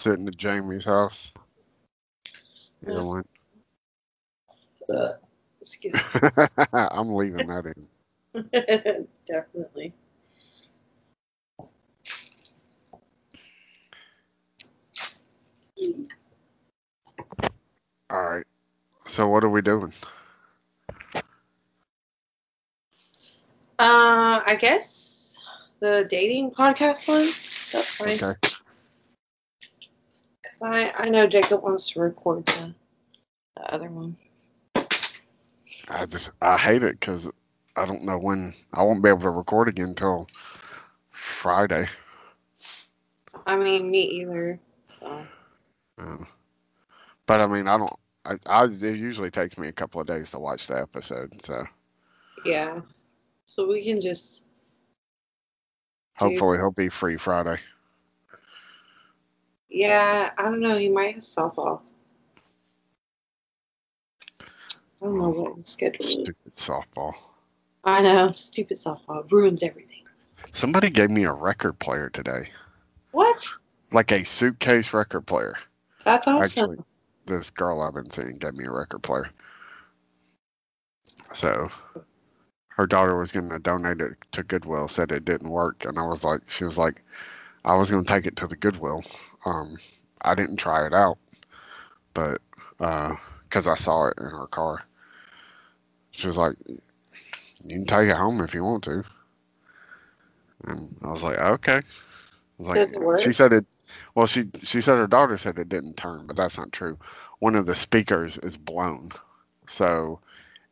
[0.00, 1.32] sitting at Jamie's house.
[2.86, 3.24] Either one.
[5.60, 6.00] Excuse me.
[6.72, 7.88] I'm leaving that in.
[9.26, 9.92] Definitely.
[18.10, 18.46] All right.
[19.06, 19.92] So what are we doing?
[23.78, 25.38] Uh, I guess
[25.80, 27.26] the dating podcast one.
[27.72, 28.32] That's fine.
[28.32, 28.56] Okay.
[30.62, 32.74] I I know Jacob wants to record the,
[33.56, 34.16] the other one.
[35.88, 37.30] I just I hate it because
[37.76, 40.28] I don't know when I won't be able to record again until
[41.10, 41.86] Friday.
[43.46, 44.60] I mean, me either.
[44.98, 45.26] So.
[45.98, 46.16] Uh,
[47.26, 47.92] but I mean, I don't.
[48.24, 51.64] I, I it usually takes me a couple of days to watch the episode, so
[52.44, 52.80] Yeah.
[53.46, 54.44] So we can just.
[56.18, 57.56] do- hopefully he'll be free Friday.
[59.70, 60.76] Yeah, I don't know.
[60.76, 61.80] He might have softball.
[64.40, 64.44] I
[65.06, 66.12] don't know what his schedule is.
[66.24, 67.14] Stupid softball.
[67.84, 68.32] I know.
[68.32, 70.02] Stupid softball ruins everything.
[70.52, 72.50] Somebody gave me a record player today,
[73.12, 73.42] What?
[73.92, 75.56] like a suitcase record player.
[76.04, 76.42] That's awesome.
[76.42, 76.78] Actually,
[77.26, 79.30] this girl I've been seeing gave me a record player.
[81.32, 81.68] So
[82.68, 85.84] her daughter was going to donate it to Goodwill, said it didn't work.
[85.84, 87.02] And I was like, she was like,
[87.64, 89.04] I was going to take it to the Goodwill.
[89.44, 89.76] Um,
[90.22, 91.18] I didn't try it out,
[92.14, 92.40] but
[92.78, 94.84] because I saw it in her car,
[96.10, 96.56] she was like,
[97.64, 99.04] you can take it home if you want to.
[100.64, 101.76] And I was like, okay.
[101.78, 101.82] I
[102.58, 103.66] was like, she said it.
[104.14, 106.98] Well, she she said her daughter said it didn't turn, but that's not true.
[107.38, 109.10] One of the speakers is blown,
[109.66, 110.20] so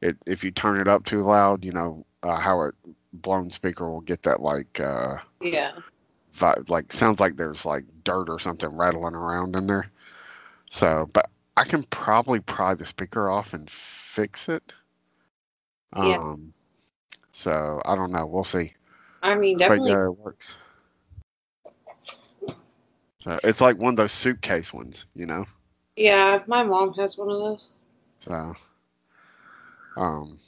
[0.00, 2.72] it if you turn it up too loud, you know uh, how a
[3.12, 5.72] blown speaker will get that like uh, Yeah.
[6.42, 9.90] Like sounds like there's like dirt or something rattling around in there.
[10.70, 14.72] So, but I can probably pry the speaker off and fix it.
[15.96, 16.18] Yeah.
[16.22, 16.52] Um,
[17.32, 18.26] so I don't know.
[18.26, 18.74] We'll see.
[19.22, 19.90] I mean, But definitely.
[19.90, 20.56] yeah, it works.
[23.20, 25.46] So it's like one of those suitcase ones, you know.
[25.96, 27.72] Yeah, my mom has one of those.
[28.20, 28.54] So,
[29.96, 30.38] um,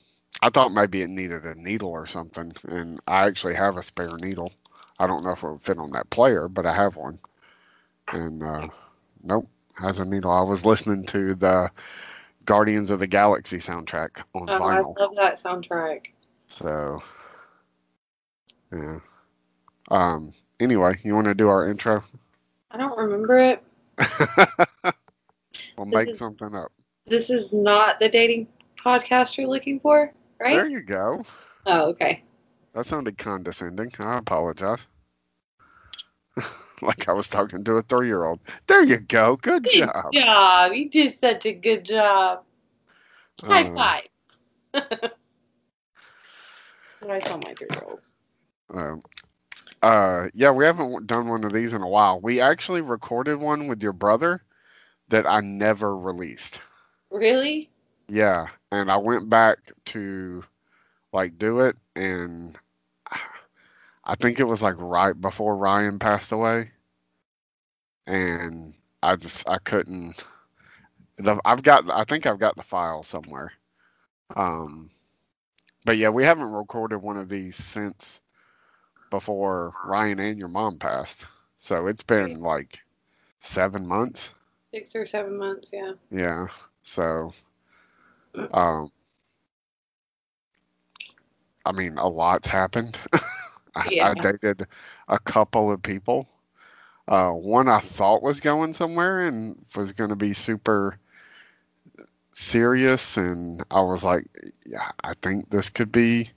[0.40, 4.16] I thought maybe it needed a needle or something, and I actually have a spare
[4.16, 4.52] needle.
[5.00, 7.18] I don't know if it would fit on that player, but I have one.
[8.12, 8.68] And uh,
[9.22, 9.48] nope,
[9.80, 10.30] has a needle.
[10.30, 11.70] I was listening to the
[12.44, 16.08] Guardians of the Galaxy soundtrack on Oh, I love that soundtrack.
[16.48, 17.02] So,
[18.72, 18.98] yeah.
[19.90, 20.32] Um.
[20.60, 22.04] Anyway, you want to do our intro?
[22.70, 23.62] I don't remember it.
[25.78, 26.72] we'll This make is- something up.
[27.06, 28.46] This is not the dating
[28.78, 30.52] podcast you're looking for, right?
[30.54, 31.22] There you go.
[31.66, 32.22] Oh, okay.
[32.72, 33.90] That sounded condescending.
[33.98, 34.86] I apologize.
[36.82, 38.40] like I was talking to a three year old.
[38.66, 39.36] There you go.
[39.36, 40.12] Good Good job.
[40.12, 40.72] job.
[40.72, 42.44] You did such a good job.
[43.48, 44.08] High Uh, five.
[44.72, 45.16] what
[47.10, 48.16] I tell my three year olds.
[48.72, 49.02] Um,
[49.82, 52.20] uh, yeah, we haven't done one of these in a while.
[52.20, 54.42] We actually recorded one with your brother
[55.08, 56.60] that I never released.
[57.10, 57.70] Really?
[58.08, 60.42] Yeah, and I went back to
[61.12, 62.56] like do it, and
[64.04, 66.70] I think it was like right before Ryan passed away,
[68.06, 70.22] and I just I couldn't.
[71.16, 73.52] The, I've got I think I've got the file somewhere.
[74.34, 74.90] Um,
[75.84, 78.20] but yeah, we haven't recorded one of these since
[79.10, 81.26] before Ryan and your mom passed,
[81.58, 82.80] so it's been like
[83.40, 84.34] seven months.
[84.72, 85.92] Six or seven months, yeah.
[86.12, 86.46] Yeah.
[86.82, 87.32] So,
[88.52, 88.92] um,
[91.64, 92.98] I mean, a lot's happened.
[93.74, 94.08] I, Yeah.
[94.10, 94.66] I dated
[95.08, 96.28] a couple of people.
[97.08, 100.98] Uh, one I thought was going somewhere and was going to be super
[102.32, 104.26] serious, and I was like,
[104.66, 106.30] yeah, I think this could be.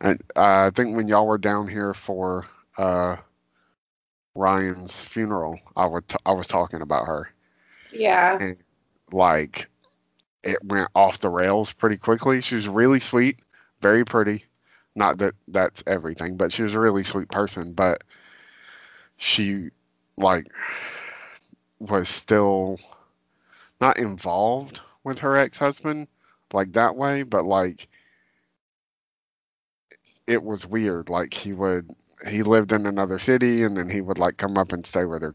[0.00, 3.16] And I think when y'all were down here for uh,
[4.34, 7.30] Ryan's funeral, I would t- I was talking about her
[7.92, 8.38] Yeah.
[9.12, 9.68] like
[10.42, 12.40] it went off the rails pretty quickly.
[12.40, 13.38] She was really sweet,
[13.80, 14.44] very pretty.
[14.94, 17.72] Not that that's everything, but she was a really sweet person.
[17.72, 18.02] But
[19.16, 19.70] she
[20.16, 20.46] like
[21.78, 22.78] was still
[23.80, 26.08] not involved with her ex-husband
[26.52, 27.88] like that way, but like
[30.26, 31.08] it was weird.
[31.08, 31.90] Like he would
[32.26, 35.22] he lived in another city and then he would like come up and stay with
[35.22, 35.34] her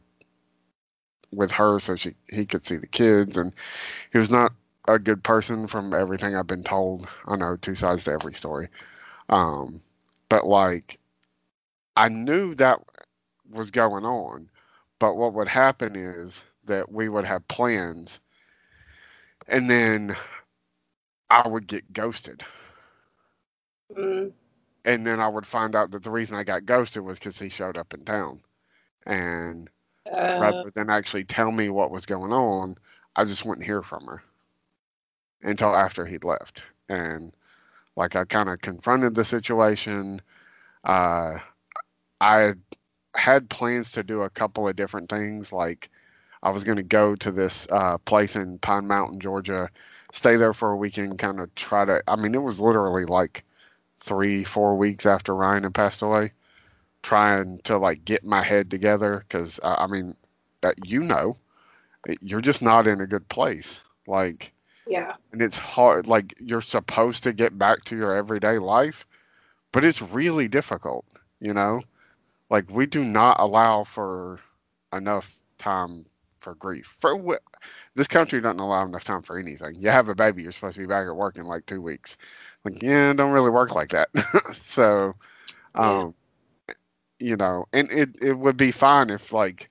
[1.31, 3.53] with her so she he could see the kids and
[4.11, 4.53] he was not
[4.87, 7.07] a good person from everything I've been told.
[7.27, 8.69] I know two sides to every story.
[9.29, 9.81] Um
[10.29, 10.99] but like
[11.95, 12.79] I knew that
[13.49, 14.49] was going on,
[14.99, 18.21] But what would happen is that we would have plans
[19.47, 20.15] and then
[21.29, 22.43] I would get ghosted.
[23.95, 24.31] Mm.
[24.85, 27.49] And then I would find out that the reason I got ghosted was because he
[27.49, 28.41] showed up in town.
[29.05, 29.69] And
[30.05, 32.75] Uh, rather than actually tell me what was going on,
[33.15, 34.23] I just wouldn't hear from her
[35.43, 36.63] until after he'd left.
[36.89, 37.33] And
[37.95, 40.21] like I kind of confronted the situation.
[40.83, 41.39] Uh,
[42.19, 42.53] I
[43.15, 45.53] had plans to do a couple of different things.
[45.53, 45.89] Like
[46.41, 49.69] I was going to go to this uh, place in Pine Mountain, Georgia,
[50.11, 52.03] stay there for a weekend, kind of try to.
[52.07, 53.43] I mean, it was literally like
[53.99, 56.31] three, four weeks after Ryan had passed away,
[57.01, 60.15] trying to like get my head together because uh, I mean,
[60.61, 61.35] that you know,
[62.21, 63.83] you're just not in a good place.
[64.07, 64.52] Like
[64.87, 65.15] yeah.
[65.31, 69.07] and it's hard like you're supposed to get back to your everyday life
[69.71, 71.05] but it's really difficult
[71.43, 71.81] you know?
[72.49, 74.39] Like we do not allow for
[74.93, 76.05] enough time
[76.39, 76.95] for grief.
[76.99, 77.59] For wh-
[77.95, 79.75] this country doesn't allow enough time for anything.
[79.75, 82.17] You have a baby you're supposed to be back at work in like two weeks.
[82.63, 84.09] Like yeah don't really work like that.
[84.53, 85.15] So
[85.75, 86.13] um
[87.19, 89.69] you know and it, it would be fine if like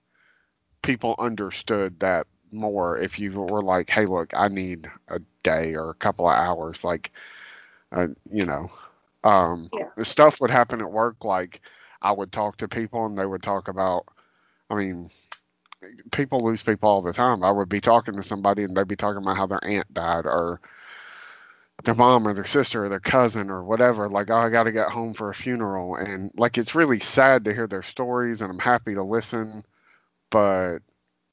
[0.82, 5.90] people understood that more if you were like, hey, look, I need a day or
[5.90, 7.12] a couple of hours, like,
[7.93, 8.70] uh, you know,
[9.25, 9.88] um, Yeah.
[9.96, 11.25] the stuff would happen at work.
[11.25, 11.60] Like,
[12.02, 14.06] I would talk to people and they would talk about,
[14.70, 15.10] I mean,
[16.12, 17.43] people lose people all the time.
[17.44, 20.26] I would be talking to somebody and they'd be talking about how their aunt died
[20.26, 20.60] or
[21.84, 24.08] their mom or their sister or their cousin or whatever.
[24.08, 25.96] Like, oh, I got to get home for a funeral.
[25.96, 29.64] And like, it's really sad to hear their stories and I'm happy to listen.
[30.31, 30.78] But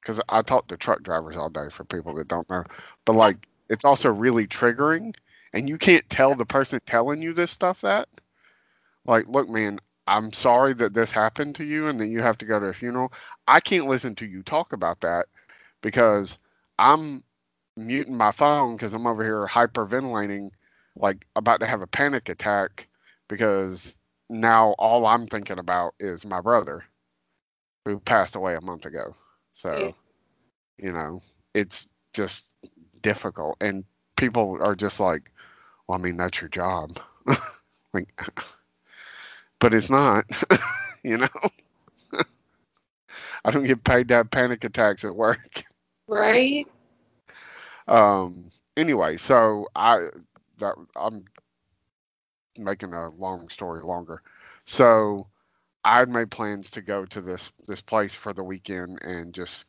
[0.01, 2.63] because I talk to truck drivers all day for people that don't know,
[3.05, 5.15] but like, it's also really triggering.
[5.53, 8.07] And you can't tell the person telling you this stuff that,
[9.05, 12.45] like, look, man, I'm sorry that this happened to you and that you have to
[12.45, 13.11] go to a funeral.
[13.47, 15.27] I can't listen to you talk about that
[15.81, 16.39] because
[16.77, 17.23] I'm
[17.75, 20.51] muting my phone because I'm over here hyperventilating,
[20.95, 22.87] like about to have a panic attack
[23.27, 23.97] because
[24.29, 26.83] now all I'm thinking about is my brother
[27.85, 29.15] who passed away a month ago.
[29.59, 29.91] So, Yeah.
[30.77, 31.21] you know,
[31.53, 32.45] it's just
[33.01, 33.57] difficult.
[33.61, 33.85] And
[34.15, 35.31] people are just like,
[35.87, 36.99] well, I mean, that's your job.
[37.93, 38.09] like,
[39.59, 40.25] but it's not,
[41.03, 41.27] you know?
[43.45, 45.63] I don't get paid to have panic attacks at work.
[46.07, 46.67] Right?
[47.87, 50.09] Um, anyway, so I,
[50.59, 51.25] that, I'm
[52.57, 54.21] making a long story longer.
[54.65, 55.27] So
[55.83, 59.67] I had made plans to go to this, this place for the weekend and just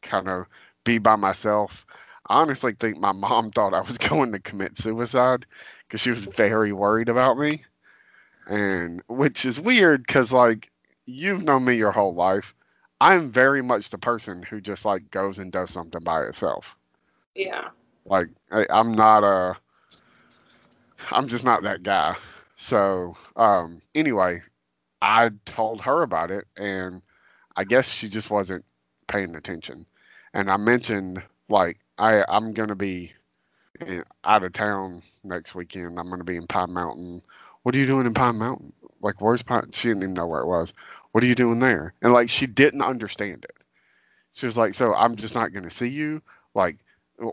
[0.00, 0.46] kind of
[0.84, 1.86] be by myself.
[2.28, 5.46] I honestly think my mom thought I was going to commit suicide
[5.86, 7.62] because she was very worried about me.
[8.46, 10.70] And which is weird because, like,
[11.06, 12.54] you've known me your whole life.
[13.00, 16.76] I'm very much the person who just like goes and does something by itself.
[17.34, 17.68] Yeah.
[18.04, 19.56] Like, I, I'm not a,
[21.12, 22.16] I'm just not that guy.
[22.56, 24.42] So, um, anyway,
[25.02, 27.02] I told her about it, and
[27.56, 28.64] I guess she just wasn't
[29.08, 29.84] paying attention.
[30.32, 33.12] And I mentioned like I I'm gonna be
[33.80, 35.98] in, out of town next weekend.
[35.98, 37.22] I'm gonna be in Pine Mountain.
[37.64, 38.72] What are you doing in Pine Mountain?
[39.00, 39.72] Like where's Pine?
[39.72, 40.72] She didn't even know where it was.
[41.10, 41.94] What are you doing there?
[42.00, 43.56] And like she didn't understand it.
[44.34, 46.22] She was like, so I'm just not gonna see you.
[46.54, 46.78] Like,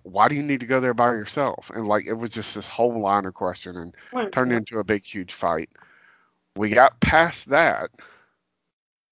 [0.03, 1.69] why do you need to go there by yourself?
[1.73, 5.05] And like it was just this whole line of question and turned into a big
[5.05, 5.69] huge fight.
[6.59, 7.89] We got past that,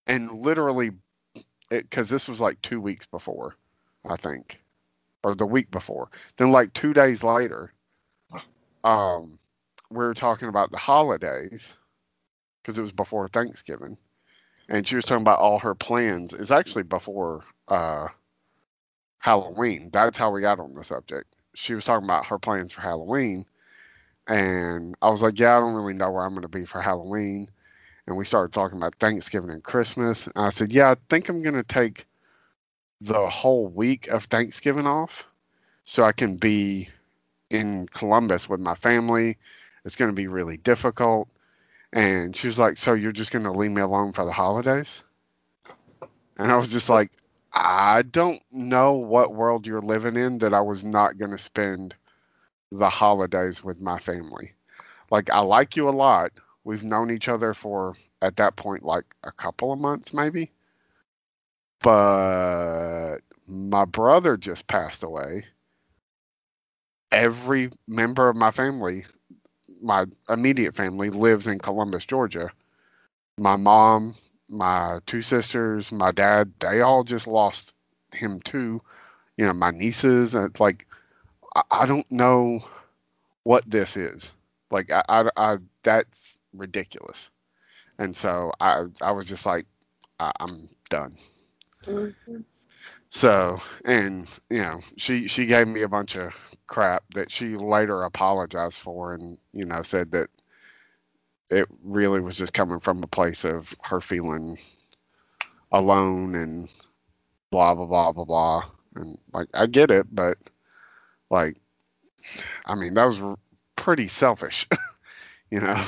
[0.05, 0.91] and literally,
[1.69, 3.55] because this was like two weeks before,
[4.05, 4.61] I think,
[5.23, 6.09] or the week before.
[6.35, 7.71] Then like two days later,
[8.83, 9.39] um,
[9.89, 11.77] we were talking about the holidays
[12.61, 13.97] because it was before Thanksgiving,
[14.67, 16.33] and she was talking about all her plans.
[16.33, 18.09] It's actually before uh,
[19.19, 19.89] Halloween.
[19.93, 21.33] That's how we got on the subject.
[21.55, 23.45] She was talking about her plans for Halloween
[24.27, 26.81] and I was like, yeah, I don't really know where I'm going to be for
[26.81, 27.49] Halloween.
[28.05, 30.27] And we started talking about Thanksgiving and Christmas.
[30.27, 32.05] And I said, yeah, I think I'm going to take
[33.01, 35.27] the whole week of Thanksgiving off
[35.83, 36.89] so I can be
[37.49, 39.37] in Columbus with my family.
[39.85, 41.29] It's going to be really difficult.
[41.93, 45.03] And she was like, so you're just going to leave me alone for the holidays?
[46.37, 47.11] And I was just like,
[47.53, 51.95] I don't know what world you're living in that I was not going to spend
[52.71, 54.53] the holidays with my family.
[55.09, 56.31] Like I like you a lot.
[56.63, 60.51] We've known each other for at that point like a couple of months maybe.
[61.81, 65.45] But my brother just passed away.
[67.11, 69.05] Every member of my family,
[69.81, 72.51] my immediate family lives in Columbus, Georgia.
[73.37, 74.15] My mom
[74.49, 77.73] my two sisters, my dad, they all just lost
[78.13, 78.81] him too.
[79.37, 80.86] You know, my nieces, it's like
[81.57, 82.61] I, I don't know
[83.43, 84.33] what this is.
[84.71, 87.31] Like I, I, I that's ridiculous.
[87.99, 89.67] And so I, I was just like,
[90.19, 91.17] I, I'm done.
[91.85, 92.45] Mhm.
[93.09, 96.35] So, and you know, she she gave me a bunch of
[96.67, 100.29] crap that she later apologized for, and you know, said that
[101.49, 104.57] it really was just coming from a place of her feeling
[105.71, 106.69] alone and
[107.51, 108.63] blah blah blah blah blah.
[108.95, 110.37] And like, I get it, but
[111.29, 111.57] like,
[112.65, 113.23] I mean, that was
[113.75, 114.67] pretty selfish,
[115.51, 115.83] you know.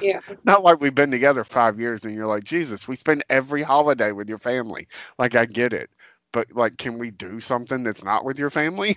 [0.00, 0.20] Yeah.
[0.44, 4.12] Not like we've been together five years and you're like, Jesus, we spend every holiday
[4.12, 4.88] with your family.
[5.18, 5.90] Like, I get it.
[6.32, 8.96] But, like, can we do something that's not with your family?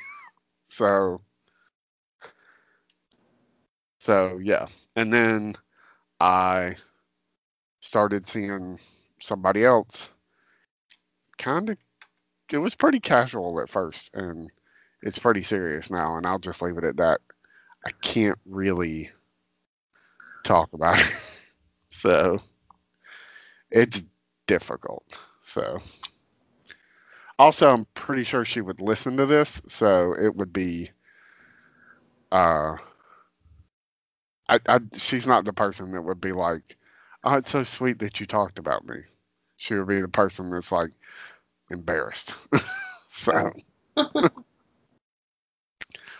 [0.69, 1.21] so,
[3.99, 4.67] so, yeah.
[4.95, 5.55] And then
[6.19, 6.77] I
[7.81, 8.79] started seeing
[9.19, 10.09] somebody else.
[11.37, 11.77] Kind of,
[12.51, 14.51] it was pretty casual at first, and
[15.01, 16.17] it's pretty serious now.
[16.17, 17.21] And I'll just leave it at that.
[17.85, 19.11] I can't really
[20.43, 21.41] talk about it.
[21.89, 22.41] so
[23.69, 24.03] it's
[24.47, 25.03] difficult.
[25.41, 25.79] So
[27.39, 30.91] also I'm pretty sure she would listen to this, so it would be
[32.31, 32.75] uh
[34.47, 36.77] I, I she's not the person that would be like,
[37.23, 38.97] Oh, it's so sweet that you talked about me.
[39.57, 40.91] She would be the person that's like
[41.69, 42.35] embarrassed.
[43.09, 43.51] so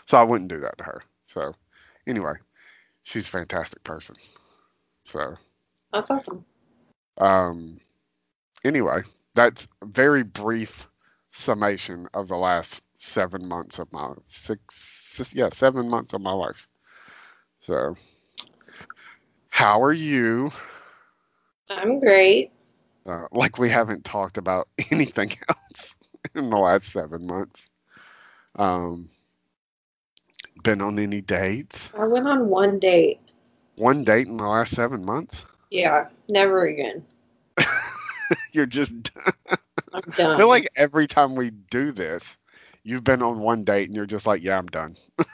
[0.06, 1.02] so I wouldn't do that to her.
[1.26, 1.54] So
[2.06, 2.34] anyway,
[3.02, 4.16] she's a fantastic person.
[5.04, 5.36] So
[5.92, 6.44] That's awesome.
[7.18, 7.80] um
[8.64, 9.02] anyway,
[9.34, 10.88] that's a very brief
[11.30, 16.68] summation of the last seven months of my six yeah, seven months of my life.
[17.60, 17.96] So
[19.48, 20.50] how are you?
[21.70, 22.50] I'm great.
[23.06, 25.94] Uh, like we haven't talked about anything else
[26.34, 27.68] in the last seven months.
[28.56, 29.08] Um
[30.62, 31.92] been on any dates?
[31.96, 33.20] I went on one date.
[33.76, 35.46] One date in the last seven months?
[35.70, 37.04] Yeah, never again.
[38.52, 38.92] You're just
[39.92, 40.32] I'm done.
[40.32, 42.38] I feel like every time we do this,
[42.84, 44.96] you've been on one date and you're just like, yeah, I'm done.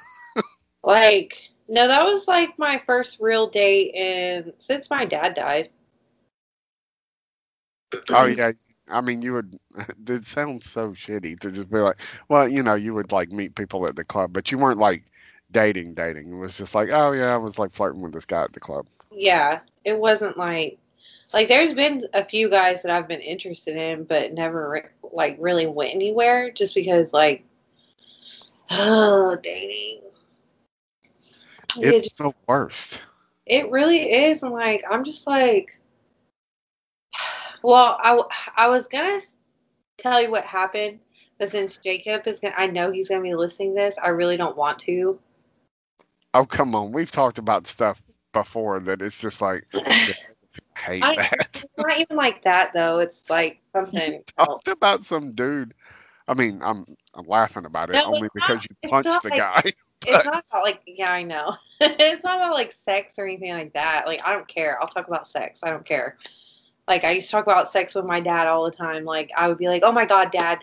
[0.85, 5.71] Like, no, that was like my first real date and since my dad died.
[8.11, 8.53] Oh yeah.
[8.91, 9.59] I mean, you would.
[10.09, 13.55] It sounds so shitty to just be like, well, you know, you would like meet
[13.55, 15.05] people at the club, but you weren't like
[15.53, 16.31] dating, dating.
[16.31, 18.61] It was just like, oh yeah, I was like flirting with this guy at the
[18.61, 18.87] club.
[19.11, 20.79] Yeah, it wasn't like
[21.35, 25.67] like there's been a few guys that I've been interested in, but never like really
[25.67, 27.45] went anywhere, just because like
[28.71, 30.03] oh dating.
[31.77, 33.03] It, It's the worst.
[33.47, 35.79] it really is, and like I'm just like,
[37.63, 38.21] well, I
[38.57, 39.21] I was gonna
[39.99, 41.01] tell you what happened,
[41.39, 43.97] but since Jacob is gonna, I know he's gonna be listening to this.
[44.03, 45.19] I really don't want to.
[46.35, 49.67] Oh come on, we've talked about stuff before that it's just like
[50.77, 51.35] hate I- that.
[51.41, 52.99] It's not even like that though.
[52.99, 54.23] It's like something.
[54.39, 55.75] Talked about some dude.
[56.27, 59.29] I mean, I'm I'm laughing about it No, only it's not- because you punched the
[59.31, 59.63] like- guy.
[60.07, 61.57] It's not about like yeah, I know.
[61.81, 64.07] it's not about like sex or anything like that.
[64.07, 64.81] Like I don't care.
[64.81, 65.65] I'll talk about sex.
[65.65, 66.17] I don't care.
[66.87, 69.05] Like I used to talk about sex with my dad all the time.
[69.05, 70.61] Like I would be like, "Oh my god, dad,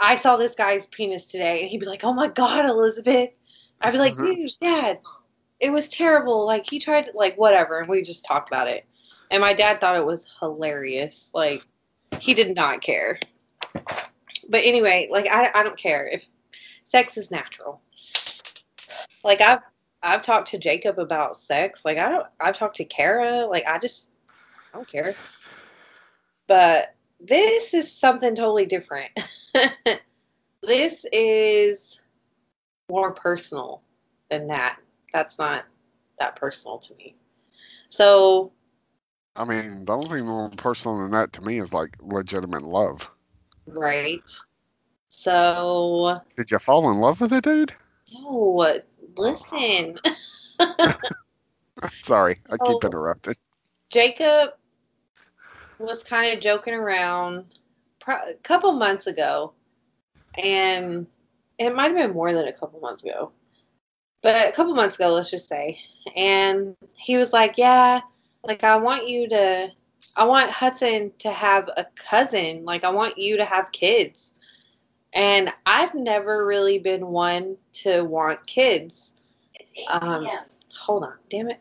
[0.00, 3.36] I saw this guy's penis today." And he'd be like, "Oh my god, Elizabeth."
[3.80, 4.24] I'd be like, uh-huh.
[4.24, 5.00] "Dude, dad,
[5.60, 6.46] it was terrible.
[6.46, 8.86] Like he tried like whatever." And we just talked about it.
[9.30, 11.30] And my dad thought it was hilarious.
[11.34, 11.62] Like
[12.20, 13.18] he did not care.
[14.48, 16.28] But anyway, like I I don't care if
[16.84, 17.80] sex is natural
[19.26, 19.60] like I've
[20.02, 21.84] I've talked to Jacob about sex.
[21.84, 23.46] Like I don't I've talked to Kara.
[23.46, 24.10] Like I just
[24.72, 25.14] I don't care.
[26.46, 29.10] But this is something totally different.
[30.62, 31.95] this is
[32.88, 33.82] more personal
[34.30, 34.78] than that.
[35.12, 35.64] That's not
[36.18, 37.14] that personal to me.
[37.88, 38.52] So
[39.34, 43.10] I mean, the only thing more personal than that to me is like legitimate love.
[43.66, 44.28] right.
[45.08, 47.72] So Did you fall in love with a dude?
[48.12, 48.80] no,
[49.16, 49.96] listen.
[52.02, 52.86] Sorry, I keep Oh.
[52.86, 53.34] interrupting.
[53.90, 54.50] Jacob
[55.78, 57.44] was kind of joking around
[58.06, 59.52] a couple months ago,
[60.42, 61.06] and
[61.58, 63.32] it might have been more than a couple months ago,
[64.22, 65.78] but a couple months ago, let's just say.
[66.16, 68.00] And he was like, "Yeah,
[68.44, 69.68] like I want you to,
[70.16, 72.64] I want Hudson to have a cousin.
[72.64, 74.32] Like I want you to have kids."
[75.12, 79.14] And I've never really been one to want kids.
[79.88, 80.26] Um,
[80.78, 81.60] hold on, damn it.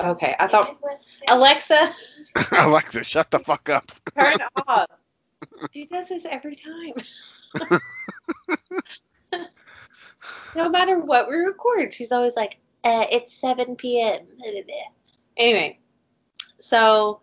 [0.00, 0.78] Okay, I thought
[1.28, 1.90] Alexa,
[2.52, 3.90] Alexa, shut the fuck up.
[4.16, 4.36] turn
[4.68, 4.86] off.
[5.72, 6.94] She does this every time.
[10.54, 14.26] no matter what we record, she's always like, uh, "It's 7 p.m."
[15.36, 15.80] Anyway,
[16.60, 17.20] so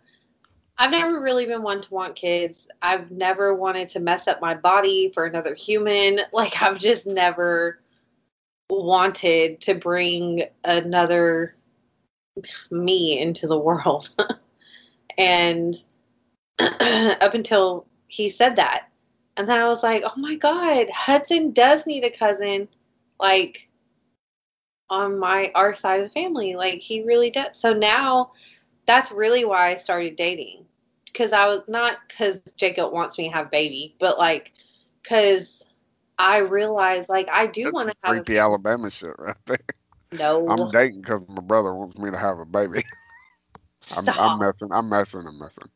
[0.78, 2.68] I've never really been one to want kids.
[2.82, 6.20] I've never wanted to mess up my body for another human.
[6.34, 7.80] Like I've just never
[8.70, 11.56] wanted to bring another
[12.70, 14.10] me into the world.
[15.18, 15.76] and
[16.60, 18.88] up until he said that.
[19.38, 22.68] And then I was like, oh my God, Hudson does need a cousin,
[23.22, 23.70] like
[24.90, 26.56] on my our side of the family.
[26.56, 27.58] Like he really does.
[27.60, 28.34] So now
[28.86, 30.66] that's really why I started dating.
[31.14, 34.54] Cause I was not because Jacob wants me to have a baby, but like
[35.02, 35.68] because
[36.18, 39.58] I realized like I do want to have creepy Alabama shit right there.
[40.12, 40.48] no.
[40.48, 42.84] I'm dating because my brother wants me to have a baby.
[43.98, 44.08] I'm.
[44.08, 44.72] I'm messing.
[44.72, 45.28] I'm messing.
[45.28, 45.70] I'm messing.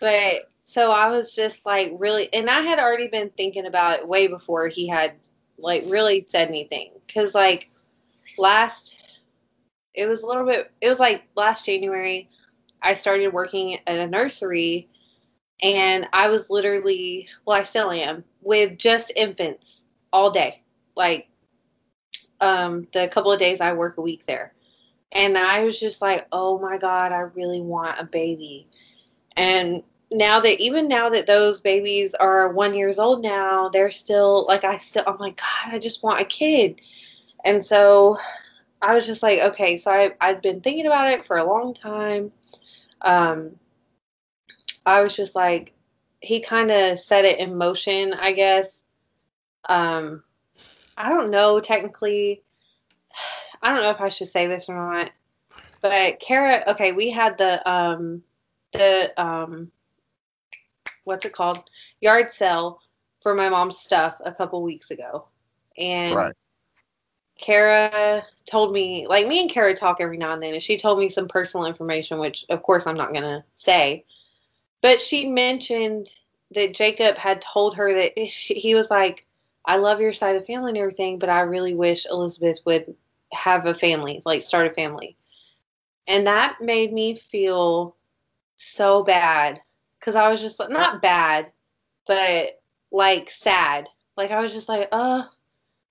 [0.00, 4.08] But so I was just like really, and I had already been thinking about it
[4.08, 5.14] way before he had
[5.58, 6.90] like really said anything.
[7.12, 7.70] Cause like
[8.38, 9.00] last,
[9.94, 12.28] it was a little bit, it was like last January,
[12.82, 14.88] I started working at a nursery
[15.62, 20.62] and I was literally, well, I still am with just infants all day.
[20.94, 21.28] Like,
[22.40, 24.52] um, the couple of days I work a week there.
[25.12, 28.66] And I was just like, oh my God, I really want a baby.
[29.36, 34.46] And now that even now that those babies are one years old now, they're still
[34.46, 36.80] like I still I'm like, God, I just want a kid.
[37.44, 38.18] And so
[38.80, 41.74] I was just like, okay, so I I'd been thinking about it for a long
[41.74, 42.32] time.
[43.02, 43.56] Um
[44.84, 45.74] I was just like
[46.20, 48.84] he kind of set it in motion, I guess.
[49.68, 50.22] Um
[50.96, 52.42] I don't know technically
[53.60, 55.10] I don't know if I should say this or not.
[55.80, 58.22] But Kara, okay, we had the um
[58.72, 59.72] the um
[61.06, 61.70] what's it called
[62.00, 62.80] yard sale
[63.22, 65.26] for my mom's stuff a couple weeks ago.
[65.78, 66.34] And Right.
[67.38, 70.98] kara told me like me and kara talk every now and then and she told
[70.98, 74.04] me some personal information which of course i'm not going to say.
[74.82, 76.14] But she mentioned
[76.52, 79.26] that jacob had told her that she, he was like
[79.64, 82.94] i love your side of the family and everything but i really wish elizabeth would
[83.32, 85.16] have a family like start a family.
[86.08, 87.96] And that made me feel
[88.56, 89.60] so bad
[90.06, 91.50] because I was just like, not bad,
[92.06, 92.60] but
[92.92, 93.88] like sad.
[94.16, 95.24] Like I was just like, uh,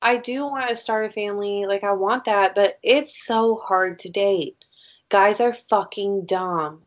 [0.01, 1.65] I do want to start a family.
[1.65, 4.63] Like I want that, but it's so hard to date.
[5.09, 6.83] Guys are fucking dumb.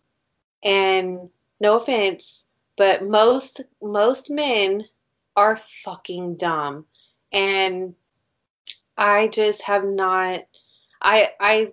[0.62, 1.28] And
[1.60, 2.46] no offense,
[2.78, 4.84] but most most men
[5.36, 6.86] are fucking dumb.
[7.30, 7.94] And
[8.96, 10.46] I just have not
[11.02, 11.72] I I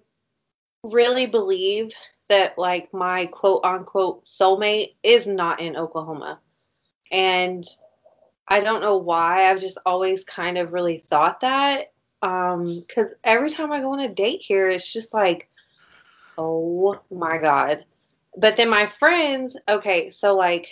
[0.83, 1.93] really believe
[2.27, 6.39] that like my quote unquote soulmate is not in Oklahoma.
[7.11, 7.63] And
[8.47, 9.49] I don't know why.
[9.49, 11.91] I've just always kind of really thought that.
[12.21, 15.49] Um, cause every time I go on a date here, it's just like,
[16.37, 17.85] oh my God.
[18.37, 20.67] But then my friends, okay, so like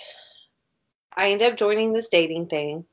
[1.16, 2.86] I end up joining this dating thing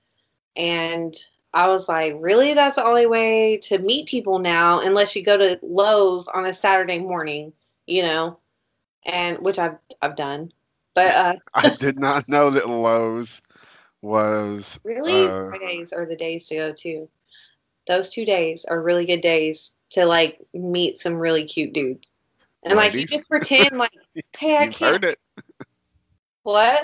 [0.56, 1.14] and
[1.52, 2.54] I was like, really?
[2.54, 6.52] That's the only way to meet people now, unless you go to Lowe's on a
[6.52, 7.52] Saturday morning,
[7.86, 8.38] you know?
[9.04, 10.52] And which I've I've done.
[10.94, 13.42] But uh, I did not know that Lowe's
[14.02, 17.08] was really, Uh, Fridays are the days to go to.
[17.86, 22.12] Those two days are really good days to like meet some really cute dudes,
[22.64, 23.92] and like you just pretend like,
[24.38, 25.02] hey, I You've can't.
[25.02, 25.18] heard it.
[26.42, 26.82] What?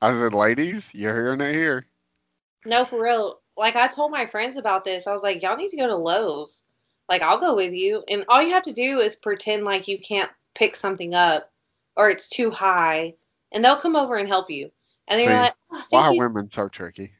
[0.00, 1.86] I said, ladies, you're hearing it here.
[2.64, 3.40] No, for real.
[3.56, 5.06] Like I told my friends about this.
[5.06, 6.64] I was like, y'all need to go to Lowe's.
[7.08, 9.98] Like I'll go with you, and all you have to do is pretend like you
[9.98, 11.50] can't pick something up,
[11.96, 13.14] or it's too high,
[13.52, 14.70] and they'll come over and help you.
[15.08, 17.12] And they're See, like, oh, Why are you women so tricky?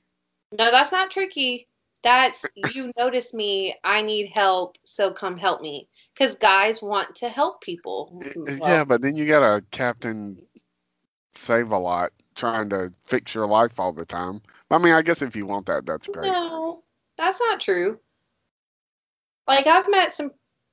[0.52, 1.68] No, that's not tricky.
[2.02, 3.74] That's you notice me.
[3.84, 5.88] I need help, so come help me.
[6.14, 8.22] Because guys want to help people.
[8.24, 10.42] Eh, well, yeah, but then you got a captain
[11.34, 14.40] save a lot trying to fix your life all the time.
[14.70, 16.30] I mean, I guess if you want that, that's great.
[16.30, 16.82] No,
[17.16, 17.98] that's not true.
[19.46, 20.30] Like I've met some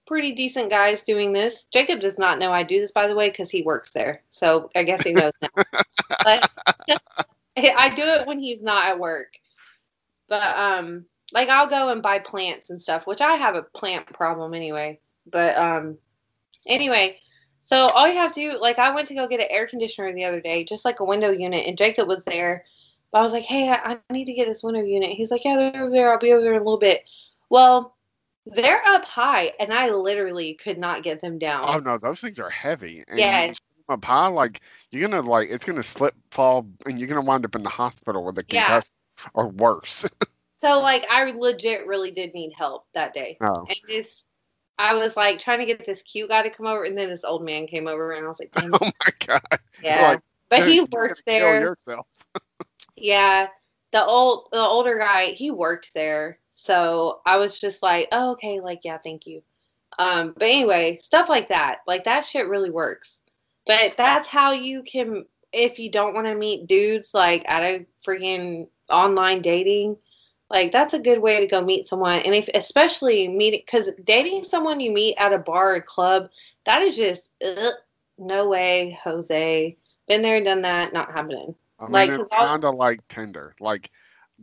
[0.07, 1.65] pretty decent guys doing this.
[1.65, 4.23] Jacob does not know I do this, by the way, because he works there.
[4.29, 5.49] So I guess he knows now.
[6.23, 6.49] but
[7.57, 9.33] I do it when he's not at work.
[10.29, 14.07] But um, like I'll go and buy plants and stuff, which I have a plant
[14.07, 14.99] problem anyway.
[15.29, 15.97] But um,
[16.65, 17.19] anyway,
[17.63, 20.13] so all you have to do, like I went to go get an air conditioner
[20.13, 22.63] the other day, just like a window unit, and Jacob was there.
[23.11, 25.11] But I was like, hey, I, I need to get this window unit.
[25.11, 26.11] He's like, yeah, they're over there.
[26.11, 27.03] I'll be over there in a little bit.
[27.49, 27.96] Well,
[28.53, 31.65] they're up high, and I literally could not get them down.
[31.67, 33.03] Oh no, those things are heavy.
[33.07, 33.53] And Yeah.
[33.89, 37.55] Up high, like you're gonna like it's gonna slip, fall, and you're gonna wind up
[37.55, 38.65] in the hospital with a Yeah.
[38.65, 38.91] concussion
[39.33, 40.05] or worse.
[40.63, 43.37] So like I legit really did need help that day.
[43.41, 44.25] oh, And it's
[44.79, 47.23] I was like trying to get this cute guy to come over and then this
[47.23, 49.59] old man came over and I was like, Damn, oh my god!
[49.83, 50.01] yeah.
[50.01, 51.59] like, but he works there.
[51.59, 52.07] Kill yourself.
[52.95, 53.47] Yeah.
[53.91, 56.39] The old the older guy, he worked there.
[56.59, 59.43] So I was just like, oh, okay, like yeah, thank you.
[59.99, 61.81] Um, but anyway, stuff like that.
[61.85, 63.19] Like that shit really works.
[63.67, 67.85] But that's how you can if you don't want to meet dudes like at a
[68.05, 69.97] freaking online dating,
[70.49, 72.21] like that's a good way to go meet someone.
[72.21, 76.29] And if especially meeting because dating someone you meet at a bar or club,
[76.65, 77.73] that is just ugh,
[78.17, 79.77] no way, Jose.
[80.07, 81.53] Been there, done that, not happening.
[81.79, 83.53] I mean, Like, it's kind of like Tinder.
[83.59, 83.91] Like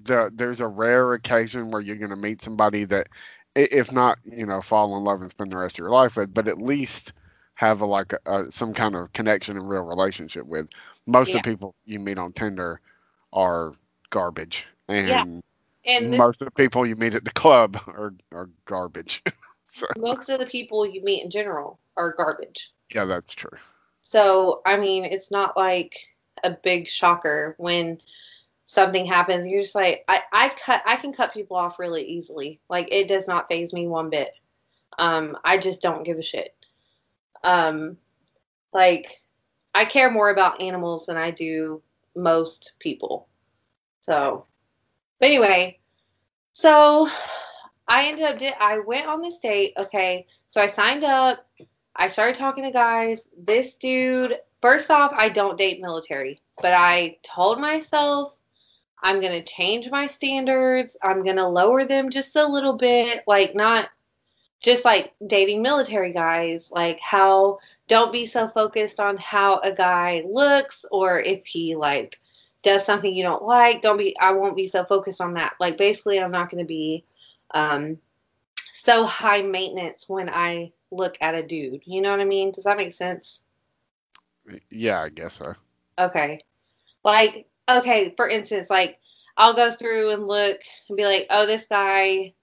[0.02, 3.08] the there's a rare occasion where you're gonna meet somebody that,
[3.54, 6.32] if not, you know, fall in love and spend the rest of your life with,
[6.32, 7.12] but at least
[7.54, 10.68] have a like a, a, some kind of connection and real relationship with.
[11.06, 12.80] Most of the people you meet on Tinder
[13.32, 13.72] are
[14.10, 15.42] garbage, and
[15.86, 19.22] And this most of the people you meet at the club are are garbage.
[19.64, 22.72] so most of the people you meet in general are garbage.
[22.94, 23.56] yeah, that's true.
[24.02, 25.96] So, I mean, it's not like
[26.42, 27.98] a big shocker when
[28.74, 29.46] something happens.
[29.46, 32.60] You're just like, I, I cut, I can cut people off really easily.
[32.68, 34.30] Like, it does not faze me one bit.
[34.98, 36.54] Um, I just don't give a shit.
[37.42, 37.96] Um,
[38.72, 39.22] like,
[39.74, 41.82] I care more about animals than I do
[42.14, 43.28] most people.
[44.00, 44.46] So,
[45.18, 45.78] but anyway,
[46.52, 47.08] so
[47.88, 49.72] I ended up I went on this date.
[49.76, 51.46] Okay, so I signed up.
[51.96, 53.28] I started talking to guys.
[53.36, 58.33] This dude, first off, I don't date military, but I told myself
[59.04, 60.96] I'm going to change my standards.
[61.02, 63.90] I'm going to lower them just a little bit, like not
[64.62, 70.24] just like dating military guys, like how don't be so focused on how a guy
[70.26, 72.18] looks or if he like
[72.62, 73.82] does something you don't like.
[73.82, 75.52] Don't be I won't be so focused on that.
[75.60, 77.04] Like basically I'm not going to be
[77.52, 77.98] um
[78.72, 81.82] so high maintenance when I look at a dude.
[81.84, 82.52] You know what I mean?
[82.52, 83.42] Does that make sense?
[84.70, 85.54] Yeah, I guess so.
[85.98, 86.40] Okay.
[87.04, 88.98] Like, okay, for instance, like
[89.36, 92.34] I'll go through and look and be like, oh, this guy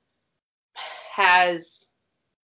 [1.15, 1.89] has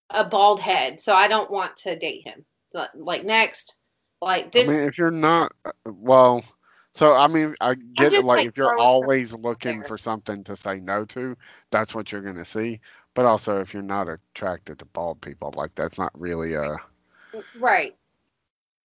[0.10, 2.46] a bald head, so I don't want to date him.
[2.94, 3.76] Like, next,
[4.22, 4.70] like this.
[4.70, 6.44] I mean, if you're not, uh, well,
[6.94, 8.24] so I mean, I get it.
[8.24, 9.88] Like, like, if you're always looking there.
[9.88, 11.38] for something to say no to,
[11.72, 12.80] that's what you're gonna see.
[13.14, 16.78] But also, if you're not attracted to bald people, like that's not really a.
[17.60, 17.96] right.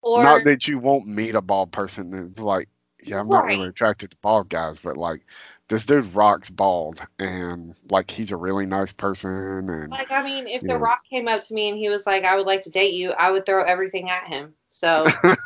[0.02, 2.68] Or, not that you won't meet a bald person like,
[3.04, 5.22] yeah, I'm not really attracted to bald guys, but like
[5.68, 10.46] this dude rocks bald, and like he's a really nice person, and like, I mean,
[10.46, 10.62] if.
[10.62, 12.94] The Rock came up to me and he was like, I would like to date
[12.94, 14.54] you, I would throw everything at him.
[14.70, 15.06] So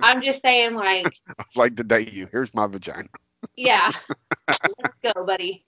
[0.00, 1.06] I'm just saying, like,
[1.38, 2.28] I'd like to date you.
[2.30, 3.08] Here's my vagina.
[3.56, 3.90] yeah,
[4.48, 4.60] let's
[5.02, 5.64] go, buddy.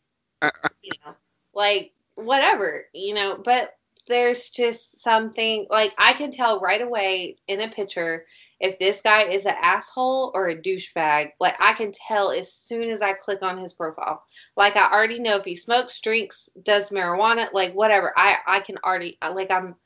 [0.82, 1.14] You know,
[1.54, 3.40] like whatever, you know.
[3.42, 3.77] But
[4.08, 8.26] there's just something like I can tell right away in a picture
[8.60, 11.32] if this guy is an asshole or a douchebag.
[11.38, 14.24] Like I can tell as soon as I click on his profile.
[14.56, 18.12] Like I already know if he smokes, drinks, does marijuana, like whatever.
[18.16, 19.76] I I can already like I'm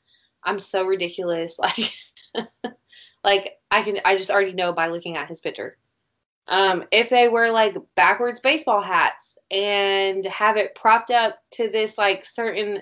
[0.43, 1.59] I'm so ridiculous.
[2.33, 2.47] Like
[3.23, 5.77] like I can I just already know by looking at his picture.
[6.47, 11.97] Um, if they wear like backwards baseball hats and have it propped up to this
[11.97, 12.81] like certain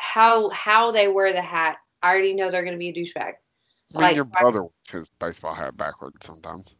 [0.00, 3.16] how how they wear the hat, I already know they're gonna be a douchebag.
[3.16, 6.74] I mean, Like, your brother wears his baseball hat backwards sometimes.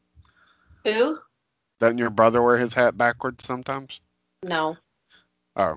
[0.85, 1.19] Who?
[1.79, 4.01] Doesn't your brother wear his hat backwards sometimes?
[4.43, 4.77] No.
[5.57, 5.77] Oh,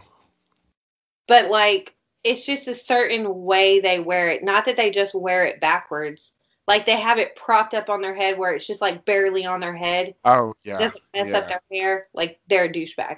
[1.27, 4.43] But like it's just a certain way they wear it.
[4.43, 6.31] Not that they just wear it backwards.
[6.65, 9.59] Like they have it propped up on their head where it's just like barely on
[9.59, 10.15] their head.
[10.23, 10.77] oh yeah.
[10.77, 13.17] doesn't mess up their hair, like they're a douchebag.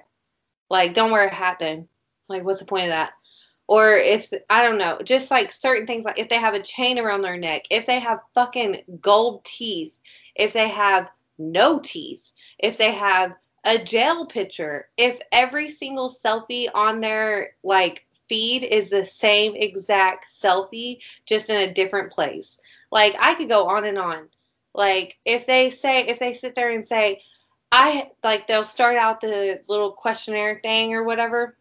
[0.72, 1.88] Like, don't wear a hat then.
[2.28, 3.14] Like, what's the point of that?
[3.68, 7.00] Or if I don't know, just like certain things, like if they have a chain
[7.00, 10.00] around their neck, if they have fucking gold teeth,
[10.36, 16.68] if they have no teeth, if they have a jail picture, if every single selfie
[16.76, 22.58] on their like feed is the same exact selfie, just in a different place.
[22.92, 24.30] Like, I could go on and on.
[24.74, 27.22] Like, if they say, if they sit there and say,
[27.72, 31.58] I like they'll start out the little questionnaire thing or whatever.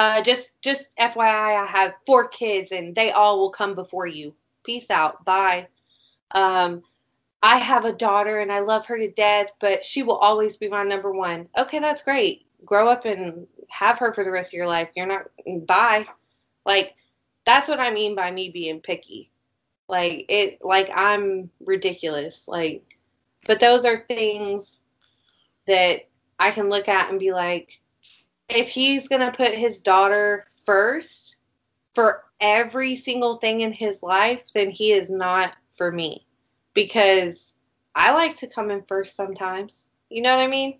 [0.00, 4.32] Uh, just just FYI, I have four kids and they all will come before you.
[4.64, 5.22] Peace out.
[5.26, 5.68] Bye.
[6.30, 6.80] Um,
[7.42, 10.68] I have a daughter and I love her to death, but she will always be
[10.68, 11.50] my number one.
[11.58, 12.46] Okay, that's great.
[12.64, 14.88] Grow up and have her for the rest of your life.
[14.96, 15.26] You're not
[15.66, 16.06] bye.
[16.64, 16.94] Like
[17.44, 19.30] that's what I mean by me being picky.
[19.86, 22.48] Like it like I'm ridiculous.
[22.48, 22.96] Like
[23.46, 24.80] but those are things
[25.66, 26.08] that
[26.38, 27.82] I can look at and be like
[28.54, 31.38] if he's going to put his daughter first
[31.94, 36.26] for every single thing in his life, then he is not for me
[36.74, 37.54] because
[37.94, 39.88] I like to come in first sometimes.
[40.08, 40.78] You know what I mean?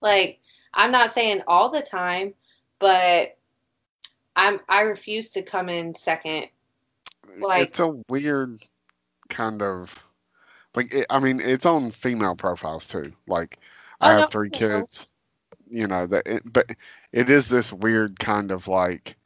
[0.00, 0.40] Like
[0.74, 2.34] I'm not saying all the time,
[2.78, 3.36] but
[4.36, 6.48] I'm I refuse to come in second.
[7.38, 8.60] Like it's a weird
[9.28, 10.02] kind of
[10.74, 13.12] like it, I mean it's on female profiles too.
[13.26, 13.58] Like
[14.00, 15.12] I oh, have three kids,
[15.70, 16.66] you know that, it, but
[17.12, 19.16] it is this weird kind of like.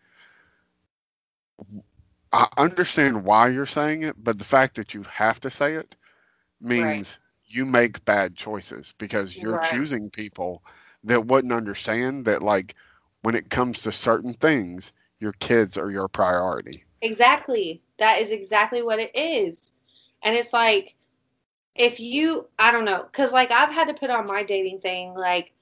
[2.33, 5.96] I understand why you're saying it, but the fact that you have to say it
[6.61, 7.18] means right.
[7.46, 9.70] you make bad choices because you're right.
[9.70, 10.62] choosing people
[11.05, 12.75] that wouldn't understand that like
[13.22, 18.83] when it comes to certain things your kids are your priority exactly that is exactly
[18.83, 19.70] what it is
[20.22, 20.94] and it's like
[21.75, 25.14] if you i don't know because like i've had to put on my dating thing
[25.14, 25.53] like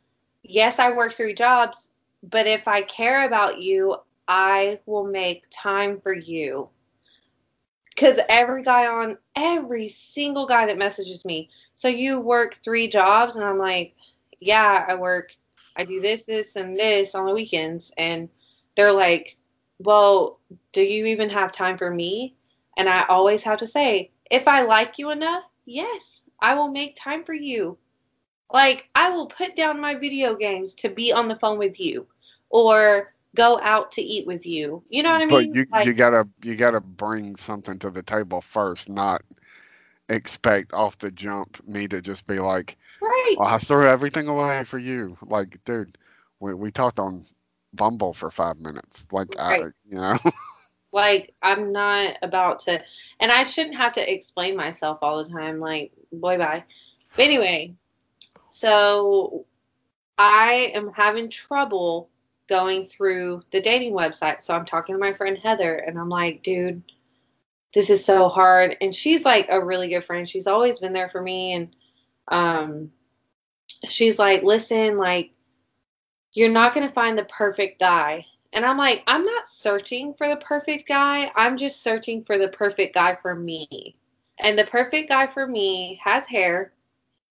[0.43, 1.89] yes i work three jobs
[2.31, 3.97] but if i care about you
[4.29, 6.69] i will make time for you
[7.91, 13.37] because every guy on every single guy that messages me so you work three jobs
[13.37, 13.95] and i'm like
[14.45, 15.35] yeah, I work,
[15.77, 17.93] I do this, this, and this on the weekends.
[17.97, 18.29] And
[18.77, 19.37] they're like,
[19.79, 20.39] well,
[20.73, 22.35] do you even have time for me?
[22.77, 26.95] And I always have to say, if I like you enough, yes, I will make
[26.95, 27.79] time for you.
[28.53, 32.07] Like, I will put down my video games to be on the phone with you
[32.55, 34.85] or go out to eat with you.
[34.89, 35.53] You know what I mean?
[35.53, 39.23] But you, like, you gotta you gotta bring something to the table first, not
[40.09, 43.35] expect off the jump me to just be like, right.
[43.37, 45.17] Well, I threw everything away for you.
[45.21, 45.99] Like, dude,
[46.39, 47.25] we, we talked on
[47.73, 49.09] Bumble for five minutes.
[49.11, 49.63] Like, right.
[49.63, 50.17] I, you know.
[50.93, 52.81] like, I'm not about to,
[53.19, 55.59] and I shouldn't have to explain myself all the time.
[55.59, 56.63] Like, boy, bye.
[57.17, 57.75] But anyway,
[58.51, 59.45] so
[60.19, 62.11] I am having trouble
[62.49, 64.43] going through the dating website.
[64.43, 66.83] So I'm talking to my friend Heather, and I'm like, dude
[67.75, 68.77] this is so hard.
[68.81, 70.27] And she's like a really good friend.
[70.27, 71.53] She's always been there for me.
[71.53, 71.77] And
[72.29, 72.93] um,
[73.85, 75.33] she's like, listen, like,
[76.33, 78.25] you're not going to find the perfect guy.
[78.53, 81.31] And I'm like, I'm not searching for the perfect guy.
[81.35, 83.97] I'm just searching for the perfect guy for me.
[84.39, 86.73] And the perfect guy for me has hair,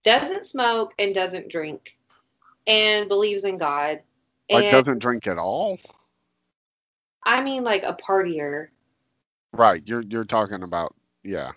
[0.03, 1.97] doesn't smoke, and doesn't drink,
[2.67, 4.01] and believes in God.
[4.51, 5.79] Like, doesn't drink at all?
[7.23, 8.67] I mean, like a partier.
[9.53, 9.81] Right.
[9.85, 11.51] You're you're talking about yeah.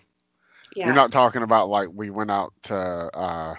[0.75, 0.85] Yeah.
[0.85, 3.55] You're not talking about like we went out to uh,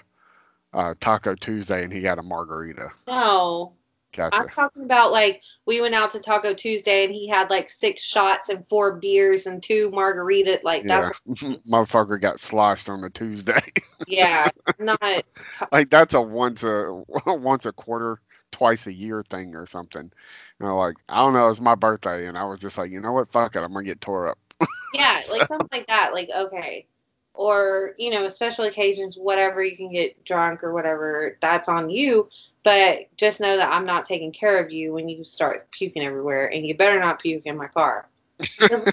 [0.73, 2.89] uh, Taco Tuesday and he got a margarita.
[3.07, 3.73] No.
[4.15, 4.37] Gotcha.
[4.37, 8.01] I'm talking about like we went out to Taco Tuesday and he had like six
[8.01, 10.59] shots and four beers and two margarita.
[10.63, 11.55] Like that's yeah.
[11.69, 13.61] motherfucker got sloshed on a Tuesday.
[14.07, 14.99] yeah, not
[15.71, 18.19] like that's a once a once a quarter,
[18.51, 20.11] twice a year thing or something.
[20.59, 22.99] You know, like I don't know, it's my birthday, and I was just like, you
[22.99, 24.39] know what, fuck it, I'm gonna get tore up.
[24.93, 25.37] yeah, so.
[25.37, 26.13] like something like that.
[26.13, 26.85] Like okay,
[27.33, 32.29] or you know, special occasions, whatever you can get drunk or whatever, that's on you.
[32.63, 36.51] But just know that I'm not taking care of you when you start puking everywhere,
[36.51, 38.09] and you better not puke in my car.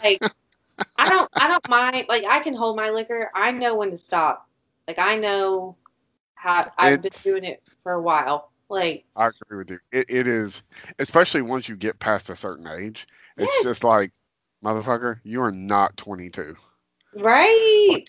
[0.02, 0.22] like,
[0.96, 2.06] I don't, I don't mind.
[2.08, 3.30] Like, I can hold my liquor.
[3.34, 4.48] I know when to stop.
[4.86, 5.76] Like, I know
[6.36, 8.52] how I've it's, been doing it for a while.
[8.68, 9.78] Like I agree with you.
[9.92, 10.62] It, it is,
[10.98, 13.06] especially once you get past a certain age.
[13.36, 13.64] It's yes.
[13.64, 14.12] just like,
[14.64, 16.56] motherfucker, you are not 22.
[17.14, 18.04] Right.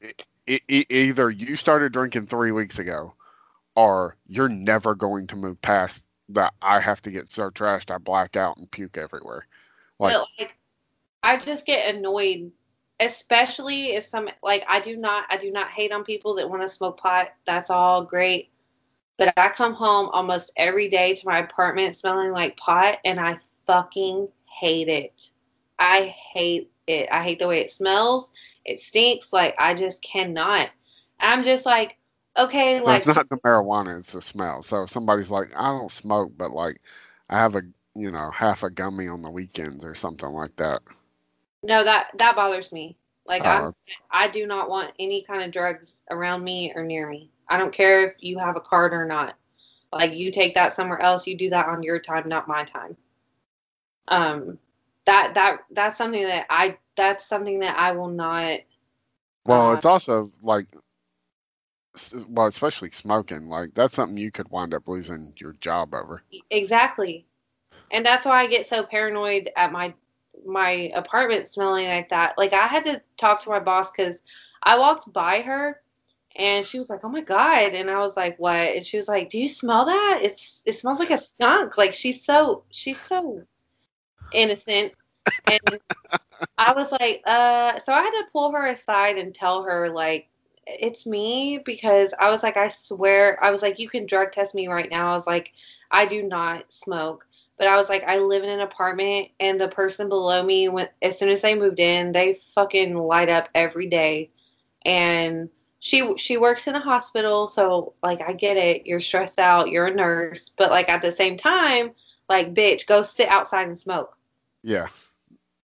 [0.00, 3.14] It, it, either you started drinking three weeks ago,
[3.74, 6.54] or you're never going to move past that.
[6.62, 9.46] I have to get so trashed I black out and puke everywhere.
[9.98, 10.50] Like, like
[11.22, 12.52] I just get annoyed
[13.00, 16.62] especially if some like I do not I do not hate on people that want
[16.62, 17.32] to smoke pot.
[17.44, 18.50] That's all great.
[19.18, 23.38] But I come home almost every day to my apartment smelling like pot, and I
[23.66, 25.30] fucking hate it.
[25.78, 27.08] I hate it.
[27.10, 28.32] I hate the way it smells.
[28.64, 29.32] It stinks.
[29.32, 30.70] Like I just cannot.
[31.20, 31.98] I'm just like,
[32.36, 34.62] okay, like it's not the marijuana; it's the smell.
[34.62, 36.80] So if somebody's like, I don't smoke, but like
[37.28, 37.62] I have a
[37.94, 40.82] you know half a gummy on the weekends or something like that.
[41.62, 42.96] No, that that bothers me.
[43.26, 43.72] Like uh,
[44.10, 47.30] I I do not want any kind of drugs around me or near me.
[47.48, 49.36] I don't care if you have a card or not.
[49.92, 52.96] Like you take that somewhere else, you do that on your time, not my time.
[54.08, 54.58] Um
[55.06, 58.60] that that that's something that I that's something that I will not
[59.44, 60.66] Well, uh, it's also like
[62.28, 66.22] well, especially smoking, like that's something you could wind up losing your job over.
[66.50, 67.26] Exactly.
[67.90, 69.94] and that's why I get so paranoid at my
[70.46, 72.36] my apartment smelling like that.
[72.36, 74.22] Like I had to talk to my boss because
[74.62, 75.80] I walked by her
[76.38, 79.08] and she was like, "Oh my god!" And I was like, "What?" And she was
[79.08, 80.20] like, "Do you smell that?
[80.22, 83.42] It's it smells like a skunk." Like she's so she's so
[84.32, 84.92] innocent,
[85.46, 85.80] and
[86.58, 90.28] I was like, "Uh." So I had to pull her aside and tell her like,
[90.66, 94.54] "It's me," because I was like, "I swear," I was like, "You can drug test
[94.54, 95.52] me right now." I was like,
[95.90, 97.26] "I do not smoke."
[97.58, 100.88] But I was like, I live in an apartment, and the person below me, when
[101.00, 104.30] as soon as they moved in, they fucking light up every day,
[104.84, 105.48] and
[105.86, 108.86] she she works in a hospital, so like I get it.
[108.86, 109.70] You're stressed out.
[109.70, 111.92] You're a nurse, but like at the same time,
[112.28, 114.18] like bitch, go sit outside and smoke.
[114.64, 114.88] Yeah,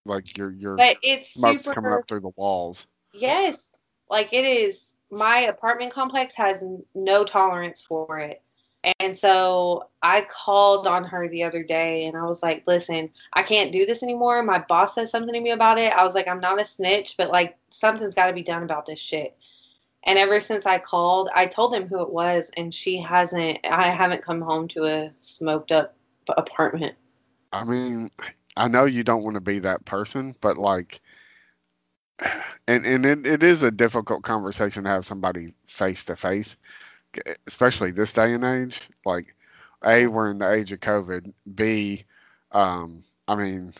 [0.07, 1.75] like your your But it's smoke's super.
[1.75, 2.89] coming up through the walls.
[3.13, 3.73] Yes,
[4.09, 4.95] like it is.
[5.11, 8.41] My apartment complex has no tolerance for it.
[9.01, 13.43] And so I called on her the other day and I was like, listen, I
[13.43, 14.43] can't do this anymore.
[14.43, 15.93] My boss said something to me about it.
[15.93, 18.87] I was like, I'm not a snitch, but like something's got to be done about
[18.87, 19.37] this shit.
[20.07, 23.89] And ever since I called, I told him who it was and she hasn't, I
[23.89, 25.97] haven't come home to a smoked up
[26.29, 26.95] apartment.
[27.53, 28.11] I mean,
[28.57, 31.01] I know you don't want to be that person, but like,
[32.67, 36.57] and and it, it is a difficult conversation to have somebody face to face,
[37.47, 38.89] especially this day and age.
[39.05, 39.35] Like,
[39.85, 41.33] a we're in the age of COVID.
[41.55, 42.05] B,
[42.53, 43.73] um, I mean,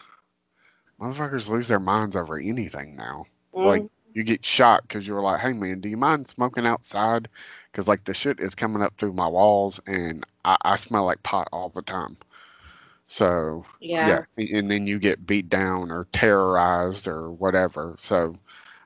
[1.01, 3.25] motherfuckers lose their minds over anything now.
[3.55, 6.67] Like, Mm, you get shot because you were like, "Hey man, do you mind smoking
[6.67, 7.29] outside?"
[7.71, 11.23] Because like the shit is coming up through my walls, and I, I smell like
[11.23, 12.17] pot all the time.
[13.09, 14.25] So yeah.
[14.39, 17.97] yeah, and then you get beat down or terrorized or whatever.
[18.01, 18.39] So,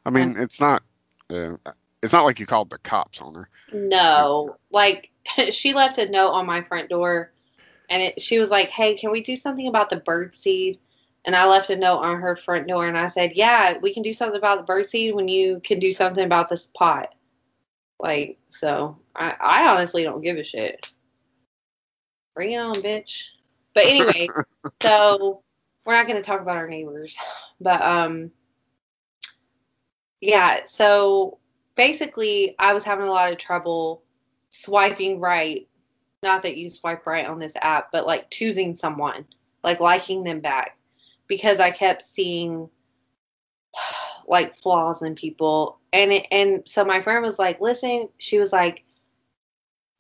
[0.05, 0.83] I mean, it's not
[1.31, 1.55] uh,
[2.03, 3.49] it's not like you called the cops on her.
[3.73, 5.13] No, like
[5.53, 7.31] she left a note on my front door,
[7.89, 10.81] and it, she was like, "Hey, can we do something about the bird seed?"
[11.25, 14.03] And I left a note on her front door, and I said, "Yeah, we can
[14.03, 17.15] do something about the bird seed when you can do something about this pot."
[17.99, 20.91] Like, so I, I honestly don't give a shit.
[22.35, 23.25] Bring it on, bitch.
[23.75, 24.29] But anyway,
[24.83, 25.43] so
[25.85, 27.17] we're not going to talk about our neighbors,
[27.61, 28.31] but um,
[30.21, 30.61] yeah.
[30.65, 31.39] So
[31.77, 34.03] basically, I was having a lot of trouble
[34.51, 35.67] swiping right.
[36.23, 39.25] Not that you swipe right on this app, but like choosing someone,
[39.65, 40.77] like liking them back,
[41.31, 42.69] because I kept seeing
[44.29, 48.53] like flaws in people, and it, and so my friend was like, "Listen," she was
[48.53, 48.85] like,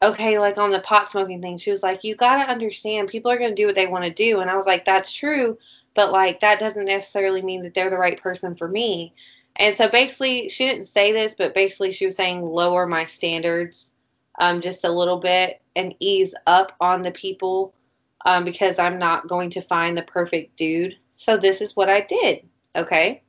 [0.02, 3.38] "Okay, like on the pot smoking thing," she was like, "You gotta understand, people are
[3.38, 5.56] gonna do what they want to do," and I was like, "That's true."
[5.94, 9.14] But like that doesn't necessarily mean that they're the right person for me.
[9.56, 13.92] And so basically, she didn't say this, but basically, she was saying lower my standards
[14.38, 17.74] um, just a little bit and ease up on the people
[18.24, 20.96] um, because I'm not going to find the perfect dude.
[21.20, 22.48] So this is what I did.
[22.74, 23.22] Okay.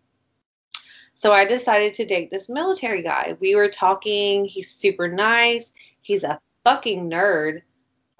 [1.13, 3.35] So I decided to date this military guy.
[3.41, 4.45] We were talking.
[4.45, 5.73] He's super nice.
[5.99, 7.63] He's a fucking nerd.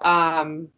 [0.02, 0.68] Um,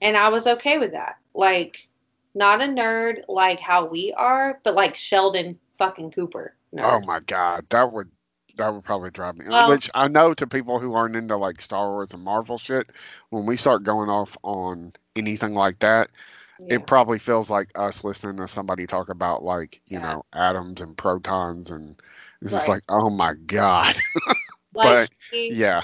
[0.00, 1.16] and I was okay with that.
[1.34, 1.90] Like,
[2.34, 6.56] not a nerd like how we are, but like Sheldon fucking Cooper.
[6.74, 7.02] Nerd.
[7.02, 8.10] Oh my god, that would
[8.56, 9.44] that would probably drive me.
[9.46, 12.88] Well- Which I know to people who aren't into like Star Wars and Marvel shit,
[13.28, 16.08] when we start going off on anything like that,
[16.58, 16.76] Yeah.
[16.76, 20.12] it probably feels like us listening to somebody talk about like you Yeah.
[20.14, 22.00] know atoms and protons and
[22.40, 23.94] it's just like oh my god,
[24.74, 25.80] like, but- yeah,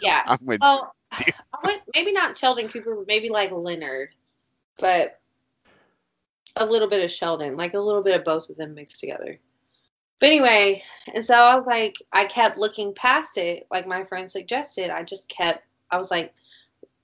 [0.00, 0.36] yeah.
[0.42, 1.32] With Oh, I
[1.64, 4.10] went maybe not Sheldon Cooper, but maybe like Leonard,
[4.78, 5.20] but
[6.56, 9.38] a little bit of Sheldon, like a little bit of both of them mixed together.
[10.20, 14.30] But anyway, and so I was like, I kept looking past it, like my friend
[14.30, 14.90] suggested.
[14.90, 16.32] I just kept, I was like,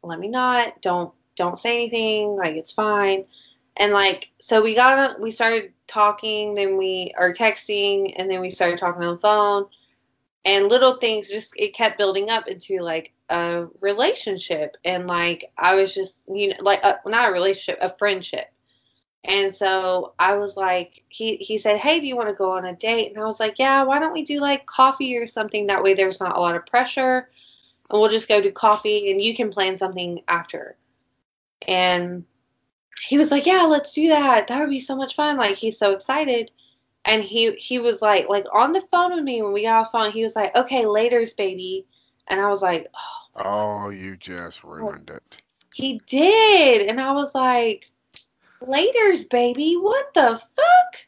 [0.03, 3.25] let me not, don't, don't say anything, like it's fine.
[3.79, 8.51] And like, so we got, we started talking, then we are texting, and then we
[8.51, 9.67] started talking on the phone.
[10.45, 14.77] And little things just it kept building up into like a relationship.
[14.85, 18.51] And like i was just you know like a, not a relationship a friendship.
[19.25, 22.65] And so i was like he he said hey do you want to go on
[22.65, 23.13] a date?
[23.13, 25.67] And i was like yeah why don't we do like coffee or something?
[25.67, 27.29] That way there's not a lot of pressure.
[27.91, 30.77] And we'll just go do coffee and you can plan something after
[31.69, 32.25] and
[33.03, 34.47] he was like yeah let's do that.
[34.47, 35.37] That would be so much fun.
[35.37, 36.51] Like he's so excited.
[37.05, 39.93] And he he was like like on the phone with me when we got off
[39.93, 41.87] the phone he was like okay later's baby.
[42.29, 42.89] And i was like
[43.37, 45.43] oh, oh you just ruined it.
[45.75, 46.89] he did.
[46.89, 47.91] And i was like
[48.61, 51.07] later's baby what the fuck?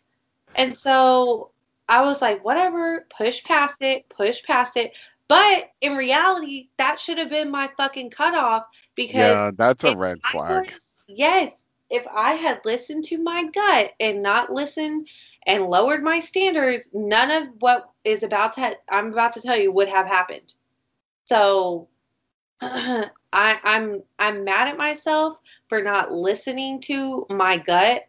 [0.54, 1.50] And so
[1.88, 3.06] i was like whatever.
[3.16, 4.08] Push past it.
[4.08, 4.96] Push past it
[5.28, 8.64] but in reality that should have been my fucking cutoff
[8.94, 10.70] because Yeah, that's a red I flag.
[10.72, 15.08] was- yes, if I had listened to my gut and not listened
[15.46, 19.72] and lowered my standards, none of what is about to I'm about to tell you
[19.72, 20.54] would have happened.
[21.24, 21.88] So
[22.60, 28.04] I, I'm I'm mad at myself for not listening to my gut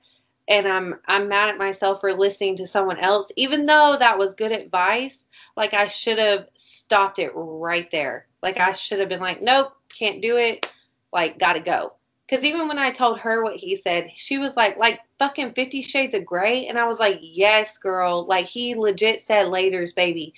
[0.48, 4.34] and I'm I'm mad at myself for listening to someone else even though that was
[4.34, 8.28] good advice like I should have stopped it right there.
[8.42, 10.72] Like I should have been like nope can't do it.
[11.12, 11.94] Like got to go.
[12.28, 15.82] Cuz even when I told her what he said she was like like fucking 50
[15.82, 18.26] shades of gray and I was like yes girl.
[18.26, 20.34] Like he legit said later's baby.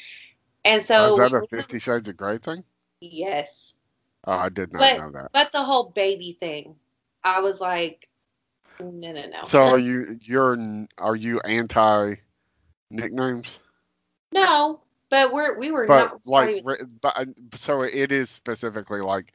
[0.65, 2.63] And so Oh, is that a Fifty Shades of Grey thing?
[2.99, 3.73] yes.
[4.25, 5.31] Oh, I did not but know that.
[5.31, 6.75] but the whole baby thing.
[7.23, 8.07] I was like
[8.79, 10.57] no no no So are you you're
[10.97, 12.15] are you anti
[12.89, 13.61] nicknames?
[14.31, 16.21] No, but we're we were But not.
[16.25, 19.31] like, even- but, uh, so it is specifically like,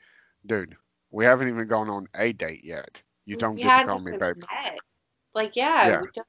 [0.47, 0.76] dude,
[1.11, 3.03] we haven't even gone on a date yet.
[3.24, 4.41] You don't we get to call me baby.
[4.41, 4.78] met.
[5.34, 6.01] Like yeah, Yeah.
[6.03, 6.26] we don't,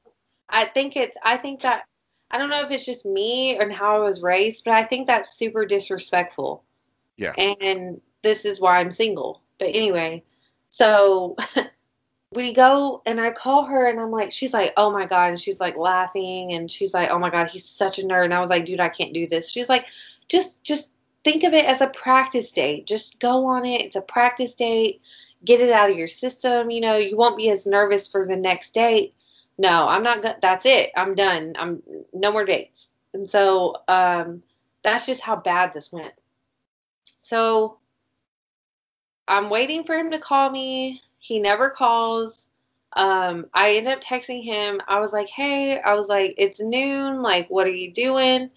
[0.49, 1.17] I think it's.
[1.23, 1.83] I think that
[2.29, 5.07] I don't know if it's just me and how I was raised, but I think
[5.07, 6.63] that's super disrespectful.
[7.17, 7.33] Yeah.
[7.33, 9.41] And this is why I'm single.
[9.59, 10.23] But anyway,
[10.69, 11.35] so
[12.33, 15.39] we go and I call her and I'm like, she's like, oh my god, and
[15.39, 18.25] she's like laughing and she's like, oh my god, he's such a nerd.
[18.25, 19.49] And I was like, dude, I can't do this.
[19.49, 19.87] She's like,
[20.29, 20.91] just just
[21.23, 22.87] think of it as a practice date.
[22.87, 23.81] Just go on it.
[23.81, 25.01] It's a practice date.
[25.43, 26.71] Get it out of your system.
[26.71, 29.13] You know, you won't be as nervous for the next date.
[29.57, 30.21] No, I'm not.
[30.21, 30.91] Go- that's it.
[30.95, 31.55] I'm done.
[31.59, 32.91] I'm no more dates.
[33.13, 34.41] And so um,
[34.83, 36.13] that's just how bad this went.
[37.23, 37.77] So
[39.27, 41.01] I'm waiting for him to call me.
[41.21, 42.49] He never calls.
[42.93, 44.81] Um, I end up texting him.
[44.87, 47.21] I was like, hey, I was like, it's noon.
[47.21, 48.49] Like, what are you doing?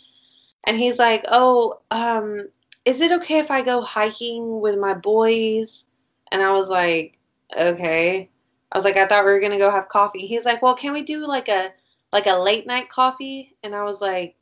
[0.64, 2.48] And he's like, oh, um,
[2.86, 5.86] is it okay if I go hiking with my boys?
[6.32, 7.18] And I was like,
[7.56, 8.30] okay.
[8.72, 10.26] I was like, I thought we were gonna go have coffee.
[10.26, 11.70] He's like, well, can we do like a
[12.12, 13.54] like a late night coffee?
[13.62, 14.36] And I was like,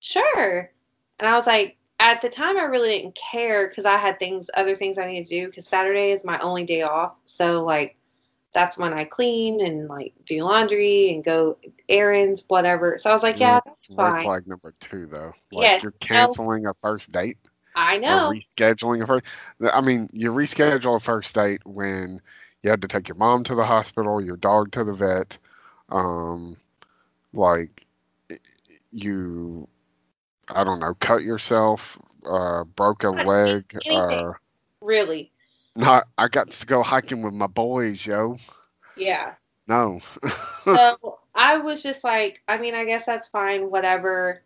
[0.00, 0.70] sure.
[1.18, 4.50] And I was like, at the time, I really didn't care because I had things,
[4.54, 5.46] other things I needed to do.
[5.46, 7.96] Because Saturday is my only day off, so like,
[8.52, 12.96] that's when I clean and like do laundry and go errands, whatever.
[12.98, 14.22] So I was like, yeah, that's Red fine.
[14.22, 15.34] flag number two, though.
[15.52, 16.36] Like Yes, you're no.
[16.36, 17.36] canceling a first date
[17.74, 18.32] I know.
[18.32, 19.26] rescheduling a first.
[19.72, 22.20] I mean, you reschedule a first date when
[22.62, 25.38] you had to take your mom to the hospital, your dog to the vet,
[25.90, 26.56] um,
[27.32, 27.86] like
[28.90, 29.68] you,
[30.48, 34.26] I don't know, cut yourself, uh, broke a leg, anything.
[34.26, 34.32] uh,
[34.80, 35.32] Really.
[35.74, 36.08] not.
[36.16, 38.36] I got to go hiking with my boys, yo.
[38.96, 39.34] Yeah.
[39.68, 40.00] No.
[40.64, 44.42] so I was just like, I mean, I guess that's fine, whatever.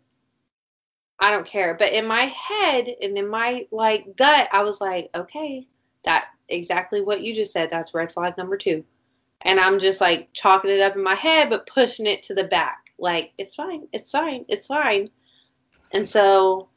[1.19, 1.75] I don't care.
[1.75, 5.67] But in my head and in my like gut, I was like, okay,
[6.03, 7.69] that exactly what you just said.
[7.71, 8.83] That's red flag number two.
[9.41, 12.43] And I'm just like chalking it up in my head, but pushing it to the
[12.43, 12.91] back.
[12.97, 15.09] Like, it's fine, it's fine, it's fine.
[15.93, 16.69] And so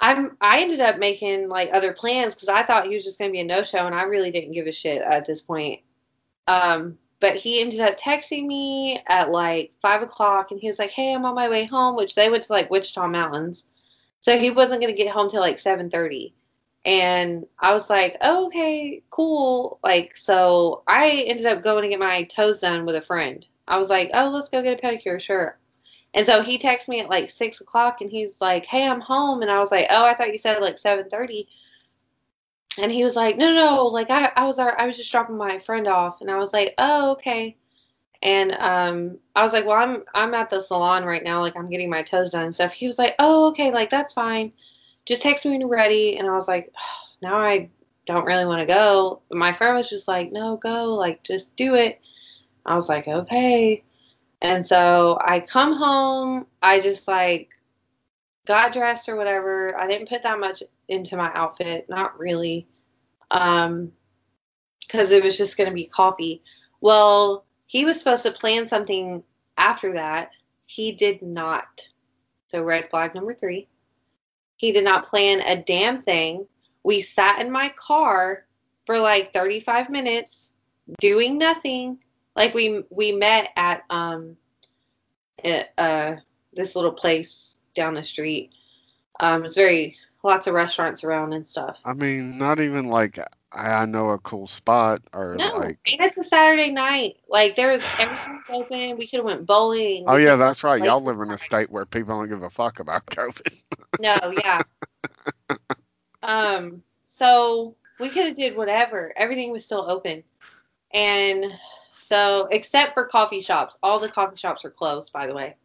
[0.00, 3.32] I'm I ended up making like other plans because I thought he was just gonna
[3.32, 5.80] be a no show and I really didn't give a shit at this point.
[6.48, 10.90] Um, but he ended up texting me at like five o'clock and he was like,
[10.90, 13.64] Hey, I'm on my way home, which they went to like Wichita Mountains.
[14.20, 16.34] So he wasn't gonna get home till like seven thirty.
[16.86, 19.80] And I was like, oh, okay, cool.
[19.82, 23.44] Like, so I ended up going to get my toes done with a friend.
[23.66, 25.58] I was like, oh, let's go get a pedicure, sure.
[26.14, 29.42] And so he texted me at like six o'clock and he's like, Hey, I'm home.
[29.42, 31.48] And I was like, Oh, I thought you said like seven thirty.
[32.78, 35.58] And he was like, No, no, like I, I was I was just dropping my
[35.60, 36.20] friend off.
[36.20, 37.56] And I was like, Oh, okay.
[38.22, 41.70] And um I was like, Well, I'm I'm at the salon right now, like I'm
[41.70, 42.72] getting my toes done and stuff.
[42.74, 44.52] He was like, Oh, okay, like that's fine.
[45.06, 46.18] Just text me when you're ready.
[46.18, 46.72] And I was like,
[47.22, 47.70] now I
[48.06, 49.22] don't really want to go.
[49.30, 52.00] But my friend was just like, No, go, like just do it.
[52.66, 53.84] I was like, Okay.
[54.42, 57.50] And so I come home, I just like
[58.46, 59.76] got dressed or whatever.
[59.76, 62.66] I didn't put that much into my outfit, not really.
[63.30, 63.92] Um
[64.88, 66.42] cuz it was just going to be coffee.
[66.80, 69.24] Well, he was supposed to plan something
[69.56, 70.30] after that.
[70.66, 71.88] He did not.
[72.48, 73.66] So red flag number 3.
[74.56, 76.46] He did not plan a damn thing.
[76.84, 78.46] We sat in my car
[78.86, 80.52] for like 35 minutes
[81.00, 81.98] doing nothing
[82.36, 84.36] like we we met at um
[85.78, 86.14] uh
[86.52, 88.52] this little place down the street.
[89.20, 91.78] Um it's very lots of restaurants around and stuff.
[91.84, 93.18] I mean, not even like
[93.52, 95.78] I know a cool spot or no like.
[95.90, 97.16] and it's a saturday night.
[97.28, 98.98] Like there's everything's open.
[98.98, 100.04] We could have went bowling.
[100.06, 100.82] Oh We yeah, that's right.
[100.82, 103.62] Y'all live in a state where people don't give a fuck about COVID.
[103.98, 104.62] no yeah.
[106.22, 109.12] Um so we could have did whatever.
[109.16, 110.22] Everything was still open.
[110.92, 111.46] And
[111.96, 115.56] So, except for coffee shops, all the coffee shops are closed, by the way.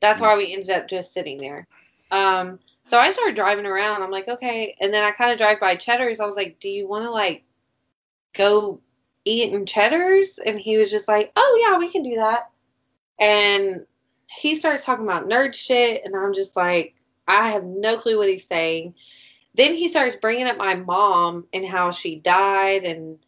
[0.00, 1.66] That's why we ended up just sitting there.
[2.10, 4.02] Um, so I started driving around.
[4.02, 4.76] I'm like, okay.
[4.80, 6.20] And then I kind of drive by Cheddar's.
[6.20, 7.42] I was like, do you want to like
[8.34, 8.80] go
[9.24, 10.38] eat in Cheddar's?
[10.38, 12.50] And he was just like, oh, yeah, we can do that.
[13.18, 13.86] And
[14.28, 16.02] he starts talking about nerd shit.
[16.04, 16.94] And I'm just like,
[17.26, 18.94] I have no clue what he's saying.
[19.54, 22.84] Then he starts bringing up my mom and how she died.
[22.84, 23.18] And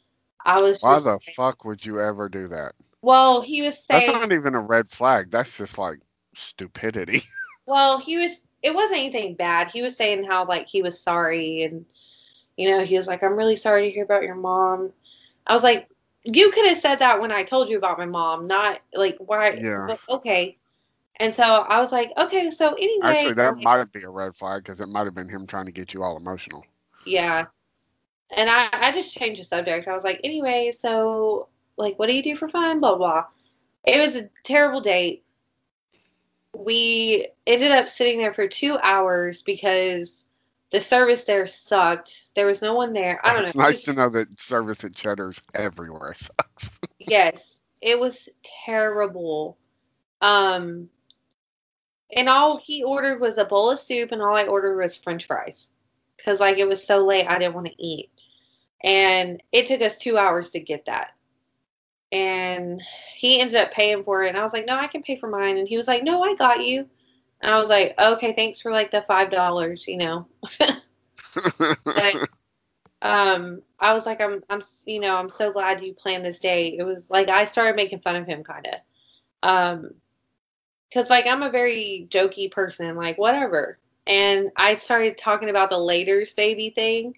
[0.47, 2.75] I was Why the like- fuck would you ever do that?
[3.03, 5.31] well, he was saying, That's not even a red flag.
[5.31, 5.99] That's just like
[6.35, 7.23] stupidity.
[7.69, 8.47] Well, he was.
[8.63, 9.73] It wasn't anything bad.
[9.73, 11.85] He was saying how like he was sorry, and
[12.57, 14.93] you know, he was like, "I'm really sorry to hear about your mom."
[15.49, 15.89] I was like,
[16.23, 19.51] "You could have said that when I told you about my mom, not like why."
[19.61, 19.97] Yeah.
[20.09, 20.57] okay.
[21.17, 24.37] And so I was like, "Okay, so anyway." Actually, that like, might be a red
[24.37, 26.65] flag because it might have been him trying to get you all emotional.
[27.05, 27.47] Yeah.
[28.31, 29.89] And I, I just changed the subject.
[29.89, 32.81] I was like, anyway, so like what do you do for fun?
[32.81, 33.25] Blah blah.
[33.87, 35.25] It was a terrible date.
[36.55, 40.25] We ended up sitting there for two hours because
[40.71, 42.35] the service there sucked.
[42.35, 43.21] There was no one there.
[43.25, 43.67] I don't it's know.
[43.69, 46.81] It's nice to know that service at Cheddar's everywhere sucks.
[46.99, 48.29] yes, it was
[48.65, 49.57] terrible.
[50.21, 50.89] Um,
[52.15, 55.27] and all he ordered was a bowl of soup, and all I ordered was French
[55.27, 55.69] fries,
[56.17, 58.11] because like it was so late, I didn't want to eat,
[58.83, 61.15] and it took us two hours to get that.
[62.13, 62.83] And
[63.17, 65.29] he ended up paying for it, and I was like, "No, I can pay for
[65.29, 66.89] mine." And he was like, "No, I got you."
[67.41, 70.27] And I was like, "Okay, thanks for like the five dollars," you know.
[71.85, 72.17] But
[73.03, 76.75] um i was like i'm i'm you know i'm so glad you planned this day
[76.79, 79.91] it was like i started making fun of him kind of um
[80.89, 85.77] because like i'm a very jokey person like whatever and i started talking about the
[85.77, 87.17] laters baby thing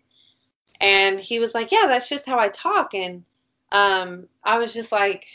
[0.81, 3.25] and he was like yeah that's just how i talk and
[3.73, 5.27] um i was just like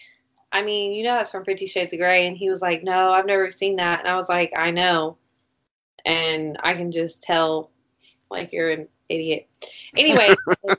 [0.51, 3.11] i mean you know that's from 50 shades of gray and he was like no
[3.11, 5.17] i've never seen that and i was like i know
[6.05, 7.69] and i can just tell
[8.29, 9.47] like you're an idiot
[9.95, 10.33] anyway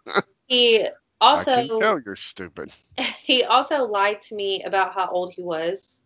[0.46, 0.86] he
[1.24, 2.72] also tell you're stupid.
[3.22, 6.02] he also lied to me about how old he was.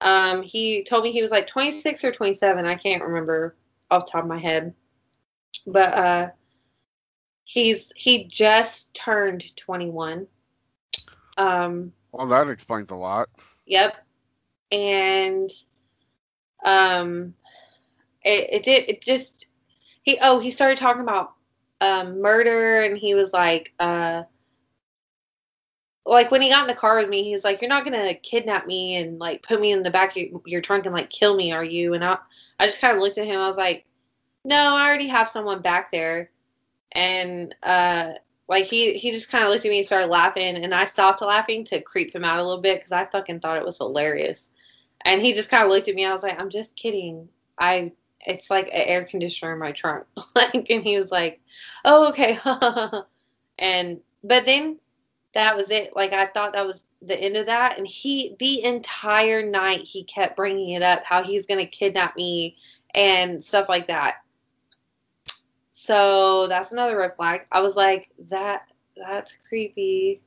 [0.00, 2.66] Um, he told me he was like 26 or 27.
[2.66, 3.56] I can't remember
[3.90, 4.74] off the top of my head.
[5.66, 6.30] But uh,
[7.44, 10.26] he's he just turned 21.
[11.36, 13.28] Um, Well, that explains a lot.
[13.66, 13.96] Yep.
[14.72, 15.50] And
[16.64, 17.34] um
[18.24, 19.48] it, it did it just
[20.02, 21.34] he oh he started talking about
[21.80, 24.22] um murder and he was like uh
[26.14, 28.14] like when he got in the car with me he was like you're not gonna
[28.14, 31.10] kidnap me and like put me in the back of your, your trunk and like
[31.10, 31.94] kill me are you?
[31.94, 32.16] And i
[32.58, 33.84] i just kind of looked at him i was like
[34.44, 36.30] no i already have someone back there.
[36.92, 38.12] And uh
[38.48, 41.22] like he he just kind of looked at me and started laughing and i stopped
[41.22, 44.50] laughing to creep him out a little bit because i fucking thought it was hilarious.
[45.04, 47.28] And he just kind of looked at me i was like i'm just kidding.
[47.58, 47.92] I
[48.26, 50.06] it's like an air conditioner in my trunk.
[50.34, 51.40] Like and he was like
[51.84, 52.38] oh okay.
[53.58, 54.80] And but then
[55.34, 58.64] that was it like i thought that was the end of that and he the
[58.64, 62.56] entire night he kept bringing it up how he's going to kidnap me
[62.94, 64.24] and stuff like that
[65.84, 67.46] so that's another red flag.
[67.52, 70.22] I was like, that that's creepy.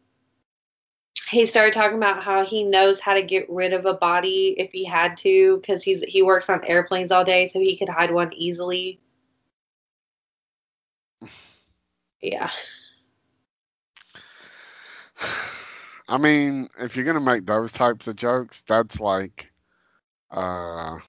[1.31, 4.71] He started talking about how he knows how to get rid of a body if
[4.71, 8.11] he had to, because he's he works on airplanes all day, so he could hide
[8.11, 8.99] one easily.
[12.19, 12.49] Yeah.
[16.07, 19.51] I mean, if you're gonna make those types of jokes, that's like,
[20.31, 20.99] uh,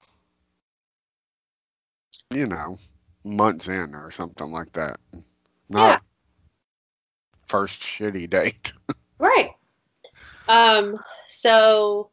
[2.31, 2.77] you know,
[3.23, 4.99] months in or something like that.
[5.69, 5.99] Not Yeah.
[7.47, 8.73] first shitty date.
[9.21, 9.49] Right.
[10.47, 10.97] Um,
[11.27, 12.09] so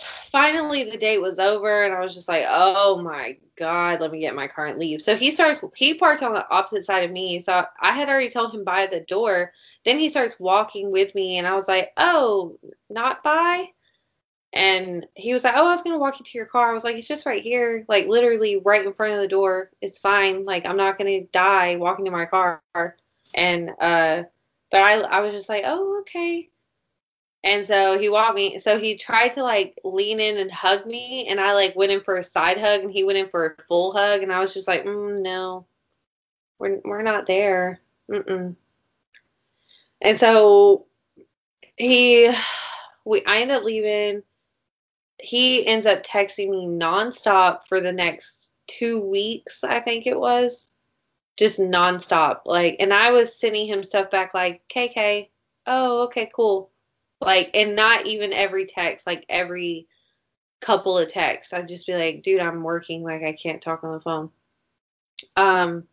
[0.00, 4.20] finally the date was over and I was just like, oh my God, let me
[4.20, 5.02] get my car and leave.
[5.02, 7.40] So he starts he parked on the opposite side of me.
[7.40, 9.52] So I had already told him by the door.
[9.84, 13.66] Then he starts walking with me and I was like, Oh, not by?
[14.52, 16.70] And he was like, Oh, I was gonna walk you to your car.
[16.70, 19.70] I was like, It's just right here, like literally right in front of the door.
[19.80, 20.44] It's fine.
[20.44, 22.62] Like I'm not gonna die walking to my car.
[23.34, 24.24] And uh
[24.70, 26.48] but I I was just like, oh, okay.
[27.42, 28.58] And so he walked me.
[28.58, 32.00] So he tried to like lean in and hug me, and I like went in
[32.00, 34.52] for a side hug, and he went in for a full hug, and I was
[34.52, 35.66] just like, mm, no,
[36.58, 37.80] we're we're not there.
[38.10, 38.56] Mm-mm.
[40.02, 40.86] And so
[41.76, 42.30] he,
[43.04, 44.22] we I end up leaving.
[45.22, 50.70] He ends up texting me nonstop for the next two weeks, I think it was
[51.36, 52.40] just nonstop.
[52.46, 55.28] Like, and I was sending him stuff back like, KK,
[55.66, 56.69] oh, okay, cool.
[57.20, 59.86] Like, and not even every text, like every
[60.60, 61.52] couple of texts.
[61.52, 63.02] I'd just be like, dude, I'm working.
[63.02, 64.30] Like, I can't talk on the phone.
[65.36, 65.84] Um,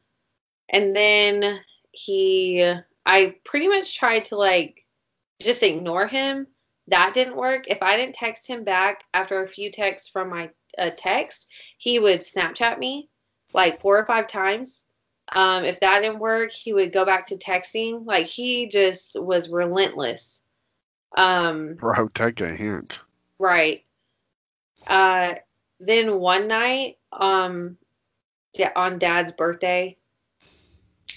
[0.69, 1.59] and then
[1.91, 2.69] he,
[3.05, 4.85] I pretty much tried to like
[5.41, 6.47] just ignore him.
[6.87, 7.65] That didn't work.
[7.67, 11.99] If I didn't text him back after a few texts from my uh, text, he
[11.99, 13.09] would Snapchat me
[13.53, 14.85] like four or five times.
[15.33, 18.05] Um, if that didn't work, he would go back to texting.
[18.05, 20.41] Like he just was relentless.
[21.15, 22.99] Um, Bro, take a hint.
[23.39, 23.83] right.
[24.87, 25.35] Uh,
[25.79, 27.77] then one night, um,
[28.75, 29.97] on Dad's birthday,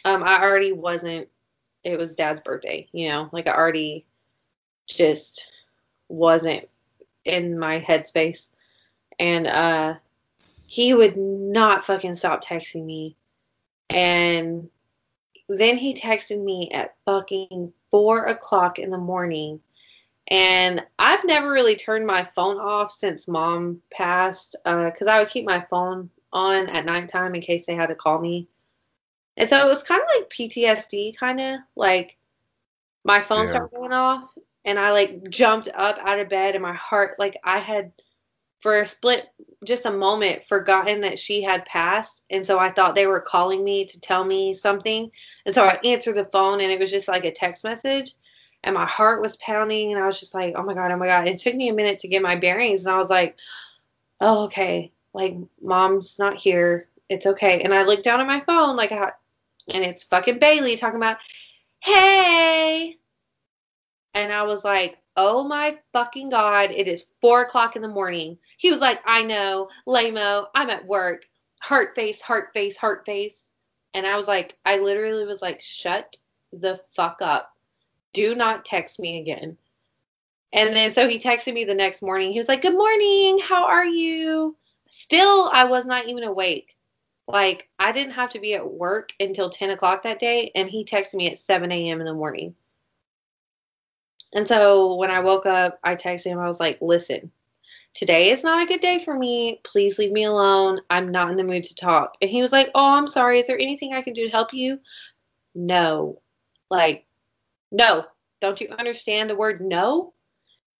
[0.04, 1.28] um, I already wasn't.
[1.82, 4.04] It was Dad's birthday, you know, like I already
[4.86, 5.50] just
[6.08, 6.68] wasn't
[7.24, 8.48] in my headspace,
[9.18, 9.94] and uh,
[10.66, 13.16] he would not fucking stop texting me,
[13.88, 14.68] and
[15.48, 19.60] then he texted me at fucking four o'clock in the morning.
[20.30, 25.28] And I've never really turned my phone off since mom passed, uh, because I would
[25.28, 28.48] keep my phone on at nighttime in case they had to call me.
[29.36, 32.16] And so it was kind of like PTSD, kind of like
[33.04, 33.50] my phone Yeah.
[33.50, 34.32] started going off,
[34.64, 37.92] and I like jumped up out of bed, and my heart, like I had
[38.60, 39.26] for a split,
[39.64, 43.64] just a moment, forgotten that she had passed, and so I thought they were calling
[43.64, 45.10] me to tell me something,
[45.46, 48.12] and so I answered the phone, and it was just like a text message,
[48.64, 51.06] and my heart was pounding, and I was just like, oh my god, oh my
[51.06, 51.28] god.
[51.28, 53.36] It took me a minute to get my bearings, and I was like,
[54.20, 58.76] oh okay, like mom's not here, it's okay, and I looked down at my phone,
[58.76, 59.12] like, I,
[59.72, 61.18] and it's fucking Bailey talking about,
[61.80, 62.96] hey.
[64.14, 68.38] And I was like, oh my fucking God, it is four o'clock in the morning.
[68.56, 71.26] He was like, I know, Lamo, I'm at work.
[71.60, 73.50] Heart face, heart face, heart face.
[73.94, 76.16] And I was like, I literally was like, shut
[76.52, 77.54] the fuck up.
[78.12, 79.56] Do not text me again.
[80.52, 82.32] And then so he texted me the next morning.
[82.32, 83.38] He was like, Good morning.
[83.38, 84.56] How are you?
[84.88, 86.76] Still, I was not even awake.
[87.28, 90.50] Like, I didn't have to be at work until 10 o'clock that day.
[90.56, 92.00] And he texted me at 7 a.m.
[92.00, 92.56] in the morning.
[94.32, 96.40] And so when I woke up, I texted him.
[96.40, 97.30] I was like, listen,
[97.94, 99.60] today is not a good day for me.
[99.64, 100.80] Please leave me alone.
[100.90, 102.16] I'm not in the mood to talk.
[102.20, 103.38] And he was like, oh, I'm sorry.
[103.38, 104.80] Is there anything I can do to help you?
[105.54, 106.20] No.
[106.68, 107.06] Like,
[107.70, 108.06] no.
[108.40, 110.14] Don't you understand the word no?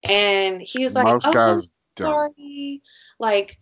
[0.03, 1.61] And he was like, Most oh,
[1.99, 2.83] sorry.
[3.19, 3.59] Like,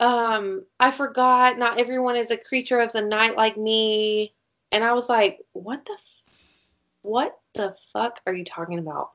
[0.00, 1.58] um, I forgot.
[1.58, 4.34] Not everyone is a creature of the night like me.
[4.72, 6.60] And I was like, what the, f-
[7.02, 9.10] what the fuck are you talking about?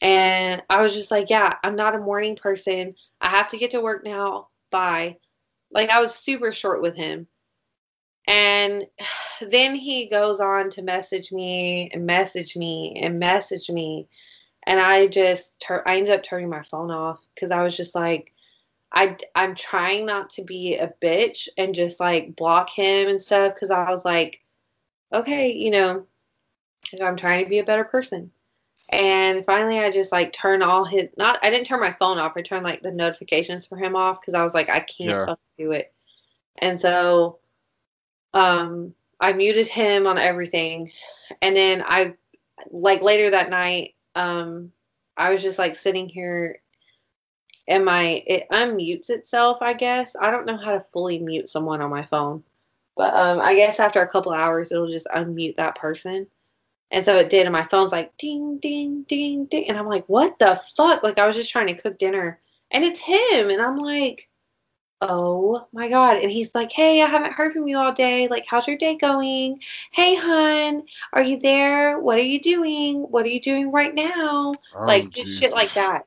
[0.00, 2.94] And I was just like, yeah, I'm not a morning person.
[3.20, 4.48] I have to get to work now.
[4.70, 5.18] Bye.
[5.70, 7.26] Like, I was super short with him.
[8.30, 8.86] And
[9.50, 14.08] then he goes on to message me and message me and message me.
[14.66, 17.94] And I just, tur- I ended up turning my phone off because I was just
[17.94, 18.32] like,
[18.92, 23.54] I, I'm trying not to be a bitch and just like block him and stuff
[23.54, 24.40] because I was like,
[25.12, 26.06] okay, you know,
[27.02, 28.30] I'm trying to be a better person.
[28.92, 31.38] And finally, I just like turn all his not.
[31.42, 32.32] I didn't turn my phone off.
[32.36, 35.26] I turned like the notifications for him off because I was like, I can't Yeah.
[35.26, 35.92] fucking do it.
[36.58, 37.39] And so,
[38.34, 40.90] um, I muted him on everything,
[41.42, 42.14] and then I,
[42.70, 44.72] like later that night, um,
[45.16, 46.60] I was just like sitting here.
[47.68, 49.58] And my it unmutes itself.
[49.60, 52.42] I guess I don't know how to fully mute someone on my phone,
[52.96, 56.26] but um, I guess after a couple hours, it'll just unmute that person.
[56.90, 59.68] And so it did, and my phone's like ding, ding, ding, ding.
[59.68, 61.04] And I'm like, what the fuck?
[61.04, 62.40] Like, I was just trying to cook dinner,
[62.72, 63.50] and it's him.
[63.50, 64.28] And I'm like,
[65.00, 66.18] oh my God.
[66.18, 68.28] And he's like, hey, I haven't heard from you all day.
[68.28, 69.60] Like, how's your day going?
[69.92, 70.82] Hey, hun,
[71.12, 71.98] are you there?
[71.98, 73.02] What are you doing?
[73.02, 74.54] What are you doing right now?
[74.74, 76.02] Oh, like, just shit like that.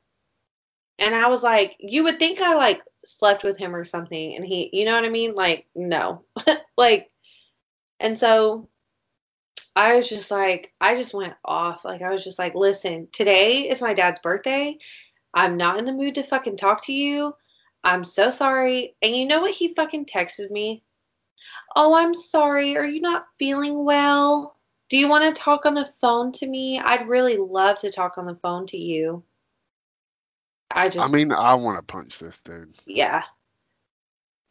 [0.99, 4.35] And I was like, you would think I like slept with him or something.
[4.35, 5.33] And he, you know what I mean?
[5.33, 6.23] Like, no.
[6.77, 7.09] like,
[7.99, 8.69] and so
[9.75, 11.83] I was just like, I just went off.
[11.83, 14.77] Like, I was just like, listen, today is my dad's birthday.
[15.33, 17.33] I'm not in the mood to fucking talk to you.
[17.83, 18.95] I'm so sorry.
[19.01, 20.83] And you know what he fucking texted me?
[21.75, 22.77] Oh, I'm sorry.
[22.77, 24.55] Are you not feeling well?
[24.89, 26.79] Do you want to talk on the phone to me?
[26.79, 29.23] I'd really love to talk on the phone to you.
[30.71, 32.75] I just I mean, I want to punch this dude.
[32.85, 33.23] yeah.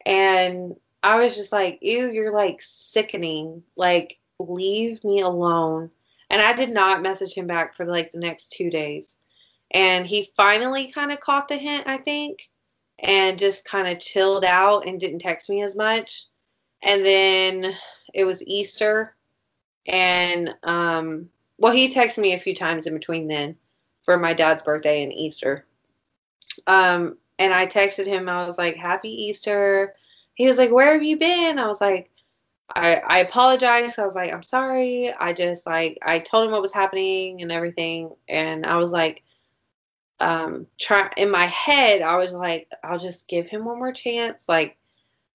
[0.05, 3.63] And I was just like, ew, you're like sickening.
[3.75, 5.91] Like, leave me alone.
[6.29, 9.17] And I did not message him back for like the next two days.
[9.71, 12.49] And he finally kind of caught the hint, I think,
[12.99, 16.27] and just kind of chilled out and didn't text me as much.
[16.83, 17.75] And then
[18.13, 19.15] it was Easter.
[19.87, 23.57] And, um, well, he texted me a few times in between then.
[24.05, 25.65] for my dad's birthday and Easter.
[26.67, 28.29] Um, and I texted him.
[28.29, 29.95] I was like, "Happy Easter."
[30.35, 32.11] He was like, "Where have you been?" I was like,
[32.75, 36.61] "I I apologized." I was like, "I'm sorry." I just like I told him what
[36.61, 39.23] was happening and everything, and I was like,
[40.19, 42.01] um, try in my head.
[42.01, 44.77] I was like, "I'll just give him one more chance." Like,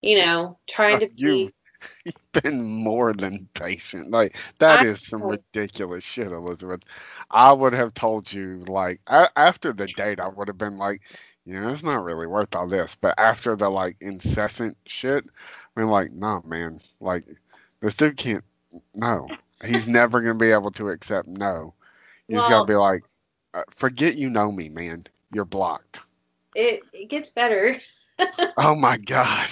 [0.02, 1.50] you know, trying to be.
[2.04, 4.10] You've been more than patient.
[4.10, 6.82] Like that I is some ridiculous shit, Elizabeth.
[7.30, 11.02] I would have told you like a- after the date, I would have been like,
[11.46, 12.96] you know, it's not really worth all this.
[12.96, 15.24] But after the like incessant shit,
[15.76, 17.24] I mean, like, no, man, like
[17.78, 18.42] this dude can't.
[18.96, 19.28] No,
[19.64, 21.74] he's never gonna be able to accept no.
[22.26, 23.04] You just Well- gotta be like,
[23.54, 25.04] uh, forget you know me, man.
[25.32, 26.00] You're blocked.
[26.54, 27.76] It it gets better.
[28.56, 29.48] Oh my god.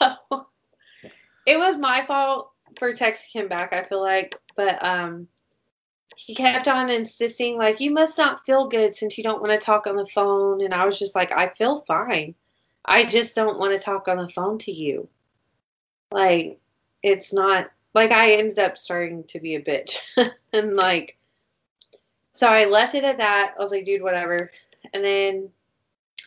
[0.00, 0.46] So
[1.44, 4.36] it was my fault for texting him back, I feel like.
[4.54, 5.26] But um
[6.14, 9.64] he kept on insisting like you must not feel good since you don't want to
[9.64, 12.36] talk on the phone and I was just like I feel fine.
[12.84, 15.08] I just don't want to talk on the phone to you.
[16.12, 16.60] Like
[17.02, 19.98] it's not like I ended up starting to be a bitch.
[20.52, 21.17] and like
[22.38, 23.54] so I left it at that.
[23.58, 24.48] I was like, dude, whatever.
[24.94, 25.48] And then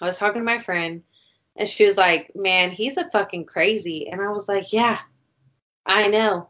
[0.01, 1.03] I was talking to my friend
[1.55, 4.09] and she was like, Man, he's a fucking crazy.
[4.11, 4.99] And I was like, Yeah,
[5.85, 6.49] I know.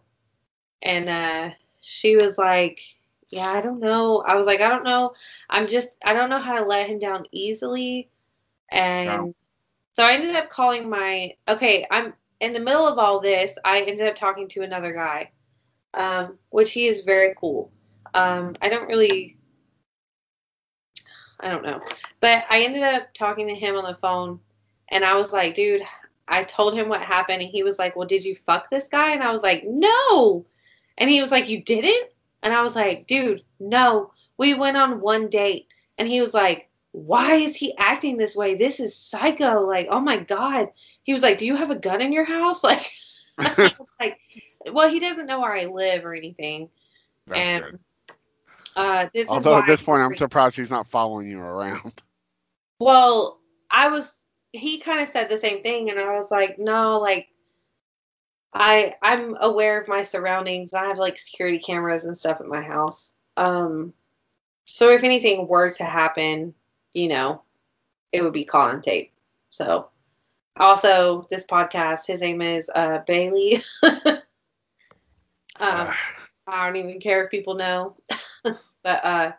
[0.81, 1.49] And uh,
[1.79, 2.81] she was like,
[3.29, 4.23] Yeah, I don't know.
[4.25, 5.13] I was like, I don't know.
[5.47, 8.09] I'm just, I don't know how to let him down easily.
[8.71, 9.35] And Wow.
[9.93, 13.59] so I ended up calling my, okay, I'm in the middle of all this.
[13.63, 15.29] I ended up talking to another guy,
[15.93, 17.71] um, which he is very cool.
[18.15, 19.37] Um, I don't really,
[21.41, 21.81] I don't know.
[22.19, 24.39] But I ended up talking to him on the phone
[24.89, 25.83] and I was like, dude,
[26.27, 29.11] I told him what happened and he was like, well, did you fuck this guy?
[29.11, 30.45] And I was like, no.
[30.97, 32.09] And he was like, you didn't?
[32.43, 34.11] And I was like, dude, no.
[34.37, 35.67] We went on one date
[35.97, 38.55] and he was like, why is he acting this way?
[38.55, 39.65] This is psycho.
[39.65, 40.69] Like, oh my God.
[41.03, 42.63] He was like, do you have a gun in your house?
[43.37, 44.19] Like, like,
[44.71, 46.69] well, he doesn't know where I live or anything.
[47.27, 47.79] That's and good.
[48.75, 51.93] Uh, this is Although at this point, I'm surprised he's not following you around.
[52.79, 56.99] Well, I was he kind of said the same thing and I was like, "No,
[56.99, 57.27] like
[58.53, 60.73] I I'm aware of my surroundings.
[60.73, 63.13] I have like security cameras and stuff at my house.
[63.37, 63.93] Um
[64.65, 66.53] so if anything were to happen,
[66.93, 67.43] you know,
[68.11, 69.13] it would be caught on tape.
[69.51, 69.89] So
[70.57, 73.63] also this podcast, his name is uh Bailey.
[75.59, 75.91] um
[76.47, 77.95] I don't even care if people know.
[78.83, 79.31] but uh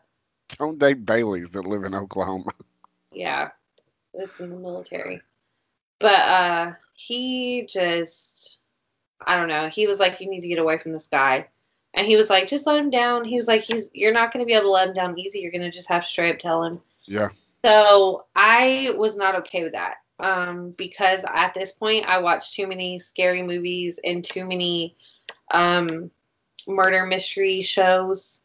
[0.58, 2.50] Don't date Baileys that live in Oklahoma.
[3.12, 3.50] yeah
[4.14, 5.20] it's in the military.
[5.98, 8.58] But uh he just
[9.26, 11.46] i don't know he was like you need to get away from this guy.
[11.94, 13.24] And he was like just let him down.
[13.24, 15.40] He was like he's you're not going to be able to let him down easy.
[15.40, 16.80] You're going to just have to straight up tell him.
[17.06, 17.30] Yeah.
[17.64, 22.66] so i was not okay with that um because at this point i watched too
[22.68, 24.96] many scary movies and too many
[25.52, 26.10] um
[26.68, 28.40] murder mystery shows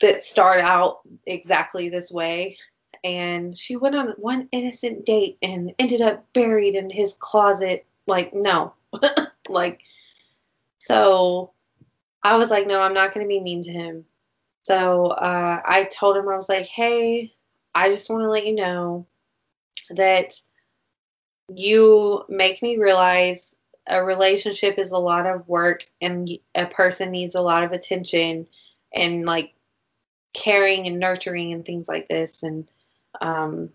[0.00, 2.58] that start out exactly this way.
[3.04, 7.86] And she went on one innocent date and ended up buried in his closet.
[8.06, 8.74] Like no.
[9.48, 9.82] Like
[10.86, 11.50] so
[12.22, 14.04] i was like no i'm not going to be mean to him.
[14.62, 17.34] So uh, i told him i was like hey
[17.74, 19.06] i just want to let you know
[19.90, 20.40] that
[21.52, 23.54] you make me realize
[23.88, 28.46] a relationship is a lot of work and a person needs a lot of attention
[28.94, 29.54] and like
[30.36, 32.42] caring and nurturing and things like this.
[32.42, 32.70] And
[33.22, 33.70] um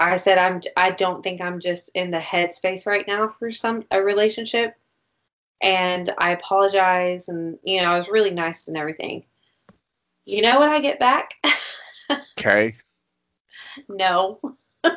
[0.00, 3.84] i said i'm i don't think i'm just in the headspace right now for some
[3.90, 4.74] a relationship.
[5.60, 9.24] And i apologize and you know i was really nice and everything.
[10.24, 11.34] You know what i get back?
[12.38, 12.74] Okay.
[13.88, 14.38] no.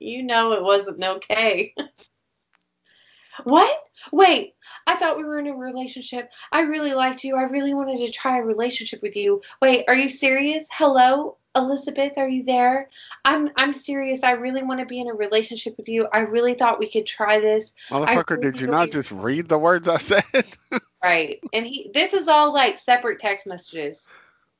[0.00, 1.74] You know it wasn't okay.
[3.44, 4.54] What wait
[4.86, 6.30] i thought we were in a relationship.
[6.52, 7.36] I really liked you.
[7.36, 9.42] I really wanted to try a relationship with you.
[9.60, 10.68] Wait are you serious?
[10.72, 12.88] Hello elizabeth are you there?
[13.24, 14.22] I'm i'm serious.
[14.22, 16.08] I really want to be in a relationship with you.
[16.12, 17.74] I really thought we could try this.
[17.90, 20.22] Motherfucker, did you not just read the words I said?
[21.02, 24.08] right and he this was all like separate text messages.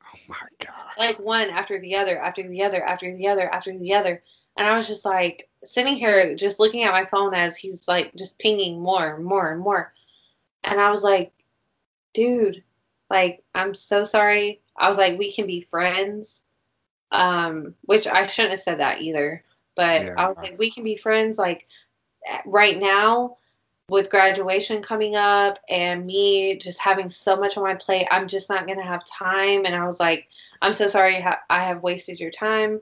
[0.05, 0.75] Oh my god.
[0.99, 4.23] like one after the other after the other after the other after the other.
[4.57, 8.15] And i was just like sitting here just looking at my phone as he's like
[8.15, 9.93] just pinging more and more and more.
[10.65, 11.33] And i was like
[12.15, 12.63] dude
[13.11, 14.61] like i'm so sorry.
[14.77, 16.45] I was like we can be friends.
[17.13, 19.45] Um which i shouldn't have said that either.
[19.77, 21.67] But i was like we can be friends like
[22.45, 23.37] right now
[23.89, 28.51] with graduation coming up and me just having so much on my plate, I'm just
[28.51, 29.65] not going to have time.
[29.65, 30.29] And I was like,
[30.61, 32.81] I'm so sorry I have wasted your time.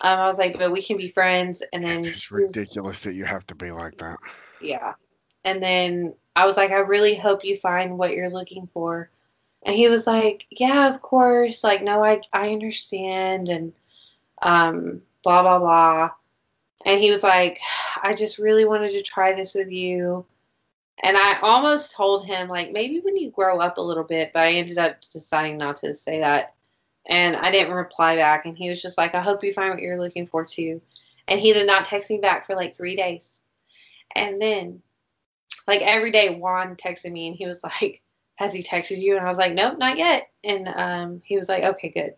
[0.00, 1.62] Um, I was like, but we can be friends.
[1.72, 4.18] And then it's ridiculous that you have to be like that.
[4.60, 4.94] Yeah.
[5.44, 9.10] And then I was like, I really hope you find what you're looking for.
[9.64, 11.64] And he was like, Yeah, of course.
[11.64, 13.72] Like, no, I I understand and
[14.42, 16.10] um blah blah blah.
[16.84, 17.58] And he was like,
[18.02, 20.24] I just really wanted to try this with you.
[21.02, 24.44] And I almost told him, like, maybe when you grow up a little bit, but
[24.44, 26.54] I ended up deciding not to say that.
[27.08, 28.44] And I didn't reply back.
[28.44, 30.80] And he was just like, I hope you find what you're looking for too.
[31.26, 33.42] And he did not text me back for like three days.
[34.14, 34.82] And then,
[35.66, 38.02] like, every day, Juan texted me and he was like,
[38.36, 39.16] Has he texted you?
[39.16, 40.30] And I was like, Nope, not yet.
[40.44, 42.14] And um, he was like, Okay, good.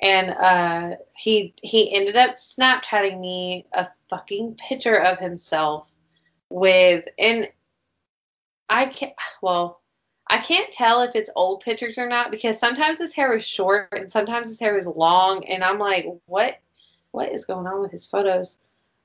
[0.00, 5.92] And uh, he he ended up Snapchatting me a fucking picture of himself
[6.50, 7.48] with and
[8.68, 9.82] I can't well
[10.30, 13.88] I can't tell if it's old pictures or not because sometimes his hair is short
[13.92, 16.58] and sometimes his hair is long and I'm like what?
[17.12, 18.58] What is going on with his photos?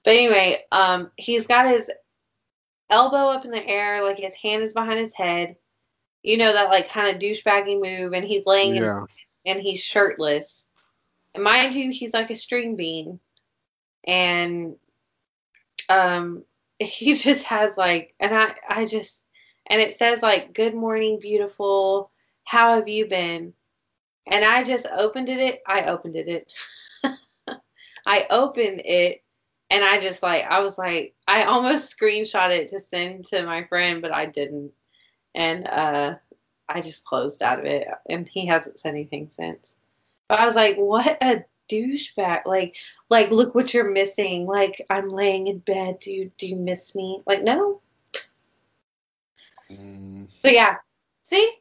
[0.04, 1.90] But anyway um he's got his
[2.90, 5.56] elbow up in the air like his hand is behind his head.
[6.24, 9.00] You know that like kind of douchebaggy move and he's laying yeah.
[9.00, 9.08] in,
[9.46, 10.68] and he's shirtless.
[11.34, 13.20] And mind you he's like a string bean.
[14.06, 14.76] And
[15.88, 16.44] um
[16.80, 19.23] he just has like and i i just
[19.68, 22.12] and it says like good morning beautiful.
[22.46, 23.54] How have you been?
[24.28, 26.52] And i just opened it i opened it.
[28.06, 29.24] I opened it
[29.70, 33.64] and i just like i was like i almost screenshot it to send to my
[33.64, 34.72] friend but i didn't.
[35.36, 36.16] And uh
[36.70, 39.76] i just closed out of it and he hasn't said anything since.
[40.28, 42.46] But i was like what a douchebag.
[42.46, 42.76] Like
[43.10, 44.46] like look what you're missing.
[44.46, 46.00] Like i'm laying in bed.
[46.00, 47.22] Do you do you miss me?
[47.26, 47.82] Like no
[49.74, 50.30] Mm.
[50.30, 50.76] So yeah,
[51.24, 51.52] see,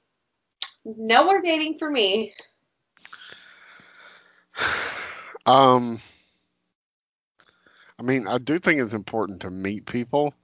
[0.84, 2.34] no more dating for me.
[5.44, 5.98] Um,
[7.98, 10.34] I mean, I do think it's important to meet people.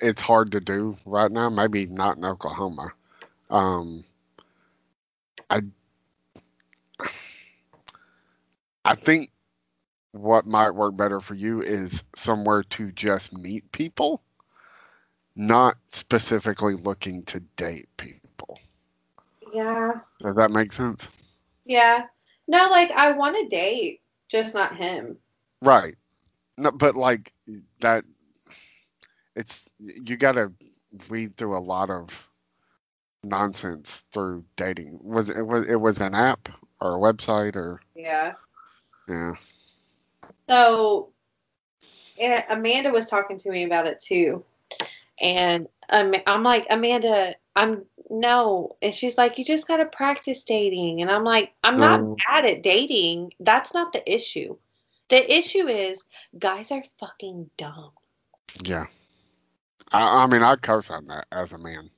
[0.00, 1.50] It's hard to do right now.
[1.50, 2.92] Maybe not in Oklahoma.
[3.50, 4.04] Um,
[5.50, 5.60] I
[8.84, 9.30] I think
[10.12, 14.22] what might work better for you is somewhere to just meet people
[15.36, 18.58] not specifically looking to date people.
[19.52, 19.92] Yeah.
[20.20, 21.08] Does that make sense?
[21.64, 22.06] Yeah.
[22.48, 25.18] No, like I want to date, just not him.
[25.60, 25.96] Right.
[26.56, 27.32] No, but like
[27.80, 28.04] that
[29.34, 30.52] it's you got to
[31.10, 32.28] read through a lot of
[33.22, 34.98] nonsense through dating.
[35.02, 36.48] Was it was it was an app
[36.80, 38.32] or a website or Yeah.
[39.08, 39.34] Yeah.
[40.48, 41.10] So
[42.18, 44.44] eh, Amanda was talking to me about it too.
[45.20, 48.76] And um, I'm like, Amanda, I'm no.
[48.82, 51.00] And she's like, you just got to practice dating.
[51.00, 53.32] And I'm like, I'm not um, bad at dating.
[53.40, 54.56] That's not the issue.
[55.08, 56.04] The issue is
[56.38, 57.90] guys are fucking dumb.
[58.64, 58.86] Yeah.
[59.92, 61.90] I, I mean, I curse on that as a man.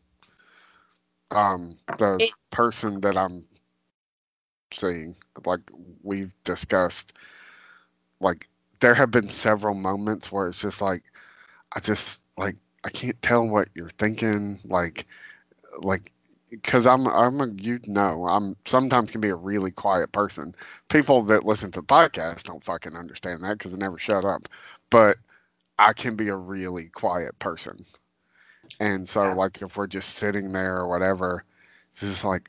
[1.31, 3.45] Um, the it, person that I'm
[4.73, 5.15] seeing,
[5.45, 5.61] like
[6.03, 7.15] we've discussed,
[8.21, 8.49] like
[8.81, 11.03] there have been several moments where it's just like,
[11.73, 12.57] I just like
[12.89, 14.59] I can't tell what you're thinking.
[14.65, 15.07] Like,
[15.81, 16.11] like,
[16.49, 20.55] because I'm I'm a you know I'm sometimes can be a really quiet person.
[20.89, 24.49] People that listen to the podcast don't fucking understand that because they never shut up.
[24.89, 25.19] But
[25.79, 27.85] I can be a really quiet person,
[28.81, 29.35] and so yeah.
[29.35, 31.45] like if we're just sitting there or whatever,
[31.93, 32.49] it's just like,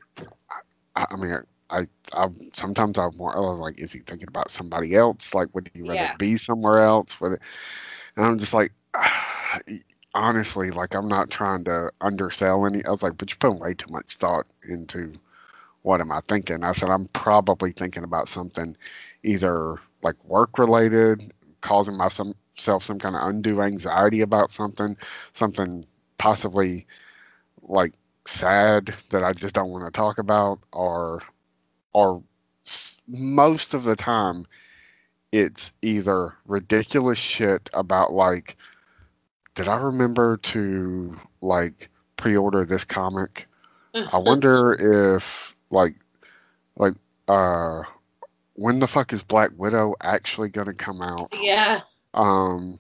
[0.96, 1.38] I, I mean.
[1.72, 5.36] I, I sometimes I want I was like, is he thinking about somebody else?
[5.36, 6.16] Like, would he rather yeah.
[6.16, 7.22] be somewhere else?
[7.22, 7.44] With it,
[8.16, 8.72] and I'm just like,
[10.14, 12.84] honestly, like I'm not trying to undersell any.
[12.86, 15.14] I was like, but you're putting way too much thought into
[15.82, 16.64] what am I thinking?
[16.64, 18.76] I said I'm probably thinking about something
[19.24, 21.32] either like work related,
[21.62, 24.97] causing myself some kind of undue anxiety about something,
[25.34, 25.86] something
[26.18, 26.86] possibly
[27.64, 27.93] like
[28.26, 31.22] sad that I just don't want to talk about, or
[31.93, 32.22] or
[33.07, 34.45] most of the time
[35.32, 38.57] it's either ridiculous shit about like
[39.60, 43.49] did I remember to like pre-order this comic?
[43.93, 45.95] I wonder if like
[46.78, 46.93] like
[47.28, 47.82] uh
[48.53, 51.34] when the fuck is Black Widow actually gonna come out?
[51.41, 51.82] Yeah.
[52.14, 52.80] Um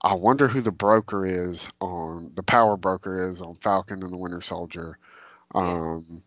[0.00, 4.16] I wonder who the broker is on the power broker is on Falcon and the
[4.16, 4.96] Winter Soldier.
[5.54, 6.22] Um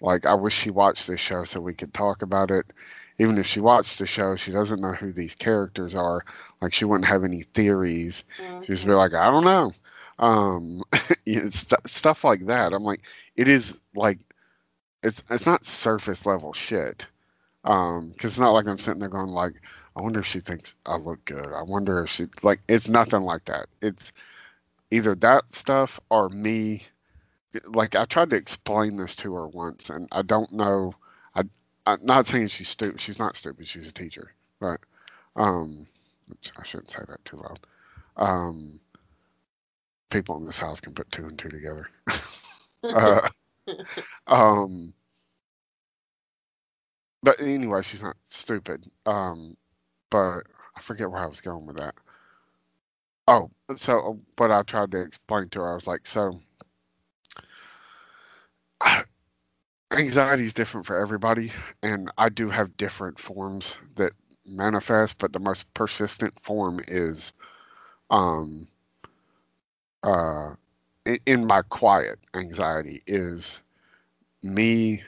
[0.00, 2.66] like I wish she watched this show so we could talk about it
[3.20, 6.24] even if she watched the show, she doesn't know who these characters are.
[6.62, 8.24] Like she wouldn't have any theories.
[8.38, 8.62] Mm-hmm.
[8.62, 9.72] She'd just be like, I don't know.
[10.18, 10.82] Um,
[11.26, 12.72] st- stuff like that.
[12.72, 13.02] I'm like,
[13.36, 14.20] it is like,
[15.02, 17.06] it's it's not surface level shit.
[17.62, 19.52] Um, because it's not like I'm sitting there going like,
[19.94, 21.52] I wonder if she thinks I look good.
[21.54, 22.60] I wonder if she like.
[22.68, 23.66] It's nothing like that.
[23.82, 24.14] It's
[24.90, 26.84] either that stuff or me.
[27.66, 30.94] Like I tried to explain this to her once, and I don't know.
[31.86, 33.00] I'm not saying she's stupid.
[33.00, 33.66] She's not stupid.
[33.66, 34.78] She's a teacher, right?
[35.36, 35.86] Um,
[36.58, 37.60] I shouldn't say that too loud.
[38.16, 38.80] Um,
[40.10, 41.88] people in this house can put two and two together.
[42.84, 43.28] uh,
[44.26, 44.92] um,
[47.22, 48.84] but anyway, she's not stupid.
[49.06, 49.56] Um,
[50.10, 50.42] but
[50.76, 51.94] I forget where I was going with that.
[53.28, 56.40] Oh, so what I tried to explain to her, I was like, so
[59.92, 64.12] anxiety is different for everybody, and I do have different forms that
[64.46, 67.32] manifest, but the most persistent form is
[68.10, 68.66] um
[70.02, 70.50] uh
[71.26, 73.62] in my quiet anxiety is
[74.42, 75.02] me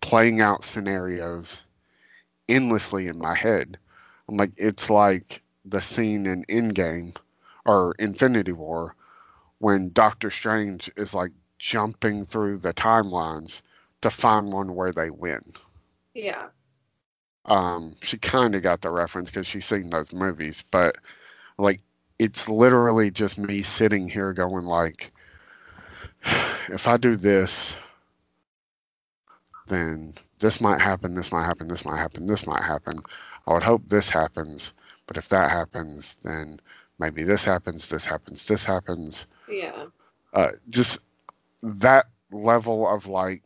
[0.00, 1.64] playing out scenarios
[2.48, 3.78] endlessly in my head.
[4.28, 7.16] I'm like it's like the scene in Endgame
[7.66, 8.94] or Infinity War
[9.58, 13.62] when Doctor Strange is like jumping through the timelines
[14.02, 15.42] to find one where they win.
[16.14, 16.48] Yeah.
[17.44, 20.96] Um, she kind of got the reference because she's seen those movies, but
[21.58, 21.80] like
[22.18, 25.12] it's literally just me sitting here going like,
[26.68, 27.76] if I do this,
[29.68, 33.02] then this might happen, this might happen, this might happen, this might happen.
[33.46, 34.74] I would hope this happens,
[35.06, 36.60] but if that happens, then
[36.98, 39.26] maybe this happens, this happens, this happens.
[39.48, 39.86] Yeah.
[40.32, 40.98] Uh, just
[41.62, 43.42] that level of like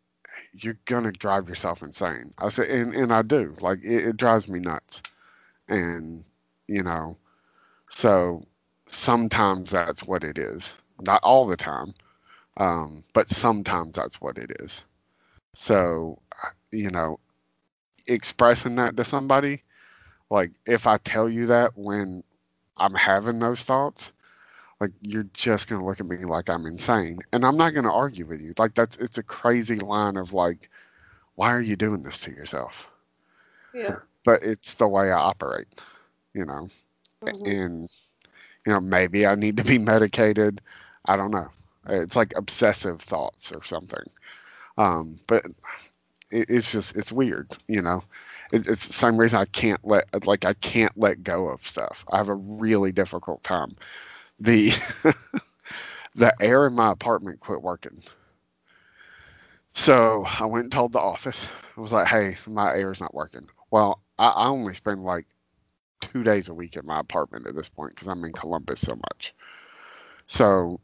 [0.52, 2.34] you're gonna drive yourself insane.
[2.38, 3.54] I said, and, and I do.
[3.60, 5.02] Like it, it drives me nuts,
[5.68, 6.24] and
[6.66, 7.16] you know,
[7.90, 8.46] so
[8.88, 10.76] sometimes that's what it is.
[11.00, 11.94] Not all the time,
[12.56, 14.84] um, but sometimes that's what it is.
[15.54, 16.20] So,
[16.70, 17.18] you know,
[18.06, 19.62] expressing that to somebody,
[20.30, 22.22] like if I tell you that when
[22.76, 24.12] I'm having those thoughts,
[24.84, 28.26] like you're just gonna look at me like I'm insane, and I'm not gonna argue
[28.26, 28.54] with you.
[28.58, 30.70] Like that's it's a crazy line of like,
[31.36, 32.96] why are you doing this to yourself?
[33.74, 33.98] Yeah.
[34.24, 35.68] But it's the way I operate,
[36.34, 36.68] you know,
[37.22, 37.44] Mhm.
[37.44, 37.90] and
[38.66, 40.60] you know maybe I need to be medicated.
[41.04, 41.48] I don't know.
[41.88, 44.04] It's like obsessive thoughts or something.
[44.78, 45.44] Um, but
[46.30, 48.02] it, it's just it's weird, you know.
[48.52, 52.04] It, it's the same reason I can't let like I can't let go of stuff.
[52.10, 53.76] I have a really difficult time
[54.40, 54.72] the
[56.14, 58.00] the air in my apartment quit working.
[59.74, 61.48] So I went and told the office.
[61.76, 65.26] I was like, "Hey, my air is not working." Well, I, I only spend like
[66.00, 68.94] two days a week in my apartment at this point because I'm in Columbus so
[68.94, 69.34] much.
[70.26, 70.80] So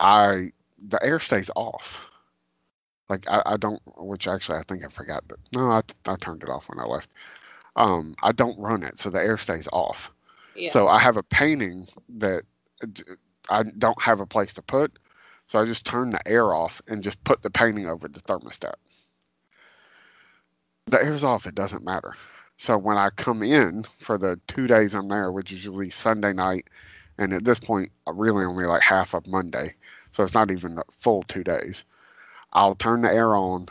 [0.00, 0.52] I
[0.88, 2.04] the air stays off.
[3.08, 5.24] Like I, I don't, which actually I think I forgot.
[5.28, 7.10] But no, I, I turned it off when I left.
[7.76, 10.12] Um, I don't run it, so the air stays off.
[10.56, 10.70] Yeah.
[10.70, 12.44] So I have a painting that
[13.48, 14.98] I don't have a place to put.
[15.46, 18.74] So I just turn the air off and just put the painting over the thermostat.
[20.86, 22.14] The air's off, it doesn't matter.
[22.56, 26.32] So when I come in for the two days I'm there, which is usually Sunday
[26.32, 26.68] night,
[27.18, 29.74] and at this point, uh, really only like half of Monday,
[30.10, 31.84] so it's not even a full two days,
[32.52, 33.66] I'll turn the air on,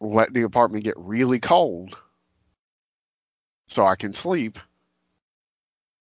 [0.00, 1.98] let the apartment get really cold
[3.66, 4.58] so I can sleep,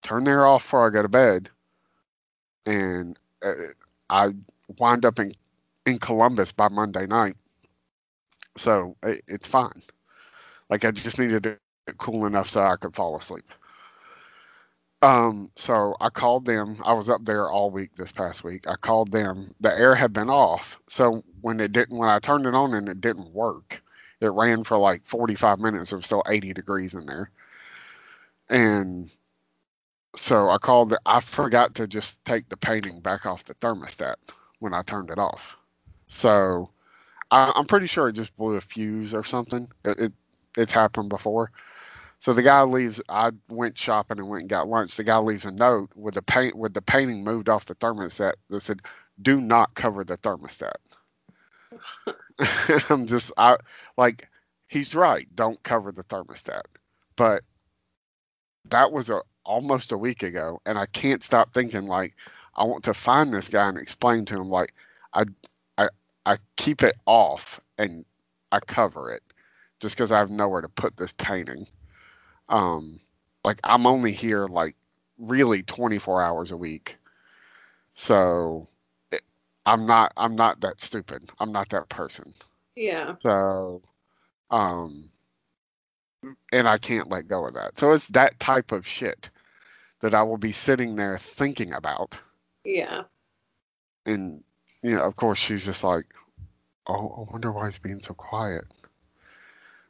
[0.04, 1.50] turn the air off before I go to bed,
[2.66, 3.54] and uh,
[4.10, 4.30] I
[4.78, 5.34] wind up in
[5.86, 7.36] in Columbus by Monday night.
[8.58, 9.82] So it, it's fine.
[10.70, 11.60] Like I just needed it
[11.98, 13.52] cool enough so I could fall asleep.
[15.02, 16.78] Um, so I called them.
[16.86, 18.68] I was up there all week this past week.
[18.68, 19.54] I called them.
[19.60, 20.80] The air had been off.
[20.88, 23.82] So when it didn't when I turned it on and it didn't work,
[24.22, 25.92] it ran for like 45 minutes.
[25.92, 27.32] It was still 80 degrees in there.
[28.50, 29.12] And
[30.16, 30.90] so I called.
[30.90, 34.16] The, I forgot to just take the painting back off the thermostat
[34.60, 35.58] when I turned it off.
[36.08, 36.70] So
[37.32, 39.70] I, I'm pretty sure it just blew a fuse or something.
[39.86, 40.14] It, it
[40.58, 41.52] it's happened before.
[42.20, 43.02] So the guy leaves.
[43.10, 44.96] I went shopping and went and got lunch.
[44.96, 48.34] The guy leaves a note with the paint with the painting moved off the thermostat
[48.50, 48.82] that said,
[49.22, 50.74] "Do not cover the thermostat."
[52.90, 53.58] I'm just I
[53.98, 54.30] like
[54.68, 55.28] he's right.
[55.34, 56.64] Don't cover the thermostat.
[57.16, 57.44] But
[58.70, 62.16] that was a almost a week ago, and I can't stop thinking like
[62.56, 64.74] I want to find this guy and explain to him like
[65.14, 65.26] I
[65.78, 65.90] I
[66.26, 68.06] I keep it off and
[68.52, 69.24] I cover it
[69.80, 71.68] just because I have nowhere to put this painting.
[72.50, 73.00] Um,
[73.44, 74.76] like I'm only here like
[75.18, 76.98] really 24 hours a week,
[77.94, 78.68] so
[79.12, 79.22] it,
[79.66, 81.30] I'm not I'm not that stupid.
[81.40, 82.34] I'm not that person.
[82.76, 83.16] Yeah.
[83.22, 83.82] So
[84.50, 85.10] um
[86.52, 87.78] and I can't let go of that.
[87.78, 89.30] So it's that type of shit
[90.02, 92.18] that I will be sitting there thinking about.
[92.64, 93.04] Yeah.
[94.06, 94.44] And
[94.84, 96.06] you know, of course she's just like,
[96.88, 98.66] Oh, I wonder why he's being so quiet.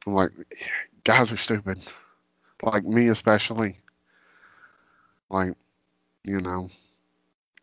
[0.05, 0.31] I'm like,
[1.03, 1.79] guys are stupid.
[2.61, 3.75] Like me especially.
[5.29, 5.53] Like,
[6.23, 6.69] you know,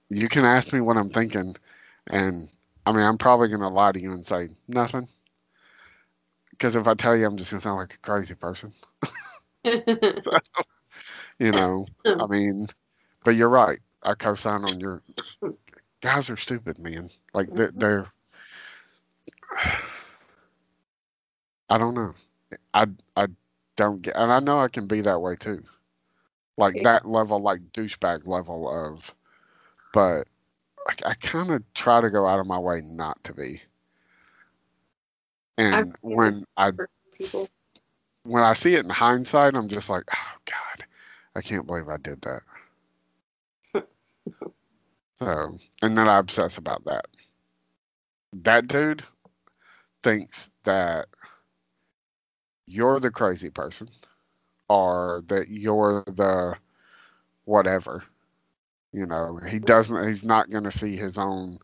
[0.08, 1.54] you can ask me what I'm thinking
[2.06, 2.48] and
[2.86, 5.08] I mean I'm probably gonna lie to you and say nothing.
[6.58, 8.70] Because if I tell you I'm just gonna sound like a crazy person.
[9.64, 11.86] you know.
[12.04, 12.66] I mean
[13.24, 13.78] but you're right.
[14.02, 15.02] I co sign on your
[16.00, 17.08] guys are stupid, man.
[17.34, 17.78] Like they're, mm-hmm.
[17.78, 18.06] they're
[21.70, 22.14] I don't know.
[22.72, 22.86] I
[23.16, 23.26] I
[23.76, 25.62] don't get, and I know I can be that way too.
[26.56, 26.84] Like Yeah.
[26.84, 29.14] that level, like douchebag level of,
[29.92, 30.26] but
[30.88, 33.60] I, I kind of try to go out of my way not to be.
[35.58, 36.70] And I've when I
[37.18, 37.48] people.
[38.22, 40.86] when I see it in hindsight, I'm just like, oh God,
[41.34, 42.42] I can't believe I did that.
[45.16, 47.06] so, and then I obsess about that.
[48.32, 49.02] That dude
[50.04, 51.08] thinks that
[52.66, 53.88] you're the crazy person
[54.68, 56.56] or that you're the
[57.46, 58.04] whatever.
[58.92, 61.58] You know, he doesn't, he's not going to see his own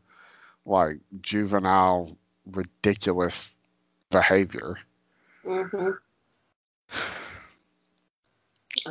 [0.66, 2.16] like juvenile,
[2.46, 3.53] ridiculous
[4.14, 4.78] behavior.
[5.44, 5.90] hmm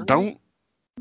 [0.05, 0.37] don't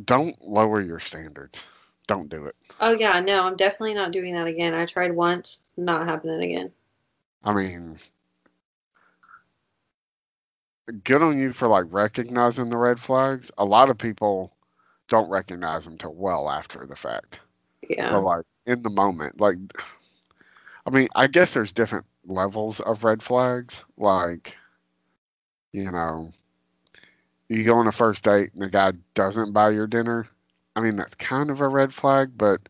[0.05, 1.69] don't lower your standards.
[2.07, 2.55] Don't do it.
[2.81, 4.75] Oh yeah, no, I'm definitely not doing that again.
[4.75, 6.71] I tried once, not happening again.
[7.43, 7.97] I mean,
[11.03, 13.51] good on you for like recognizing the red flags.
[13.59, 14.53] A lot of people
[15.09, 17.41] don't recognize them till well after the fact.
[17.89, 18.11] Yeah.
[18.11, 19.57] But like in the moment, like
[20.87, 23.85] I mean, I guess there's different levels of red flags.
[23.97, 24.57] Like,
[25.73, 26.31] you know,
[27.49, 30.27] you go on a first date and the guy doesn't buy your dinner.
[30.75, 32.61] I mean, that's kind of a red flag, but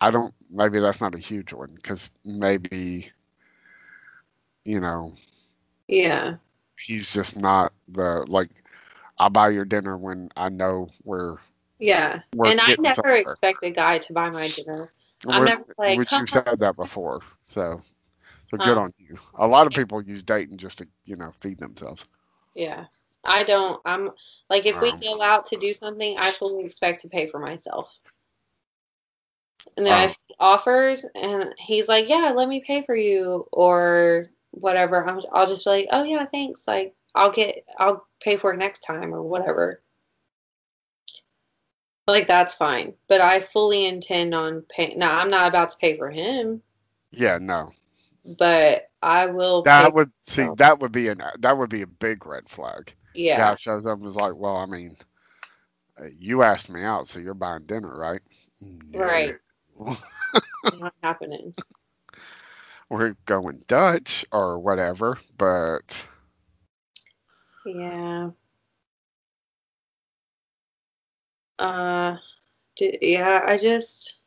[0.00, 0.34] I don't.
[0.50, 3.10] Maybe that's not a huge one because maybe,
[4.64, 5.12] you know,
[5.88, 6.36] Yeah.
[6.78, 8.50] he's just not the like.
[9.18, 11.36] I buy your dinner when I know we're
[11.78, 12.20] Yeah.
[12.34, 13.32] we're and I never somewhere.
[13.32, 14.88] expect a guy to buy my dinner.
[15.28, 17.20] I'm never like, which you've said that before.
[17.44, 17.80] So,
[18.50, 19.16] so good on you.
[19.38, 22.06] A lot of people use dating just to you know feed themselves.
[22.54, 22.86] Yeah.
[23.24, 24.10] I don't I'm
[24.50, 27.38] like if we Um, go out to do something, I fully expect to pay for
[27.38, 27.98] myself.
[29.76, 34.30] And then Um, he offers and he's like, "Yeah, let me pay for you," or
[34.50, 38.52] whatever, I'm, I'll just be like, "Oh yeah, thanks." Like I'll get, I'll pay for
[38.52, 39.80] it next time or whatever.
[42.06, 44.98] Like that's fine, but I fully intend on paying.
[44.98, 46.62] Now I'm not about to pay for him,
[47.12, 47.72] Yeah, no,
[48.38, 49.62] but I will.
[49.62, 52.94] that would see that would be an that would be a big red flag.
[53.14, 54.96] yeah, Guy shows up and is like, well, I mean,
[56.00, 58.20] uh, you asked me out, so you're buying dinner, right?
[58.94, 59.34] Right.
[59.78, 59.96] No.
[60.78, 61.52] not happening.
[62.90, 66.06] We're going Dutch or whatever, but
[67.64, 68.30] Yeah.
[71.58, 72.16] Uh,
[72.76, 74.20] d- yeah, I just,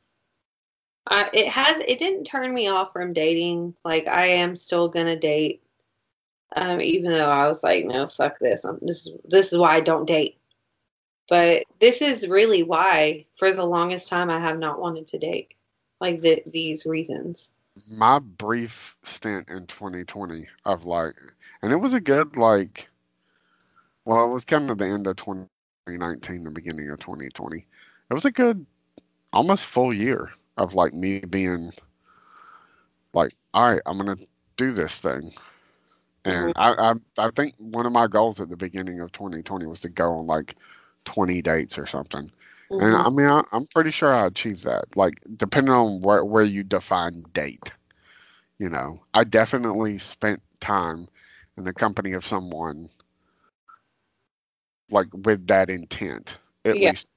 [1.10, 3.76] I it has it didn't turn me off from dating.
[3.84, 5.64] Like I am still gonna date,
[6.56, 8.66] um, even though I was like, no, fuck this.
[8.66, 10.38] Um this is this is why I don't date.
[11.30, 15.56] But this is really why, for the longest time, I have not wanted to date,
[16.00, 17.50] like the, these reasons.
[17.90, 21.16] my brief stint in 2020 of like,
[21.62, 22.90] and it was a good like,
[24.06, 27.58] well, it was kind of the end of 2019, the beginning of 2020.
[28.10, 28.66] It was a good,
[29.34, 31.72] almost full year of like me being
[33.14, 34.18] like, all right, I'm gonna
[34.58, 35.32] do this thing.
[36.26, 39.82] And I, I, I think one of my goals at the beginning of 2020 was
[39.82, 40.56] to go on like
[41.06, 42.32] 20 dates or something.
[42.80, 43.06] And Mhm.
[43.06, 44.96] I mean, I, I'm pretty sure I achieved that.
[44.96, 47.74] Like, depending on where, where you define date,
[48.58, 51.08] you know, I definitely spent time
[51.58, 52.90] in the company of someone
[54.90, 56.82] like with that intent at Yeah.
[56.82, 57.17] least 20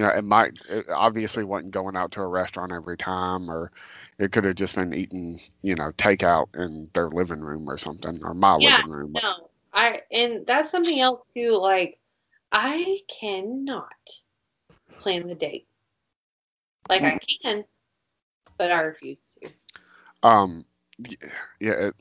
[0.00, 3.72] You know, it might, it obviously wasn't going out to a restaurant every time, or
[4.18, 8.24] it could have just been eating, you know, takeout in their living room or something,
[8.24, 9.22] or my Yeah, living room.
[9.22, 11.56] No, I and that's something else too.
[11.56, 11.98] Like,
[12.52, 13.92] I cannot
[15.00, 15.68] plan the date.
[16.88, 17.64] Like I can,
[18.58, 19.50] but I refuse to.
[20.22, 20.64] Um,
[21.60, 21.94] yeah, it,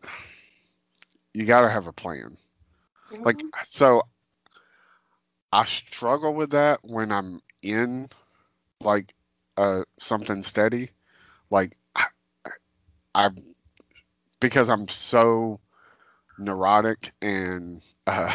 [1.34, 2.38] you got to have a plan.
[3.24, 3.52] like Mhm.
[3.64, 4.04] so
[5.52, 8.08] i struggle with that when i'm in
[8.82, 9.14] like
[9.58, 10.92] uh something steady
[11.52, 12.08] like I-
[13.14, 13.30] I
[14.40, 15.60] because I'm so
[16.40, 18.34] neurotic and uh,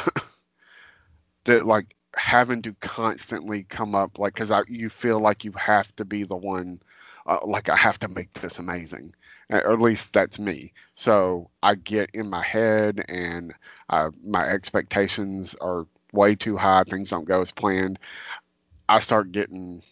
[1.44, 5.94] that like having to constantly come up like because I you feel like you have
[5.96, 6.80] to be the one
[7.26, 9.14] uh, like I have to make this amazing.
[9.50, 10.72] Or at least that's me.
[10.94, 13.52] So I get in my head and
[13.88, 17.98] uh, my expectations are way too high things don't go as planned
[18.94, 19.82] I start getting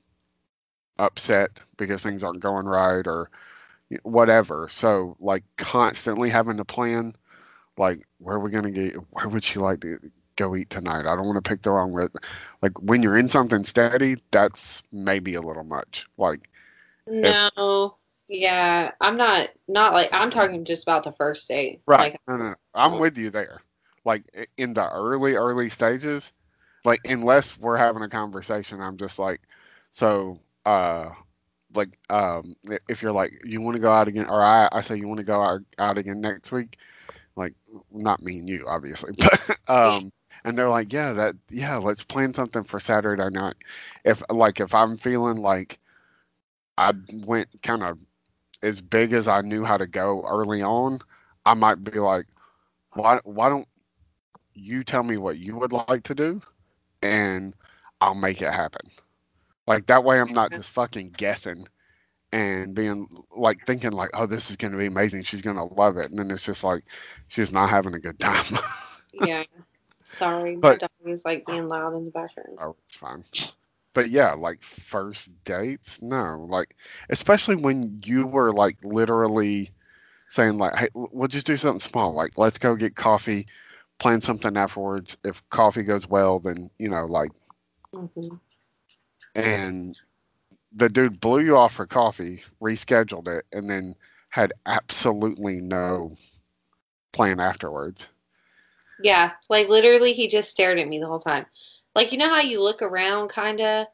[0.99, 3.31] upset because things aren't going right or
[4.03, 7.15] whatever so like constantly having to plan
[7.77, 9.99] like where are we going to get where would she like to
[10.37, 11.07] go eat tonight.
[11.07, 12.15] I don't want to pick the wrong with
[12.61, 16.07] like when you're in something steady, that's maybe a little much.
[16.17, 16.49] Like
[17.07, 17.97] No.
[18.29, 18.93] yeah.
[19.01, 21.83] I'm not not like I'm talking just about the first date.
[21.87, 22.13] right.
[22.13, 22.55] Like no, no, no.
[22.75, 23.63] I'm with you there.
[24.05, 24.25] Like
[24.57, 26.33] in the early early stages,
[26.85, 29.41] like unless we're having a conversation, I'm just like
[29.91, 31.11] so uh
[31.75, 32.55] like um
[32.89, 35.19] if you're like you want to go out again or I I say you want
[35.19, 36.79] to go out, out again next week,
[37.37, 37.55] like
[37.91, 40.13] not me and you obviously, but um
[40.45, 43.57] and they're like, yeah, that, yeah, let's plan something for Saturday night.
[44.05, 45.79] If like if I'm feeling like
[46.79, 48.05] I went kind of
[48.63, 51.01] as big as I knew how to go early on,
[51.45, 52.27] I might be like,
[52.95, 53.69] why, why don't
[54.55, 56.33] you tell me what you would like to do,
[57.03, 57.55] and
[58.01, 58.91] I'll make it happen.
[59.67, 61.67] Like that way, I'm not just fucking guessing
[62.33, 63.07] and being
[63.37, 65.23] like thinking like, oh, this is gonna be amazing.
[65.23, 66.85] She's gonna love it, and then it's just like
[67.29, 68.59] she's not having a good time.
[69.13, 69.45] yeah.
[70.05, 72.59] Sorry, But- my dog is like being loud in the background.
[72.61, 73.23] Oh, it's fine.
[73.95, 76.47] But yeah, like first dates, no.
[76.49, 76.75] Like
[77.11, 79.71] especially when you were like literally
[80.29, 82.15] saying like, "Hey, we'll just do something small.
[82.15, 83.47] Like let's go get coffee,
[83.99, 85.17] plan something afterwards.
[85.25, 87.31] If coffee goes well, then you know, like."
[87.93, 88.37] hmm
[89.35, 89.97] And
[90.75, 93.95] the dude blew you off for coffee, rescheduled it, and then
[94.29, 96.15] had absolutely no
[97.13, 98.09] plan afterwards.
[99.03, 101.47] Yeah, like literally, he just stared at me the whole time.
[101.95, 103.87] Like you know how you look around, kind of,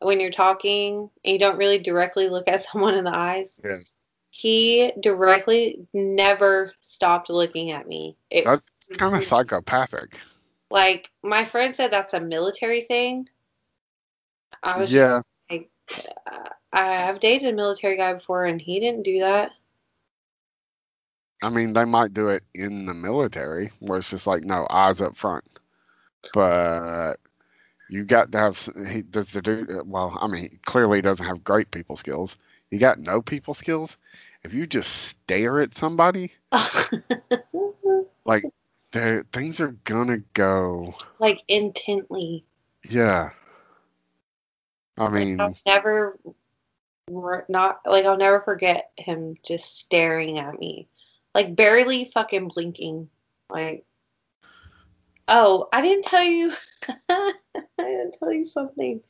[0.00, 3.58] when you're talking, and you don't really directly look at someone in the eyes.
[3.64, 3.78] Yeah.
[4.36, 8.16] He directly never stopped looking at me.
[8.30, 8.62] It, That's
[8.98, 10.18] Kind of psychopathic.
[10.70, 13.28] like my friend said, that's a military thing.
[14.62, 15.20] I was Yeah.
[15.20, 15.70] just like,
[16.30, 19.52] uh, I've dated a military guy before, and he didn't do that.
[21.42, 25.00] I mean, they might do it in the military where it's just like, no, eyes
[25.02, 25.44] up front.
[26.32, 27.16] But
[27.88, 31.44] you got to have, he does the dude, well, I mean, he clearly doesn't have
[31.44, 32.38] great people skills.
[32.70, 33.98] You got no people skills.
[34.42, 36.32] If you just stare at somebody,
[38.24, 38.44] like,
[39.32, 42.44] things are gonna go, like intently.
[42.88, 43.30] yeah.
[44.98, 46.18] I Like, mean, I'll never,
[47.48, 50.88] not like I'll never forget him just staring at me,
[51.34, 53.08] like barely fucking blinking.
[53.50, 53.84] Like,
[55.28, 56.52] oh, I didn't tell you.
[57.08, 57.32] I
[57.78, 59.00] didn't tell you something.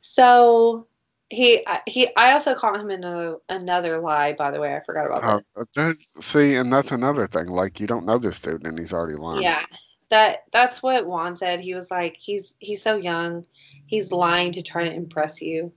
[0.00, 0.87] So
[1.30, 4.32] he, he, I also caught him in a, another lie.
[4.32, 5.60] By the way, I forgot about that.
[5.60, 7.48] uh, that, see, and that's another thing.
[7.48, 9.42] Like, you don't know this dude, and he's already lying.
[9.42, 9.64] Yeah.
[10.10, 11.60] That that's what Juan said.
[11.60, 13.44] He was like, he's he's so young,
[13.84, 15.70] he's lying to try to impress you.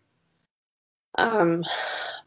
[1.18, 1.66] Um,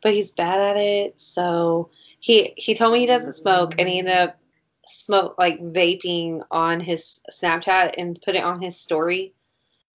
[0.03, 1.19] but he's bad at it.
[1.19, 1.89] So
[2.21, 4.39] he he told me he doesn't smoke, and he ended up
[4.87, 9.33] smoke like vaping on his Snapchat and put it on his story.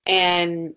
[0.08, 0.74] And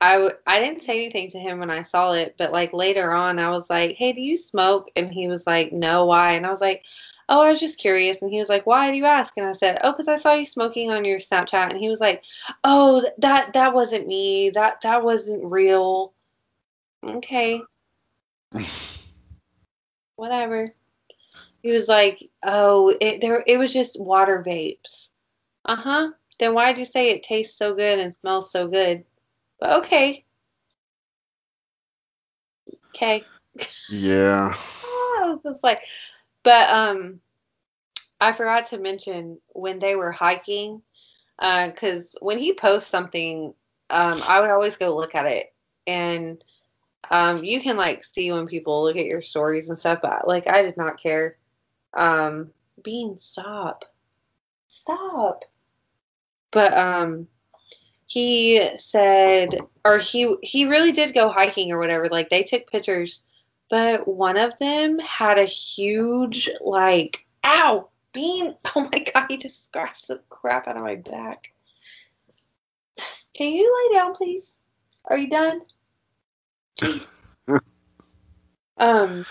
[0.00, 3.12] I w- I didn't say anything to him when I saw it, but like later
[3.12, 6.46] on, I was like, "Hey, do you smoke?" And he was like, "No, why?" And
[6.46, 6.84] I was like,
[7.28, 9.52] "Oh, I was just curious." And he was like, "Why do you ask?" And I
[9.52, 12.22] said, "Oh, because I saw you smoking on your Snapchat." And he was like,
[12.64, 14.50] "Oh, th- that that wasn't me.
[14.50, 16.12] That that wasn't real."
[17.04, 17.62] Okay,
[20.16, 20.66] whatever.
[21.62, 25.10] He was like, "Oh, it there it was just water vapes."
[25.64, 26.12] Uh huh.
[26.38, 29.04] Then why'd you say it tastes so good and smells so good?
[29.60, 30.24] But okay.
[32.94, 33.24] Okay.
[33.90, 34.54] yeah.
[34.84, 35.80] I was just like,
[36.42, 37.20] but um,
[38.20, 40.82] I forgot to mention when they were hiking,
[41.38, 43.54] because when he posts something,
[43.90, 45.52] um, I would always go look at it,
[45.86, 46.42] and
[47.10, 50.00] um, you can like see when people look at your stories and stuff.
[50.02, 51.36] But like, I did not care.
[51.94, 52.50] Um,
[52.82, 53.84] Bean, stop,
[54.68, 55.44] stop.
[56.50, 57.28] But um,
[58.08, 62.08] he said, or he he really did go hiking or whatever.
[62.08, 63.22] Like they took pictures
[63.68, 69.64] but one of them had a huge like ow bean oh my god he just
[69.64, 71.52] scratched the crap out of my back
[73.34, 74.58] can you lay down please
[75.06, 75.60] are you done
[78.78, 79.24] um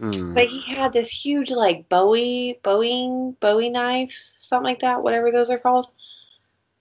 [0.00, 0.32] Mm.
[0.32, 5.50] But he had this huge like Bowie Boeing Bowie knife, something like that, whatever those
[5.50, 5.88] are called.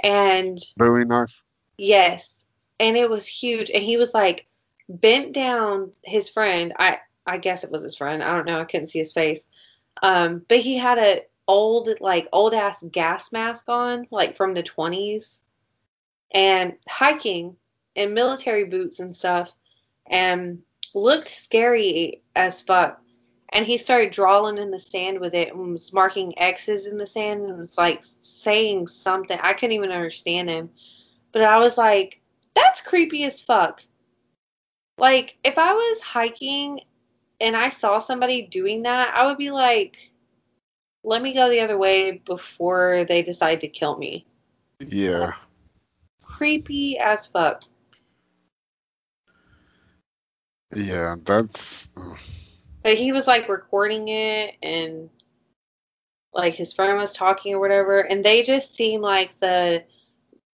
[0.03, 1.43] And Bowie knife.
[1.77, 2.45] yes,
[2.79, 3.71] and it was huge.
[3.71, 4.47] And he was like
[4.89, 5.91] bent down.
[6.03, 8.23] His friend, I I guess it was his friend.
[8.23, 8.59] I don't know.
[8.59, 9.47] I couldn't see his face.
[10.03, 14.63] Um, but he had a old like old ass gas mask on, like from the
[14.63, 15.41] twenties,
[16.33, 17.55] and hiking
[17.95, 19.51] in military boots and stuff,
[20.11, 20.61] and
[20.93, 23.01] looked scary as fuck
[23.49, 27.07] and he started drawing in the sand with it and was marking X's in the
[27.07, 29.39] sand and was like saying something.
[29.41, 30.69] I couldn't even understand him.
[31.31, 32.19] But I was like,
[32.55, 33.83] that's creepy as fuck.
[34.97, 36.81] Like, if I was hiking
[37.39, 40.11] and I saw somebody doing that, I would be like,
[41.03, 44.25] let me go the other way before they decide to kill me.
[44.79, 45.33] Yeah.
[46.21, 47.63] Creepy as fuck.
[50.75, 51.87] Yeah, that's
[52.87, 55.09] But he was like recording it and
[56.33, 59.83] like his friend was talking or whatever and they just seem like the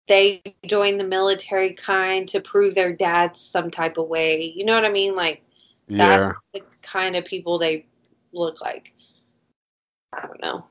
[0.08, 4.52] they joined the military kind to prove their dads some type of way.
[4.54, 5.16] You know what I mean?
[5.16, 5.42] Like
[5.86, 6.32] yeah.
[6.52, 7.86] the kind of people they
[8.34, 8.92] look like.
[10.12, 10.66] I don't know.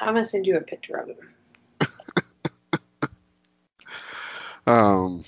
[0.00, 1.16] I'm gonna send you a picture of him.
[4.68, 5.24] Um.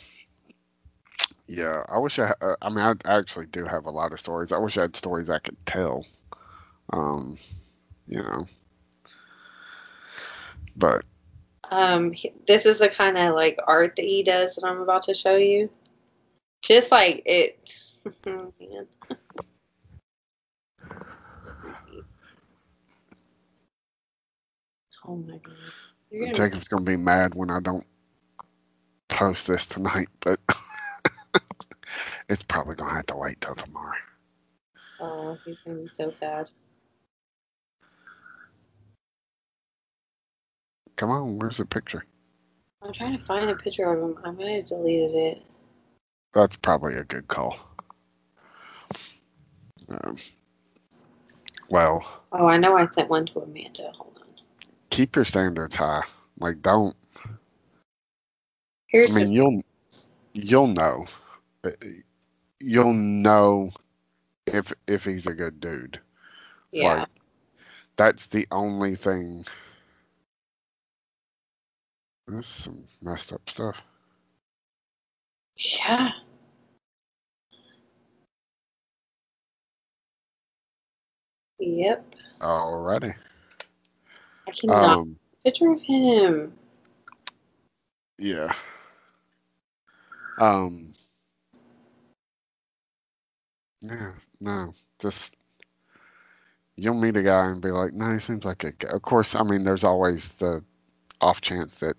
[1.55, 2.35] Yeah, I wish I.
[2.41, 4.53] Uh, I mean, I actually do have a lot of stories.
[4.53, 6.05] I wish I had stories I could tell.
[6.93, 7.37] Um,
[8.07, 8.47] you know.
[10.77, 11.05] But
[11.71, 15.05] Um, he- this is the kind of like art that he does that I'm about
[15.05, 15.71] to show you.
[16.63, 17.71] Just like it.
[18.27, 18.87] Man.
[25.07, 25.55] Oh my god.
[26.11, 27.87] Gonna- Jacob's gonna be mad when I don't
[29.09, 30.09] post this tonight.
[30.21, 30.41] But
[32.29, 33.97] it's probably gonna have to wait till tomorrow.
[35.01, 36.51] Oh, he's gonna be so sad.
[40.97, 42.05] Come on, where's the picture?
[42.83, 44.19] I'm trying to find a picture of him.
[44.25, 45.43] I might have deleted it.
[46.33, 47.59] That's probably a good call.
[49.89, 50.17] Um,
[51.71, 53.93] well, Oh, I know I sent one to Amanda.
[53.97, 54.29] Hold on.
[54.91, 56.03] keep your standards high.
[56.39, 56.95] Like, don't.
[58.89, 59.63] Here's I mean, his you'll
[60.33, 61.05] you'll know.
[62.61, 63.71] You'll know
[64.47, 66.01] if if he's a good dude.
[66.73, 67.01] yeah.
[67.01, 67.09] Like,
[67.97, 69.45] that's the only thing.
[72.27, 73.83] This is some messed up stuff.
[75.57, 76.11] Yeah.
[81.59, 82.15] Yep.
[82.41, 83.15] Alrighty.
[84.49, 85.17] I cannot Um.
[85.45, 86.53] picture of him.
[88.19, 88.55] Yeah.
[90.39, 90.93] Um.
[93.85, 94.13] Yeah.
[94.41, 94.73] No.
[94.99, 95.37] Just
[96.77, 98.89] you'll meet a guy and be like, "No, he seems like a." Guy.
[98.89, 100.63] Of course, I mean, there's always the
[101.21, 101.97] off chance that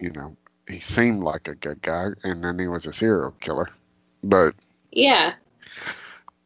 [0.00, 0.36] you know
[0.68, 3.68] he seemed like a good guy and then he was a serial killer.
[4.22, 4.54] But
[4.92, 5.34] Yeah.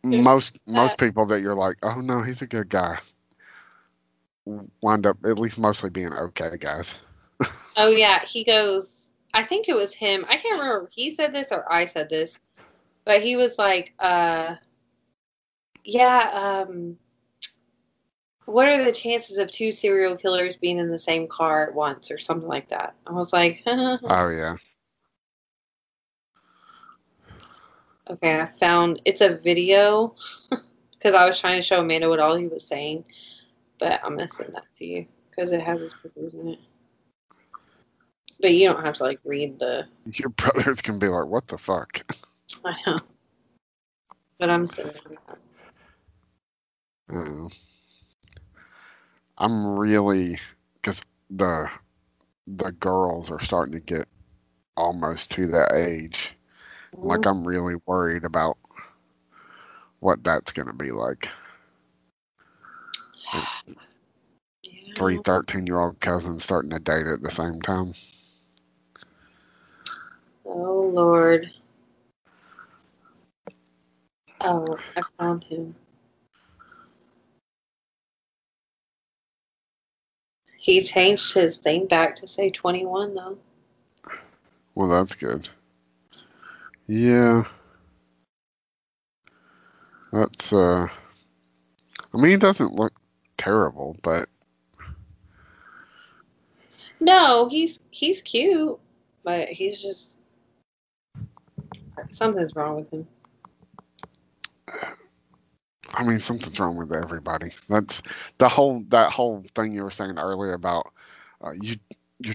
[0.03, 1.05] There's most most that.
[1.07, 2.99] people that you're like, "Oh no, he's a good guy,"
[4.81, 7.01] wind up at least mostly being okay guys.
[7.77, 8.25] Oh yeah.
[8.25, 9.13] He goes.
[9.35, 10.27] I think it was him.
[10.29, 10.87] I can't remember.
[10.87, 12.39] if He said this or I said this,
[13.05, 14.57] but he was like, uh,
[15.85, 16.65] "Yeah.
[16.69, 16.99] Um,
[18.45, 22.11] what are the chances of two serial killers being in the same car at once,
[22.11, 24.57] or something like that?" I was like, Oh yeah.
[28.11, 30.15] Okay, I found it's a video
[30.93, 33.05] because I was trying to show Amanda what all he was saying,
[33.79, 36.59] but I'm gonna send that to you because it has his pictures in it.
[38.41, 39.87] But you don't have to like read the.
[40.19, 42.03] Your brothers can be like, "What the fuck?"
[42.65, 42.99] I know.
[44.39, 45.01] But I'm that.
[47.13, 47.49] Uh,
[49.39, 50.39] I'm really
[50.75, 51.71] because the
[52.47, 54.09] the girls are starting to get
[54.77, 56.35] almost to that age.
[56.97, 58.59] Like I'm really worried about
[60.01, 61.29] what that's gonna be like.
[64.65, 64.95] Yeah.
[64.95, 67.95] Three 13 year old cousins starting to date at the same time.
[70.45, 71.51] Oh Lord.
[74.45, 74.65] Oh,
[74.97, 75.75] I found him.
[80.57, 83.39] He changed his thing back to say 21 though.
[84.75, 85.49] Well, that's good.
[86.87, 87.45] Yeah.
[90.13, 90.89] That's uh.
[92.15, 92.93] I mean, he doesn't look
[93.37, 94.29] terrible, but
[97.03, 98.79] No, he's he's cute,
[99.25, 100.17] but he's just
[102.13, 103.09] something's wrong with him.
[105.95, 107.51] I mean, something's wrong with everybody.
[107.69, 108.03] That's
[108.39, 110.93] the whole that whole thing you were saying earlier about
[111.43, 111.77] uh, you
[112.19, 112.35] you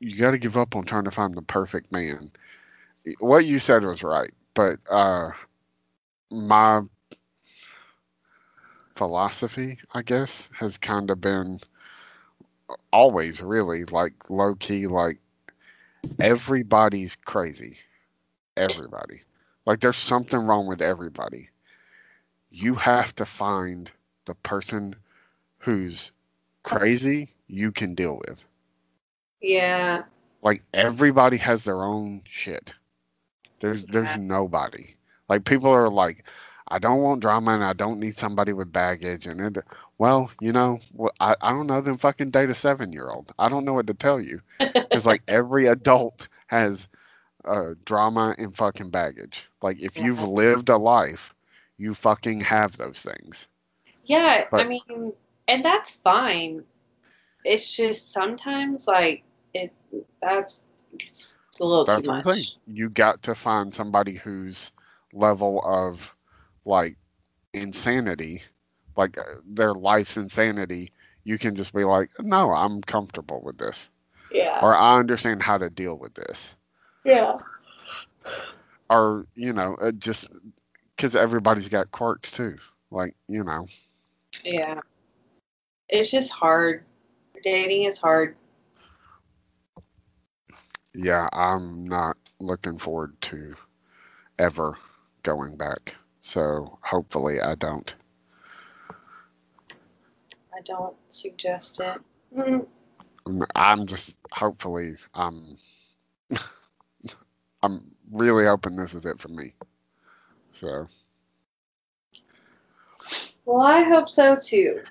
[0.00, 2.30] you got to give up on trying to find the perfect man.
[3.20, 5.30] What you said was right, but uh,
[6.30, 6.82] my
[8.94, 11.60] philosophy, I guess, has kind of been
[12.92, 15.18] always really like low key, like
[16.18, 17.78] everybody's crazy.
[18.56, 19.22] Everybody.
[19.64, 21.48] Like there's something wrong with everybody.
[22.58, 23.90] You have to find
[24.26, 24.96] the person
[25.58, 26.10] who's
[26.64, 28.44] crazy you can deal with.
[29.40, 30.04] Yeah.
[30.42, 32.74] Like everybody has their own shit.
[33.60, 34.16] There's there's Yeah.
[34.16, 34.96] nobody.
[35.28, 36.24] Like people are like,
[36.68, 39.64] I don't want drama and I don't need somebody with baggage and it.
[39.98, 41.80] Well, you know, well, I I don't know.
[41.80, 43.32] them fucking date a seven year old.
[43.38, 44.40] I don't know what to tell you.
[44.90, 46.88] Because like every adult has
[47.44, 49.48] uh, drama and fucking baggage.
[49.62, 51.34] Like if you've lived a life,
[51.78, 53.48] you fucking have those things.
[54.04, 55.12] Yeah, I mean,
[55.48, 56.64] and that's fine.
[57.44, 59.22] It's just sometimes like
[59.54, 59.72] it
[60.20, 62.56] that's it's a little That's too much.
[62.66, 64.72] You got to find somebody whose
[65.12, 66.14] level of
[66.64, 66.96] like
[67.52, 68.42] insanity,
[68.96, 70.92] like uh, their life's insanity,
[71.24, 73.90] you can just be like, no, I'm comfortable with this,
[74.30, 74.58] Yeah.
[74.62, 76.56] or I understand how to deal with this,
[77.04, 77.36] Yeah.
[78.90, 80.30] or you know, uh, just
[80.98, 82.56] because everybody's got quirks too.
[82.90, 83.66] Like you know,
[84.44, 84.80] Yeah.
[85.88, 86.84] It's just hard.
[87.42, 88.36] Dating is hard.
[90.94, 93.54] yeah, I'm not looking forward to
[94.38, 94.76] ever
[95.22, 95.94] going back.
[96.20, 97.94] So hopefully I don't.
[100.52, 102.00] I don't suggest it.
[102.36, 102.66] Mm,
[103.26, 105.58] I'm- I'm just hopefully I'm
[107.62, 109.54] I'm really hoping this is it for me.
[110.58, 110.88] So
[113.44, 114.82] Well, I hope so too.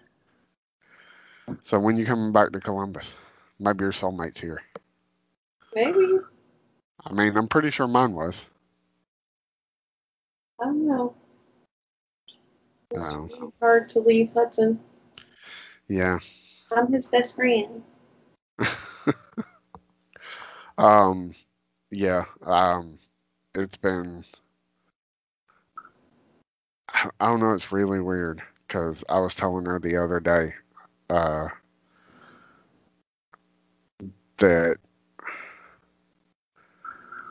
[1.61, 3.17] so when you coming back to Columbus?
[3.59, 4.61] Maybe your soulmate's here.
[5.75, 6.19] Maybe.
[7.05, 8.49] I mean, I'm pretty sure mine was.
[10.61, 11.13] I don't know.
[12.91, 14.79] It's really hard to leave Hudson.
[15.89, 16.19] Yeah.
[16.71, 17.83] I'm his best friend.
[20.77, 21.33] um
[21.91, 22.97] yeah, um
[23.53, 24.23] it's been
[27.19, 30.55] I don't know, it's really weird cuz I was telling her the other day
[31.09, 31.49] uh
[34.37, 34.77] that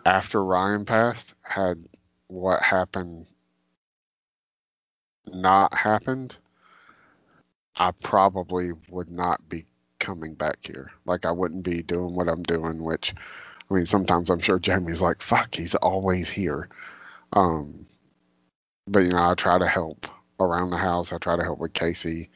[0.04, 1.84] after Ryan passed, had
[2.28, 3.26] what happened
[5.26, 6.36] not happened,
[7.74, 9.66] I probably would not be
[9.98, 10.92] coming back here.
[11.04, 13.14] Like I wouldn't be doing what I'm doing, which
[13.70, 16.68] I mean sometimes I'm sure Jamie's like, fuck, he's always here.
[17.32, 17.86] Um
[18.86, 20.06] but you know, I try to help
[20.38, 21.12] around the house.
[21.12, 22.30] I try to help with Casey.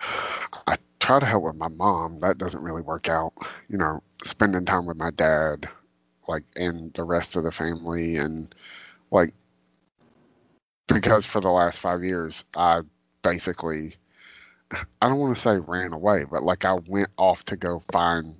[0.00, 2.20] I try to help with my mom.
[2.20, 3.32] That doesn't really work out.
[3.68, 5.68] You know, spending time with my dad,
[6.28, 8.54] like, and the rest of the family, and
[9.10, 9.34] like,
[10.86, 12.82] because for the last five years, I
[13.22, 13.96] basically,
[15.02, 18.36] I don't want to say ran away, but like, I went off to go find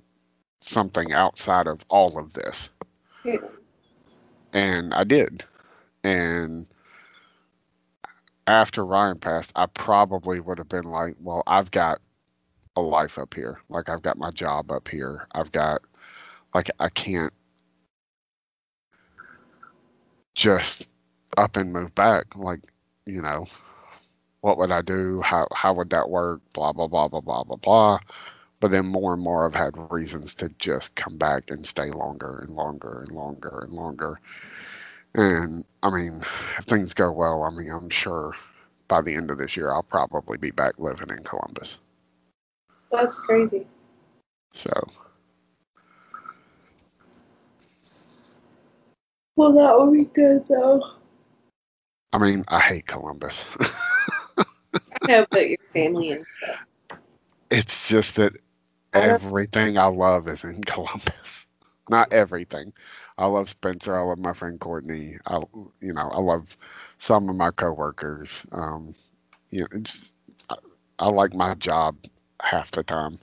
[0.61, 2.71] something outside of all of this.
[4.53, 5.43] And I did.
[6.07, 6.67] And
[8.47, 11.99] after Ryan passed, I probably would have been like, well, I've got
[12.77, 13.59] a life up here.
[13.67, 15.27] Like I've got my job up here.
[15.33, 15.81] I've got
[16.53, 17.33] like I can't
[20.33, 20.87] just
[21.35, 22.37] up and move back.
[22.37, 22.61] Like,
[23.05, 23.45] you know,
[24.39, 25.19] what would I do?
[25.19, 26.39] How how would that work?
[26.53, 27.99] Blah blah blah blah blah blah blah.
[28.61, 32.39] But then more and more I've had reasons to just come back and stay longer
[32.39, 34.21] and longer and longer and longer.
[35.17, 38.33] And I mean, if things go well, I mean, I'm sure
[38.87, 41.79] by the end of this year, I'll probably be back living in Columbus.
[42.91, 43.65] That's crazy.
[44.53, 44.71] So,
[49.35, 50.83] Well, that would be good though.
[52.13, 53.55] I mean, I hate Columbus.
[54.39, 54.45] I
[55.07, 56.67] know, but your family and stuff.
[57.49, 58.33] it's just that
[58.93, 61.46] everything I love is in Columbus.
[61.89, 62.73] Not everything.
[63.17, 63.97] I love Spencer.
[63.97, 65.17] I love my friend Courtney.
[65.25, 65.41] I,
[65.81, 66.57] you know, I love
[66.97, 68.45] some of my coworkers.
[68.51, 68.93] Um,
[69.49, 69.81] you know,
[70.49, 70.55] I,
[70.99, 71.97] I like my job
[72.41, 73.19] half the time,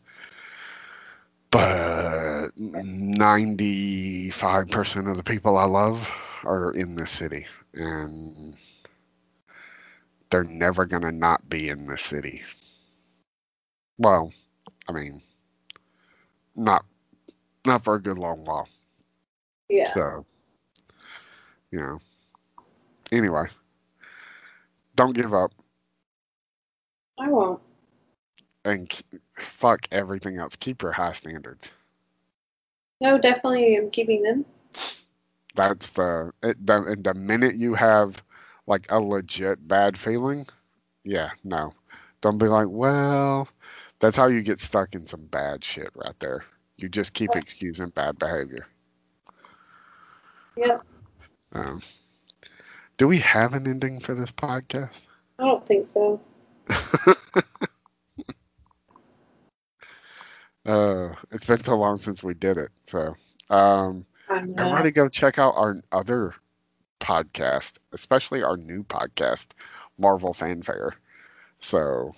[1.51, 6.11] but ninety-five percent of the people I love
[6.45, 8.57] are in this city, and
[10.31, 12.43] they're never gonna not be in this city.
[13.99, 14.33] Well,
[14.89, 15.23] I mean,
[16.57, 16.85] not
[17.67, 18.69] not for a good long while.
[19.69, 19.87] Yeah.
[19.87, 20.27] So,
[21.71, 21.99] you know.
[23.13, 23.47] Anyway,
[24.97, 25.53] don't give up
[27.19, 27.61] I won't.
[28.65, 28.93] and
[29.35, 30.57] fuck everything else.
[30.57, 31.73] Keep your high standards.
[33.01, 34.45] No, definitely I'm keeping them.
[35.55, 38.23] That's the it, the and the minute you have
[38.67, 40.47] like a legit bad feeling,
[41.05, 41.75] yeah, no,
[42.21, 43.49] don't be like, well,
[44.01, 46.45] that's how you get stuck in some bad shit right there.
[46.85, 48.67] You just keep excusing bad behavior.
[50.55, 50.83] Yep.
[51.55, 51.81] Um,
[52.99, 55.09] do we have an ending for this podcast?
[55.39, 56.21] I don't think so.
[60.67, 62.71] Uh, it's been so long since we did it.
[62.85, 63.15] So,
[63.49, 66.35] um, everybody go check out our other
[67.01, 69.53] podcast, especially our new podcast,
[69.97, 70.93] Marvel Fanfare.
[71.61, 72.13] So,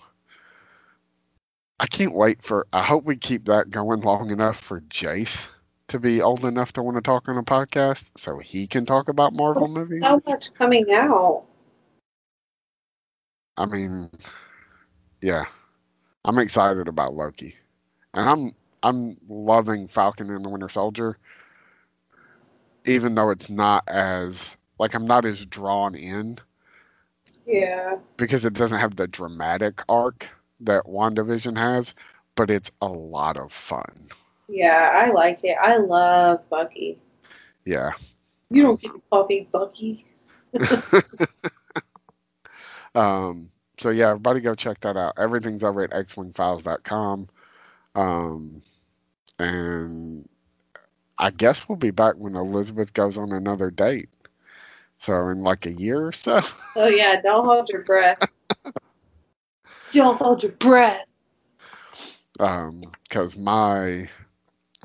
[1.78, 2.66] I can't wait for.
[2.72, 5.50] I hope we keep that going long enough for Jace
[5.88, 9.08] to be old enough to want to talk on a podcast, so he can talk
[9.08, 10.02] about Marvel movies.
[10.04, 11.44] So much coming out.
[13.56, 14.10] I mean,
[15.22, 15.44] yeah,
[16.24, 17.56] I'm excited about Loki,
[18.14, 21.18] and I'm I'm loving Falcon and the Winter Soldier,
[22.84, 26.38] even though it's not as like I'm not as drawn in
[27.46, 27.96] Yeah.
[28.16, 30.28] because it doesn't have the dramatic arc
[30.60, 31.94] that WandaVision has,
[32.34, 34.08] but it's a lot of fun.
[34.48, 35.56] Yeah, I like it.
[35.60, 37.00] I love Bucky.
[37.64, 37.92] Yeah.
[38.50, 40.06] You don't get to call me Bucky.
[42.96, 45.14] Um, so yeah, everybody go check that out.
[45.18, 47.28] Everything's over at xwingfiles.com.
[47.94, 48.62] Um,
[49.38, 50.28] and
[51.18, 54.08] I guess we'll be back when Elizabeth goes on another date.
[54.98, 56.40] So in like a year or so.
[56.74, 58.18] Oh yeah, don't hold your breath.
[59.96, 61.10] don't hold your breath.
[62.38, 64.08] Um, because my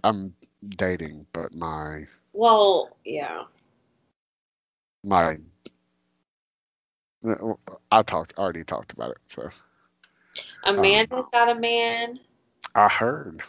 [0.03, 0.33] I'm
[0.67, 3.43] dating, but my Well, yeah.
[5.03, 5.37] my
[7.91, 9.49] I talked already talked about it, so
[10.63, 12.19] Amanda got a man.
[12.75, 13.41] I heard.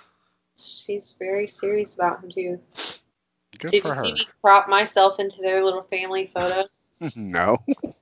[0.57, 2.61] She's very serious about him too.
[3.59, 4.05] Good Did for her.
[4.41, 6.65] crop myself into their little family photo?
[7.17, 7.59] no.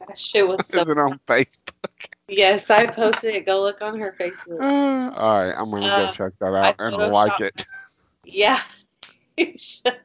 [0.07, 2.09] That shit was Is it on Facebook?
[2.29, 3.47] Yes, I posted it.
[3.47, 4.61] Go look on her Facebook.
[4.61, 7.65] Uh, all right, I'm gonna Uh, go check that out I and like it.
[8.25, 8.61] Yeah,
[9.39, 9.99] you should.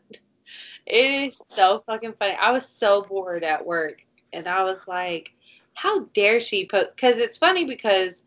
[0.86, 2.38] It is so fucking funny.
[2.40, 3.98] I was so bored at work,
[4.32, 5.34] and I was like,
[5.74, 8.24] "How dare she post?" Because it's funny because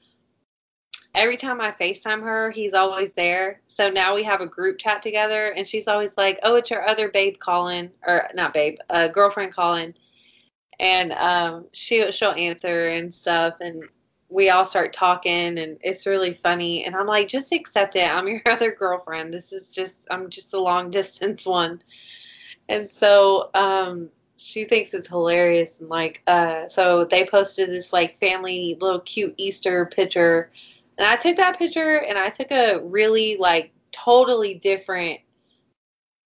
[1.15, 3.61] every time I Facetime her, he's always there.
[3.67, 6.87] So now we have a group chat together, and she's always like, "Oh, it's your
[6.87, 9.95] other babe calling, or not babe, uh, girlfriend calling,"
[10.81, 13.85] and um, she she'll answer and stuff, and
[14.29, 16.85] we all start talking and it's really funny.
[16.85, 18.11] And i'm like just accept it.
[18.11, 19.33] I'm your other girlfriend.
[19.33, 21.83] This is just i'm just a long distance one.
[22.69, 28.17] And so um she thinks it's hilarious and like uh so they posted this like
[28.17, 30.51] family little cute easter picture.
[30.99, 35.21] And i took that picture and i took a really like totally different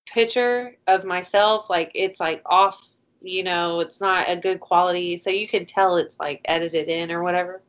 [0.06, 1.70] picture of myself.
[1.70, 2.91] Like it's like off
[3.22, 7.10] you know it's not a good quality so you can tell it's like edited in
[7.10, 7.62] or whatever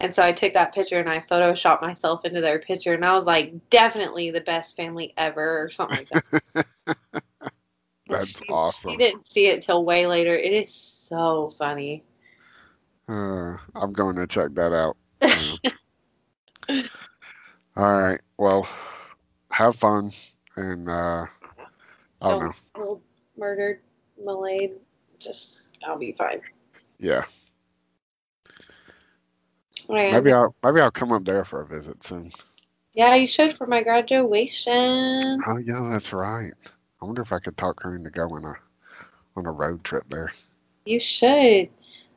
[0.00, 3.14] and so I took that picture and I photoshopped myself into their picture, and I
[3.14, 6.66] was like, definitely the best family ever, or something like that.
[8.08, 8.90] That's she, awesome.
[8.90, 10.34] She didn't see it till way later.
[10.34, 12.04] It is so funny.
[13.08, 14.96] Uh, I'm going to check that out.
[17.76, 18.20] All right.
[18.36, 18.68] Well,
[19.50, 20.10] have fun,
[20.56, 21.26] and uh,
[22.20, 23.00] I don't know.
[23.36, 23.80] Murdered,
[24.22, 24.72] Malade.
[25.18, 26.40] Just, I'll be fine.
[26.98, 27.24] Yeah,
[29.88, 32.30] maybe I'll maybe I'll come up there for a visit soon.
[32.94, 35.40] yeah, you should for my graduation.
[35.46, 36.52] Oh yeah, that's right.
[37.02, 38.56] I wonder if I could talk her into going on a
[39.36, 40.30] on a road trip there.
[40.84, 41.68] You should.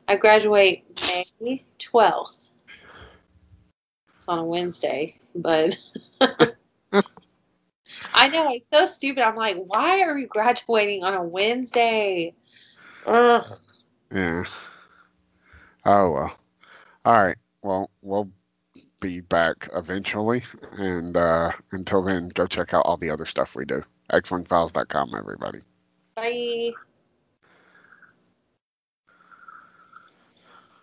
[0.06, 0.84] I graduate
[1.40, 2.50] May 12th.
[4.26, 5.78] On a Wednesday, but
[8.18, 9.22] I know it's so stupid.
[9.22, 12.34] I'm like, why are we graduating on a Wednesday?
[13.06, 13.44] Ugh.
[14.12, 14.44] Yeah.
[15.86, 16.36] Oh well.
[17.04, 17.36] All right.
[17.62, 18.28] Well, we'll
[19.00, 20.42] be back eventually,
[20.72, 23.82] and uh, until then, go check out all the other stuff we do.
[24.12, 25.60] xwingfiles.com, everybody.
[26.16, 26.72] Bye.